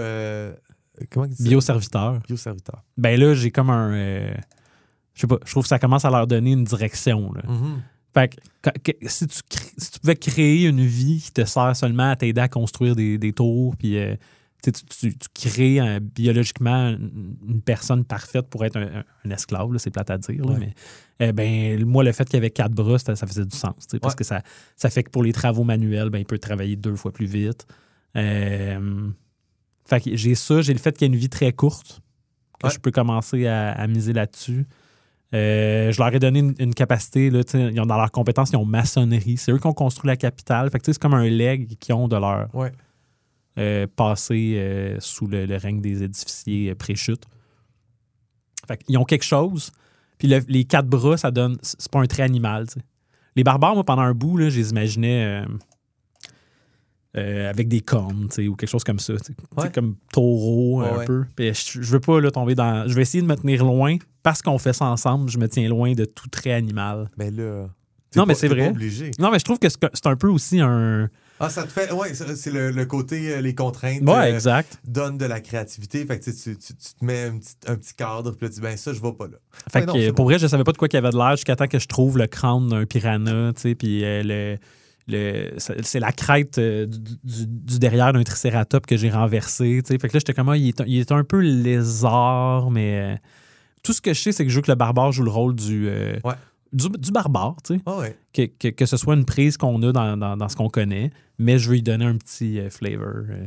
[1.11, 2.83] comment bioserviteurs, Bioserviteur.
[2.97, 3.93] ben là, j'ai comme un.
[5.15, 7.33] je sais pas, je trouve que ça commence à leur donner une direction.
[7.33, 7.43] Là.
[7.49, 7.83] Mhm.
[8.15, 8.35] Fait
[8.83, 9.39] que, si, tu,
[9.77, 13.19] si tu pouvais créer une vie qui te sert seulement à t'aider à construire des,
[13.19, 14.17] des tours, puis euh,
[14.63, 20.45] tu, crées biologiquement une, personne parfaite pour être un, esclave, là, c'est plate à dire,
[20.45, 20.59] là, Ouais.
[20.59, 20.75] mais
[21.21, 23.87] eh ben, moi, le fait qu'il y avait quatre bras, ça, ça faisait du sens,
[24.01, 24.43] parce que ça,
[24.77, 27.67] ça fait que pour les travaux manuels, ben, il peut travailler deux fois plus vite.
[28.17, 29.09] Euh,
[29.87, 32.01] fait que j'ai ça, j'ai le fait qu'il y a une vie très courte,
[32.61, 32.73] que Ouais.
[32.73, 34.67] je peux commencer à, à miser là-dessus.
[35.35, 38.57] Euh, je leur ai donné une, une capacité, là, ils ont dans leurs compétences, ils
[38.57, 39.37] ont maçonnerie.
[39.37, 40.71] C'est eux qui ont construit la capitale.
[40.71, 42.49] Fait que, c'est comme un leg qu'ils ont de leur.
[43.59, 47.25] Euh, passé euh, sous le, le règne des édificiers euh, pré-chute.
[48.67, 49.73] Fait qu'ils ont quelque chose.
[50.19, 51.57] Puis le- les quatre bras, ça donne.
[51.63, 52.67] C'est pas un trait animal.
[53.37, 55.45] Les barbares, moi, pendant un bout, là, je les imaginais
[57.17, 59.15] euh, avec des cornes, ou quelque chose comme ça.
[59.15, 59.35] tu sais.
[59.35, 59.73] Tu sais, Ouais.
[59.73, 61.05] Comme taureau, Ouais, un ouais.
[61.07, 61.25] peu.
[61.35, 62.87] Puis je, je veux pas là, tomber dans.
[62.87, 63.97] Je vais essayer de me tenir loin.
[64.23, 67.09] Parce qu'on fait ça ensemble, je me tiens loin de tout trait animal.
[67.17, 67.69] Mais là.
[68.11, 68.71] t'es Non, mais pas- c'est t'es pas vrai.
[68.71, 69.11] obligé.
[69.19, 71.09] Non, mais je trouve que c'est c'est un peu aussi un.
[71.41, 71.93] Ah, ça te fait.
[71.93, 74.03] Ouais, c'est le, le côté, euh, les contraintes.
[74.03, 74.79] Ouais, euh, exact.
[74.87, 76.05] donnent de la créativité.
[76.05, 78.55] Fait que tu, tu, tu- te mets un petit, un petit cadre, puis là, tu
[78.57, 79.37] dis, ben ça, je vais pas là.
[79.73, 80.31] Fait non, que, pour bon.
[80.31, 81.87] vrai, je savais pas de quoi qu'il y avait de l'air jusqu'à temps que je
[81.87, 84.59] trouve le crâne d'un piranha, tu sais, puis euh, le,
[85.07, 86.87] le- c'est la crête du,
[87.25, 89.81] du- du derrière d'un tricératops que j'ai renversé.
[89.87, 92.99] Fait que là, j'étais comme, ah, il, est, un- il est un peu lézard, mais
[93.01, 93.17] euh,
[93.83, 95.55] tout ce que je sais, c'est que je veux que le barbare joue le rôle
[95.55, 96.35] du, euh, Ouais.
[96.73, 97.81] du, du barbare, tu sais.
[97.87, 98.17] Ah ouais.
[98.33, 101.11] Que, que, que ce soit une prise qu'on a dans, dans- dans ce qu'on connaît,
[101.39, 103.25] mais je veux lui donner un petit euh, flavor.
[103.31, 103.45] euh.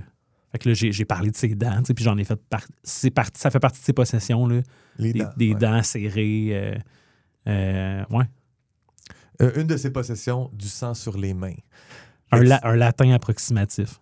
[0.51, 3.39] Fait que là, j'ai parlé de ses dents, puis j'en ai fait partie.
[3.39, 4.61] Ça fait partie de ses possessions, là
[4.97, 5.29] Les des, dents.
[5.37, 5.55] des ouais.
[5.59, 6.75] dents serrées.
[7.47, 8.25] euh, ouais.
[9.55, 11.55] Une de ses possessions, du sang sur les mains.
[12.31, 13.99] Un, la- latin approximatif.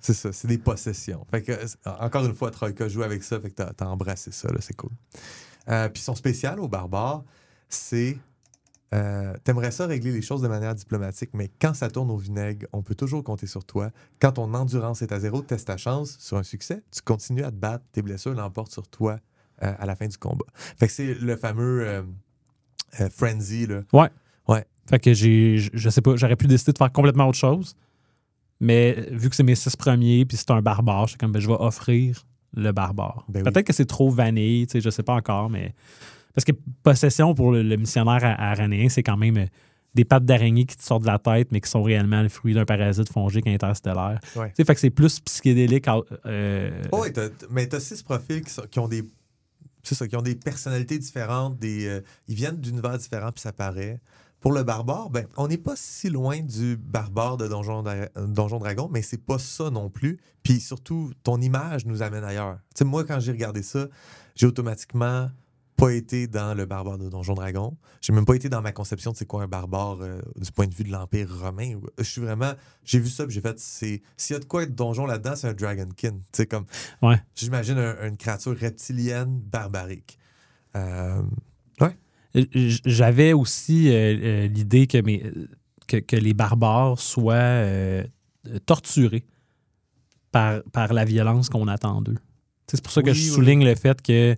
[0.00, 1.24] C'est ça, c'est des possessions.
[1.30, 1.52] Fait que,
[1.86, 4.90] encore une fois, Troika joue avec ça, fait que t'as, embrassé ça, là, c'est cool.
[5.92, 7.22] Puis son spécial au barbare,
[7.68, 8.18] c'est.
[8.92, 12.66] Euh, T'aimerais ça régler les choses de manière diplomatique, mais quand ça tourne au vinaigre,
[12.72, 13.90] on peut toujours compter sur toi.
[14.20, 17.50] Quand ton endurance est à zéro, teste ta chance sur un succès, tu continues à
[17.50, 19.18] te battre, tes blessures l'emportent sur toi
[19.62, 20.44] euh, à la fin du combat.
[20.54, 22.02] Fait que c'est le fameux euh,
[23.10, 23.82] frenzy, là.
[24.90, 27.76] Fait que j'ai, je- sais pas, j'aurais pu décider de faire complètement autre chose.
[28.60, 31.46] Mais vu que c'est mes six premiers, puis c'est un barbare, je comme, ben, je
[31.46, 33.24] vais offrir le barbare.
[33.28, 33.50] Ben oui.
[33.52, 35.72] Peut-être que c'est trop vanille, tu sais, je sais pas encore, mais.
[36.34, 36.52] Parce que
[36.82, 39.46] possession pour le, le missionnaire aranéen, c'est quand même euh,
[39.94, 42.54] des pattes d'araignée qui te sortent de la tête, mais qui sont réellement le fruit
[42.54, 44.18] d'un parasite fongique interstellaire.
[44.36, 44.48] Ouais.
[44.48, 45.86] Tu sais, fait que c'est plus psychédélique.
[46.26, 49.02] euh, Oh, oui, t'as- t'as- mais tu as six profils qui, sont- qui ont des.
[49.82, 53.52] C'est ça, qui ont des personnalités différentes, des, euh, ils viennent d'univers différents, puis ça
[53.52, 54.00] paraît.
[54.40, 58.58] pour le barbare, ben, on n'est pas si loin du barbare de Donjon, Dra- Donjon
[58.58, 60.18] Dragon, mais c'est pas ça non plus.
[60.42, 62.56] Puis surtout, ton image nous amène ailleurs.
[62.74, 63.86] Tu sais, moi, quand j'ai regardé ça,
[64.34, 65.28] j'ai automatiquement
[65.86, 67.76] pas été dans le barbare de Donjon Dragon.
[68.00, 70.66] J'ai même pas été dans ma conception de c'est quoi un barbare euh, du point
[70.66, 71.78] de vue de l'Empire romain.
[71.98, 72.52] Je suis vraiment.
[72.84, 73.58] J'ai vu ça, j'ai fait.
[73.58, 76.18] S'il y a de quoi être donjon là-dedans, c'est un Dragonkin.
[76.32, 76.66] Tu comme.
[77.02, 77.20] Ouais.
[77.34, 80.18] J'imagine un- une créature reptilienne barbarique.
[80.76, 81.22] Euh,
[82.34, 85.22] J- J'avais aussi euh, l'idée que, mes-
[85.86, 87.60] que, que les barbares soient
[88.64, 89.26] torturés
[90.30, 92.16] par, par la violence qu'on attend d'eux.
[92.68, 93.34] C'est pour ça que Oui, je oui.
[93.34, 94.34] souligne le fait que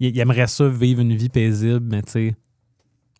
[0.00, 2.36] il il aimerait ça vivre une vie paisible, mais tu sais,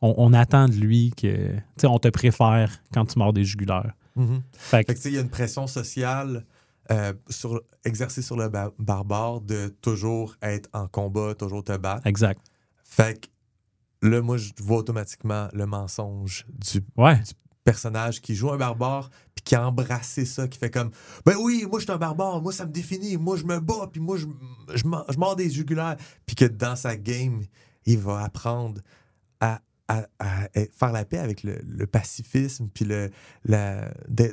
[0.03, 1.53] on, on attend de lui que.
[1.55, 3.93] Tu sais, on te préfère quand tu mords des jugulaires.
[4.16, 4.43] mhm.
[4.53, 6.45] Fait que- Fait que, tu sais, il y a une pression sociale
[6.91, 12.07] euh, sur, exercée sur le ba- barbare de toujours être en combat, toujours te battre.
[12.07, 12.41] exact.
[12.85, 17.18] Fait que là, moi, je vois automatiquement le mensonge du Ouais.
[17.64, 19.09] personnage qui joue un barbare
[19.45, 20.91] qui a embrassé ça, qui fait comme
[21.25, 23.89] Ben oui, moi, je suis un barbare, moi, ça me définit, moi, je me bats,
[23.91, 24.27] puis moi, je,
[24.75, 25.97] je, je mords des jugulaires.
[26.27, 27.43] Puis que dans sa game,
[27.87, 28.81] il va apprendre
[29.41, 33.11] à, à- à faire la paix avec le, le pacifisme, puis le,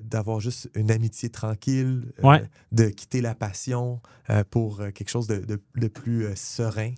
[0.03, 2.23] d'avoir juste une amitié tranquille, euh,
[2.71, 3.99] de quitter la passion
[4.29, 6.91] euh, pour euh, quelque chose de, de- de plus euh, serein.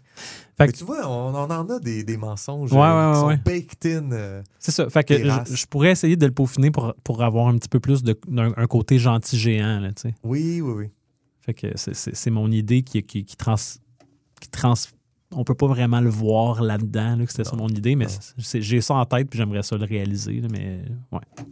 [0.57, 3.27] Fait Mais tu vois, on, on en a des, des mensonges Ouais, ouais, qui sont
[3.43, 4.43] baked in.
[4.59, 4.89] C'est ça.
[4.89, 5.15] Fait que
[5.47, 8.13] je, je pourrais essayer de le peaufiner pour, pour avoir un petit peu plus d'un
[8.55, 10.15] un côté gentil géant, là, tu sais.
[10.23, 10.89] Oui, oui, oui.
[11.41, 13.55] Fait que c'est mon idée qui, qui, qui trans.
[14.39, 14.73] Qui trans
[15.35, 18.07] on peut pas vraiment le voir là-dedans, là, que c'était ça mon idée, mais
[18.37, 20.41] j'ai ça en tête puis j'aimerais ça le réaliser.
[20.41, 20.81] là, mais
[21.11, 21.45] ouais.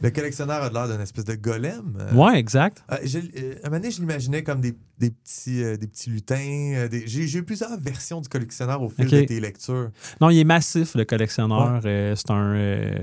[0.00, 1.98] Le collectionneur a l'air d'une espèce de golem.
[2.00, 2.84] euh, ouais, exact.
[2.92, 5.88] Euh, je- euh, à un moment donné, je l'imaginais comme des, des petits, euh, des
[5.88, 6.36] petits lutins.
[6.76, 9.10] euh, des- J'ai eu plusieurs versions du collectionneur au fil Ok.
[9.10, 9.90] de tes lectures.
[10.20, 11.80] Non, il est massif, le collectionneur.
[11.84, 12.54] Euh, c'est un.
[12.54, 12.94] euh,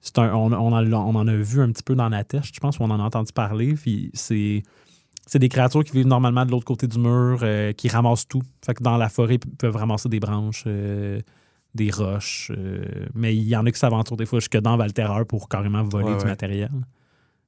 [0.00, 2.44] c'est un on, on en, on en a vu un petit peu dans la tête,
[2.52, 3.74] je pense, ou on en a entendu parler.
[3.74, 4.64] Puis c'est.
[5.30, 8.40] C'est des créatures qui vivent normalement de l'autre côté du mur, euh, qui ramassent tout.
[8.64, 11.20] Fait que dans la forêt, ils peuvent ramasser des branches, euh,
[11.74, 12.50] des roches.
[12.56, 12.82] euh,
[13.14, 16.06] mais il y en a qui s'aventurent des fois jusque dans Valterreur pour carrément voler
[16.06, 16.30] Ouais, du ouais.
[16.30, 16.70] matériel.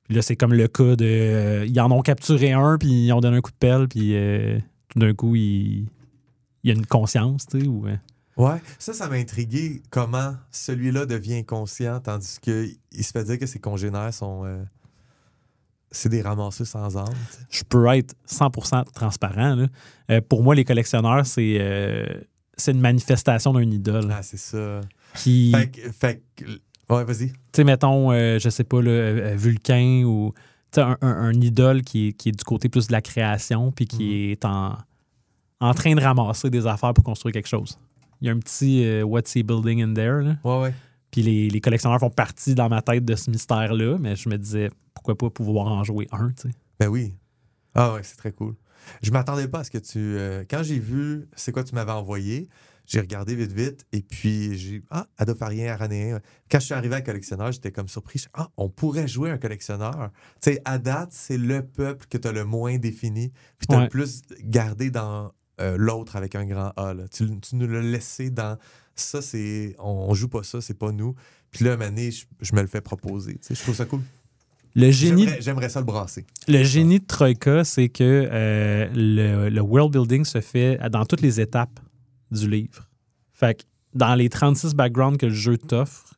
[0.04, 1.64] Puis là, c'est comme le cas de.
[1.66, 4.14] ils en ont capturé un, puis ils ont donné un coup de pelle, puis
[4.88, 5.86] tout d'un coup, il,
[6.62, 7.86] il y a une conscience, tu sais, ou.
[8.36, 13.46] Ouais, ça, ça m'a intrigué comment celui-là devient conscient, tandis qu'il se fait dire que
[13.46, 14.44] ses congénères sont.
[15.90, 17.06] C'est des ramasseux sans âme.
[17.50, 19.54] je peux être 100% transparent.
[19.56, 19.66] là.
[20.10, 22.06] Euh, pour moi, les collectionneurs, c'est euh,
[22.56, 24.80] c'est une manifestation d'un idole Ah, c'est ça.
[25.14, 25.92] qui, Fait que.
[25.92, 26.44] Fait que-
[26.94, 27.28] ouais, vas-y.
[27.32, 30.32] tu sais, mettons, euh, je sais pas, euh, Vulcain ou
[30.70, 33.00] tu sais, un, un- un idole qui est, qui est du côté plus de la
[33.02, 34.76] création puis qui est en,
[35.60, 37.78] en train de ramasser des affaires pour construire quelque chose.
[38.20, 40.22] Il y a un petit What's he building in there?
[40.22, 40.36] là?
[40.44, 40.74] Ouais, ouais.
[41.10, 44.36] Puis les, les collectionneurs font partie dans ma tête de ce mystère-là, mais je me
[44.38, 46.54] disais, pourquoi pas pouvoir en jouer un, tu sais?
[46.78, 47.14] Ben oui.
[47.74, 48.54] Ah ouais, c'est très cool.
[49.02, 49.98] Je m'attendais pas à ce que tu.
[49.98, 52.48] euh, quand j'ai vu c'est quoi tu m'avais envoyé,
[52.86, 56.18] j'ai regardé vite vite et puis j'ai ah Adofarien aranéen.
[56.50, 58.18] Quand je suis arrivé à collectionneur, j'étais comme surpris.
[58.20, 60.10] Je- Ah, on pourrait jouer un collectionneur.
[60.40, 63.74] Tu sais, à date, c'est le peuple que tu as le moins défini, puis tu
[63.74, 63.84] as Ouais.
[63.84, 65.30] le plus gardé dans
[65.60, 66.94] euh, l'autre avec un grand A.
[66.94, 67.06] là.
[67.08, 68.56] Tu, tu nous l'as laissé dans
[69.00, 71.14] ça, c'est on, on joue pas ça, c'est pas nous.
[71.50, 73.32] Puis là, à un moment donné, je, je me le fais proposer.
[73.34, 74.00] Tu sais, je trouve ça cool.
[74.76, 76.24] Le génie, J'aimerais- ça le brasser.
[76.46, 81.22] Le génie de Troika, c'est que euh, le, le world building se fait dans toutes
[81.22, 81.80] les étapes
[82.30, 82.88] du livre.
[83.32, 83.62] Fait que
[83.94, 86.14] dans les 36 backgrounds que le jeu t'offre,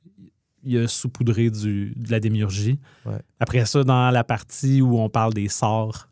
[0.65, 2.79] il y a saupoudré du, de la démiurgie.
[3.07, 3.19] Ouais.
[3.41, 6.09] Après ça, dans la partie où on parle des sorts,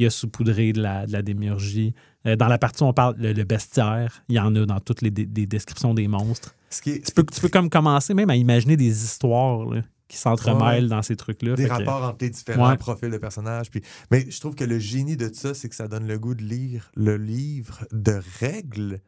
[0.00, 1.94] il y a saupoudré de la, de la démiurgie.
[2.26, 4.80] Euh, dans la partie où on parle le, le bestiaire, il y en a dans
[4.80, 6.54] toutes les des descriptions des monstres.
[6.70, 9.82] Ce qui est, Tu peux, tu peux comme commencer même à imaginer des histoires là,
[10.08, 10.88] qui s'entremêlent Ouais.
[10.90, 11.54] dans ces trucs-là.
[11.54, 12.76] des que- rapports entre les différents Ouais.
[12.76, 13.70] profils de personnages.
[13.70, 16.34] Puis, mais je trouve que le génie de ça, c'est que ça donne le goût
[16.34, 19.00] de lire le livre de règles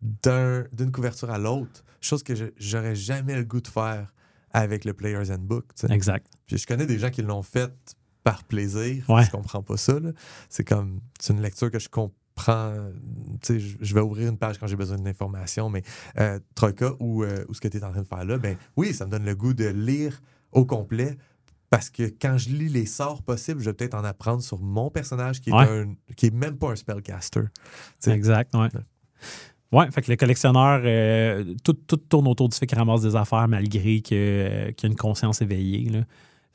[0.00, 1.84] d'un- d'une couverture à l'autre.
[2.00, 4.12] Chose que j'aurais jamais le goût de faire
[4.52, 5.66] avec le Player's Handbook.
[5.88, 6.26] Exact.
[6.46, 7.72] Puis je connais des gens qui l'ont fait
[8.24, 9.04] par plaisir.
[9.08, 9.24] Ouais.
[9.24, 9.94] Je comprends pas ça.
[10.48, 12.74] C'est comme, c'est une lecture que je comprends.
[13.42, 15.82] Tu sais, je- je vais ouvrir une page quand j'ai besoin d'informations, mais
[16.18, 18.56] euh, Troika ou, euh, ou ce que tu es en train de faire là, ben
[18.76, 20.20] oui, ça me donne le goût de lire
[20.52, 21.16] au complet.
[21.68, 24.90] Parce que quand je lis les sorts possibles, je vais peut-être en apprendre sur mon
[24.90, 25.66] personnage qui est, Ouais.
[25.68, 27.40] un, qui est même pas un spellcaster.
[27.98, 28.10] sais.
[28.12, 28.68] Exact, ouais.
[29.72, 33.16] Ouais, fait que le collectionneur, euh, tout, tout tourne autour du fait qu'il ramasse des
[33.16, 35.88] affaires malgré euh, qu'il y a une conscience éveillée.
[35.88, 36.00] là.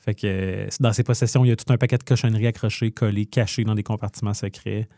[0.08, 2.90] Fait que euh, dans ses possessions, il y a tout un paquet de cochonneries accrochées,
[2.92, 4.88] collées, cachées dans des compartiments secrets.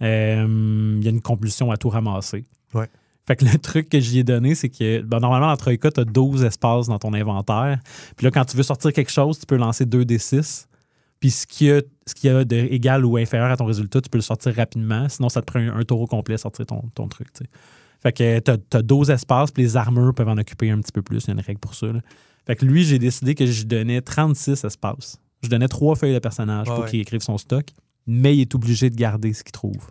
[0.00, 2.46] Euh, il y a une compulsion à tout ramasser.
[2.72, 2.88] Ouais.
[3.26, 6.00] Fait que le truc que j'y ai donné, c'est que ben, normalement, dans Troika, tu
[6.00, 7.80] as 12 espaces dans ton inventaire.
[8.16, 10.68] Puis là, quand tu veux sortir quelque chose, tu peux lancer 2 des 6.
[11.20, 14.00] Puis ce qu'il y a, ce y a de égal ou inférieur à ton résultat,
[14.00, 15.06] tu peux le sortir rapidement.
[15.10, 17.28] Sinon, ça te prend un, un tour au complet sortir ton, ton truc.
[18.02, 21.02] Fait que tu as, 12 espaces, puis les armures peuvent en occuper un petit peu
[21.02, 21.24] plus.
[21.24, 21.88] Il y a une règle pour ça.
[21.88, 22.00] là.
[22.46, 25.20] Fait que lui, j'ai décidé que je donnais 36 espaces.
[25.42, 27.66] Je donnais trois feuilles de personnage Ouais, pour qu'il écrive son stock,
[28.06, 29.90] mais il est obligé de garder ce qu'il trouve.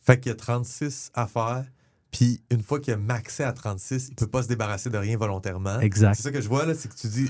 [0.00, 1.64] Fait qu'il y a 36 à faire.
[2.12, 5.16] Puis une fois qu'il a maxé à 36, il peut pas se débarrasser de rien
[5.16, 5.80] volontairement.
[5.80, 6.14] Exact.
[6.14, 7.26] C'est ça que je vois, là, c'est que tu dis,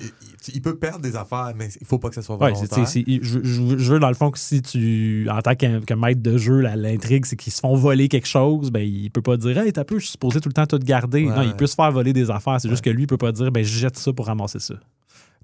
[0.48, 2.88] il, il peut perdre des affaires, mais il faut pas que ça soit volontaire.
[2.88, 5.94] c'est- je, je- je veux dans le fond que si tu, en tant que, que
[5.94, 9.36] maître de jeu, l'intrigue, c'est qu'ils se font voler quelque chose, ben il peut pas
[9.36, 11.26] dire Hey, t'as peu, je suis supposé tout le temps tout garder.
[11.26, 12.60] Ouais, non, il peut se faire voler des affaires.
[12.60, 14.74] C'est juste que lui, il peut pas dire ben je jette ça pour ramasser ça.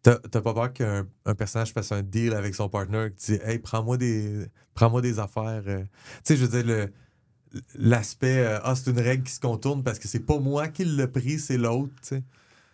[0.02, 3.38] T'as t'as pas peur qu'un un personnage fasse un deal avec son partner qui dit
[3.44, 5.62] Hey, prends-moi des, prends des affaires.
[5.66, 5.82] euh.
[5.82, 5.86] Tu
[6.24, 6.90] sais, je veux dire, le-
[7.78, 10.84] l'aspect euh, Ah, c'est une règle qui se contourne parce que c'est pas moi qui
[10.84, 11.92] l'ai pris, c'est l'autre.
[12.02, 12.22] tu sais.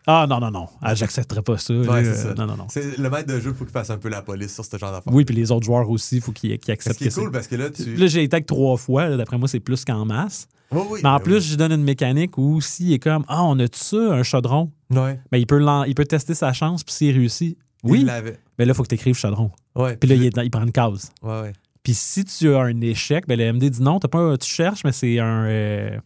[0.07, 0.69] Ah non, non, non.
[0.83, 1.73] Ah, J'accepterais pas ça.
[1.75, 2.35] Ouais, c'est ça.
[2.35, 2.67] Non, non, non.
[2.77, 4.93] Le maître de jeu, il faut qu'il fasse un peu la police sur ce genre
[4.93, 5.13] d'affaires.
[5.15, 7.47] Oui, puis les autres joueurs aussi, il faut qu'ils Ce acceptent que c'est- cool parce
[7.47, 7.95] que là, tu.
[7.97, 9.17] Là, j'ai été avec trois fois.
[9.17, 10.47] D'après moi, c'est plus qu'en masse.
[10.71, 11.41] Oui, oui, Mais en ben plus, oui.
[11.41, 14.71] je donne une mécanique où s'il est comme Ah, on a-tu ça, un chaudron?
[14.91, 17.57] Ouais, Ben, il peut, il peut tester sa chance, puis s'il réussit.
[17.83, 19.51] Oui, ben là, il faut que tu écrives chaudron.
[19.75, 21.11] Ouais, Puis là, il, est dans- il prend une case.
[21.23, 21.53] Ouais, ouais.
[21.85, 24.83] Puis si tu as un échec, ben le MD dit non, t'as pas, tu cherches,
[24.85, 25.99] mais c'est un, euh,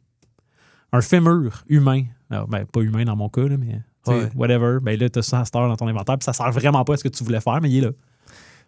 [0.92, 2.02] un fémur humain.
[2.30, 4.30] Alors, ben, pas humain dans mon cas, là, mais tu sais, Ouais.
[4.34, 4.78] whatever.
[4.82, 6.94] Ben là, t'as ça à cette heure dans ton inventaire, puis ça sert vraiment pas
[6.94, 7.90] à ce que tu voulais faire, mais il est là.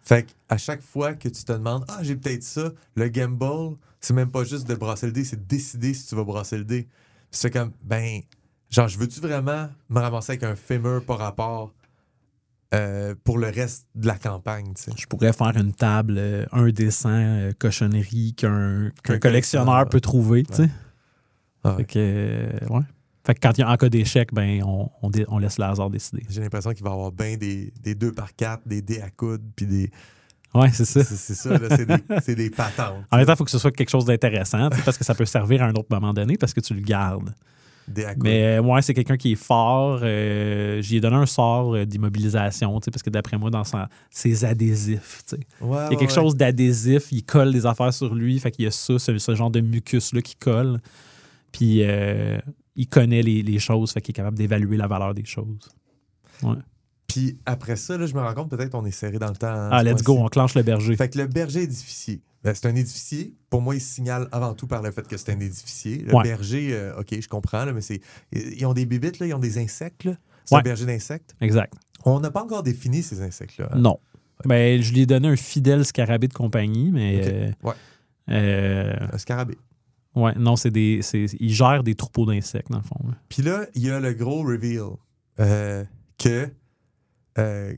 [0.01, 4.13] Fait à chaque fois que tu te demandes Ah, j'ai peut-être ça, le gamble, c'est
[4.15, 6.63] même pas juste de brasser le dé, c'est de décider si tu vas brasser le
[6.63, 6.83] dé.
[6.83, 6.89] Puis
[7.39, 8.21] C'est comme, ben,
[8.69, 11.71] genre, je veux-tu vraiment me ramasser avec un fémur par rapport?
[12.73, 14.73] Euh, pour le reste de la campagne?
[14.97, 20.43] Je pourrais faire une table, euh, un dessin, euh, cochonnerie qu'un collectionneur peut trouver.
[21.63, 21.77] Ah ouais.
[21.77, 22.83] Fait que, ouais.
[23.25, 25.89] Fait que quand il y a en cas d'échec, ben on, on, laisse le hasard
[25.89, 26.25] décider.
[26.29, 29.09] J'ai l'impression qu'il va y avoir bien des, des 2 par 4, des dés à
[29.09, 29.91] coude, puis des.
[30.55, 31.03] Ouais, c'est ça.
[31.03, 33.05] C'est ça, c'est des, des patentes.
[33.11, 35.25] En même temps, il faut que ce soit quelque chose d'intéressant, parce que ça peut
[35.25, 37.33] servir à un autre moment donné, parce que tu le gardes.
[38.23, 39.99] Mais euh, ouais, c'est quelqu'un qui est fort.
[40.03, 43.63] euh, J'y ai donné un sort euh, d'immobilisation, parce que d'après moi, dans
[44.09, 45.23] ses adhésifs.
[45.61, 48.65] Ouais, il y a quelque chose d'adhésif, il colle des affaires sur lui, fait qu'il
[48.65, 50.79] y a ça, ce, ce genre de mucus-là qui colle.
[51.51, 52.37] Puis euh,
[52.75, 55.69] il connaît les, les choses, fait qu'il est capable d'évaluer la valeur des choses.
[57.07, 59.47] Puis après ça, là, je me rends compte, peut-être on est serré dans le temps.
[59.47, 60.95] hein, ah, let's go, on clenche le berger.
[60.95, 62.21] Fait que le berger édificier.
[62.43, 63.35] Ben, c'est un édificier.
[63.49, 65.99] Pour moi, il se signale avant tout par le fait que c'est un édificier.
[65.99, 66.23] Le Ouais.
[66.23, 68.01] berger, euh, OK, je comprends, là, mais c'est.
[68.31, 70.09] Ils ont des bibites, là, ils ont des insectes.
[70.45, 70.61] C'est Ouais.
[70.61, 71.35] un berger d'insectes.
[71.39, 71.73] Exact.
[72.03, 73.69] On n'a pas encore défini ces insectes-là.
[73.71, 73.77] hein.
[73.77, 73.99] Non.
[74.45, 77.21] Ben, je lui ai donné un fidèle scarabée de compagnie, mais.
[77.31, 77.73] Euh, Ouais.
[78.31, 79.57] euh, Un scarabée.
[80.15, 81.01] ouais, non, c'est des.
[81.03, 82.97] c'est- Il gère des troupeaux d'insectes, dans le fond.
[83.29, 84.81] Puis là, il y a le gros reveal
[85.39, 85.83] euh,
[86.17, 86.49] que.
[87.37, 87.73] Euh,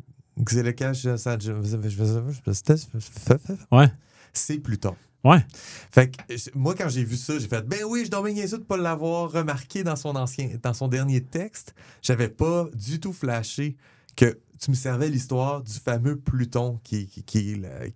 [3.71, 3.87] Ouais.
[4.33, 4.95] C'est Pluton.
[5.23, 5.45] Ouais.
[5.91, 8.45] Fait que euh, moi, quand j'ai vu ça, j'ai fait Ben oui, je dois bien
[8.45, 11.73] sûr de pas l'avoir remarqué dans son ancien, dans son dernier texte.
[12.01, 13.77] J'avais pas du tout flashé
[14.17, 17.91] que tu me servais l'histoire du fameux Pluton qui, qui, qui est le-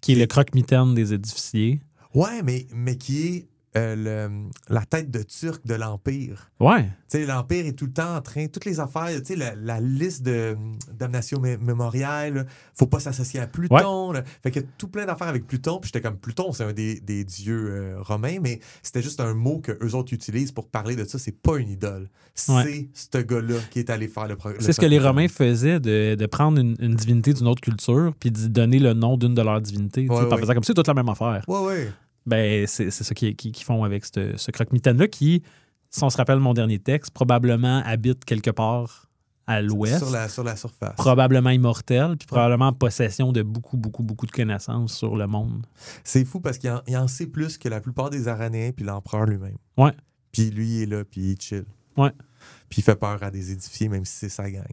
[0.00, 1.80] Qui est le croque-mitaine des édificiers.
[2.14, 3.96] Ouais, mais, mais qui est euh,
[4.28, 6.50] le- la tête de Turc de l'Empire.
[6.60, 6.84] Ouais.
[7.10, 9.54] Tu sais, l'Empire est tout le temps en train, toutes les affaires, tu sais, la,
[9.54, 10.56] la liste de
[10.92, 14.12] damnation mé- mémoriale, faut pas s'associer à Pluton.
[14.12, 14.22] là.
[14.42, 17.24] Fait que tout plein d'affaires avec Pluton, puis j'étais comme Pluton, c'est un des, des
[17.24, 21.04] dieux euh, romains, mais c'était juste un mot que eux autres utilisent pour parler de
[21.04, 21.18] ça.
[21.18, 22.08] C'est pas une idole.
[22.34, 22.88] C'est Ouais.
[22.94, 24.60] ce gars-là qui est allé faire le programme.
[24.60, 28.12] C'est ce que les Romains faisaient de, de prendre une, une divinité d'une autre culture
[28.18, 30.08] puis d'y donner le nom d'une de leurs divinités.
[30.08, 30.38] Ouais, ouais.
[30.38, 31.44] faisant comme c'est toute la même affaire.
[31.48, 31.92] Ouais, ouais.
[32.26, 35.42] Ben, c'est c'est ça qu'ils qui, qu'ils font avec ce, ce croque-mitaine-là qui,
[35.90, 39.06] si on se rappelle mon dernier texte, probablement habite quelque part
[39.46, 39.98] à l'ouest.
[39.98, 40.94] Sur la, sur la surface.
[40.96, 45.66] Probablement immortel, puis probablement en possession de beaucoup, beaucoup, beaucoup de connaissances sur le monde.
[46.02, 49.58] C'est fou parce qu'il en, sait plus que la plupart des Aranéens puis l'empereur lui-même.
[49.76, 49.92] Ouais.
[50.32, 51.66] Puis lui, il est là, puis il chill.
[51.98, 52.10] Ouais.
[52.70, 54.64] Puis il fait peur à des édifiés, même si c'est sa gang.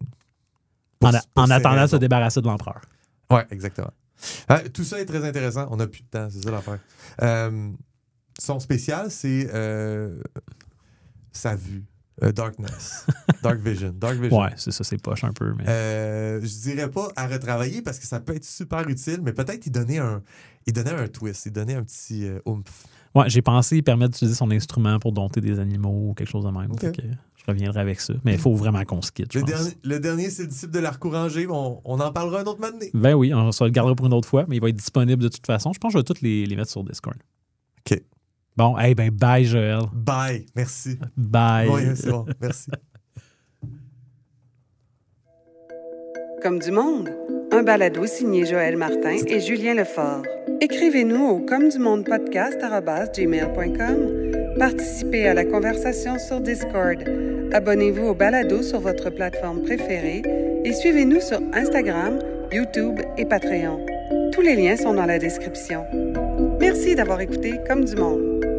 [0.99, 2.81] Pour- En, pour en ces attendant de se débarrasser de l'empereur.
[3.29, 3.91] Ouais, exactement.
[4.47, 5.67] Ah, tout ça est très intéressant.
[5.71, 6.79] On n'a plus de temps, c'est ça l'affaire.
[7.21, 7.69] Euh,
[8.39, 10.21] son spécial, c'est euh,
[11.31, 11.83] sa vue.
[12.23, 13.07] Euh, darkness.
[13.43, 13.93] Dark Vision.
[13.97, 14.41] Dark Vision.
[14.41, 15.53] Ouais, c'est ça, c'est poche un peu.
[15.57, 15.65] Mais...
[15.65, 19.71] Je dirais pas à retravailler parce que ça peut être super utile, mais peut-être il
[19.71, 20.21] donnait un,
[20.67, 22.85] il donnait un twist, il donnait un petit oomph.
[23.15, 26.45] Ouais, j'ai pensé il permet d'utiliser son instrument pour dompter des animaux ou quelque chose
[26.45, 26.71] de même.
[26.71, 26.81] Ok.
[26.81, 27.01] Fait que
[27.45, 28.13] je reviendrai avec ça.
[28.23, 30.79] Mais il faut vraiment qu'on se quitte, Le dernier, le dernier, c'est le disciple de
[30.79, 31.47] l'arc orangé.
[31.49, 32.91] On, on en parlera un autre moment donné.
[32.93, 35.23] Ben oui, on se le gardera pour une autre fois, mais il va être disponible
[35.23, 35.73] de toute façon.
[35.73, 37.17] Je pense que je vais tous les, les mettre sur Discord.
[37.89, 37.99] OK.
[38.57, 39.79] Bon, eh ben, bye, Joël.
[39.93, 40.45] Bye.
[40.55, 40.99] Merci.
[41.17, 41.67] Bye.
[41.69, 42.25] Oui, c'est bon.
[42.41, 42.69] Merci.
[46.43, 47.09] Comme du monde,
[47.51, 50.23] un balado signé Joël Martin et Julien Lefort.
[50.59, 54.40] Écrivez-nous au comme du monde podcast@gmail.com.
[54.61, 57.03] Participez à la conversation sur Discord.
[57.51, 60.21] Abonnez-vous au balado sur votre plateforme préférée
[60.63, 62.19] et suivez-nous sur Instagram,
[62.51, 63.83] YouTube et Patreon.
[64.31, 65.83] Tous les liens sont dans la description.
[66.59, 68.50] Merci d'avoir écouté Comme du monde.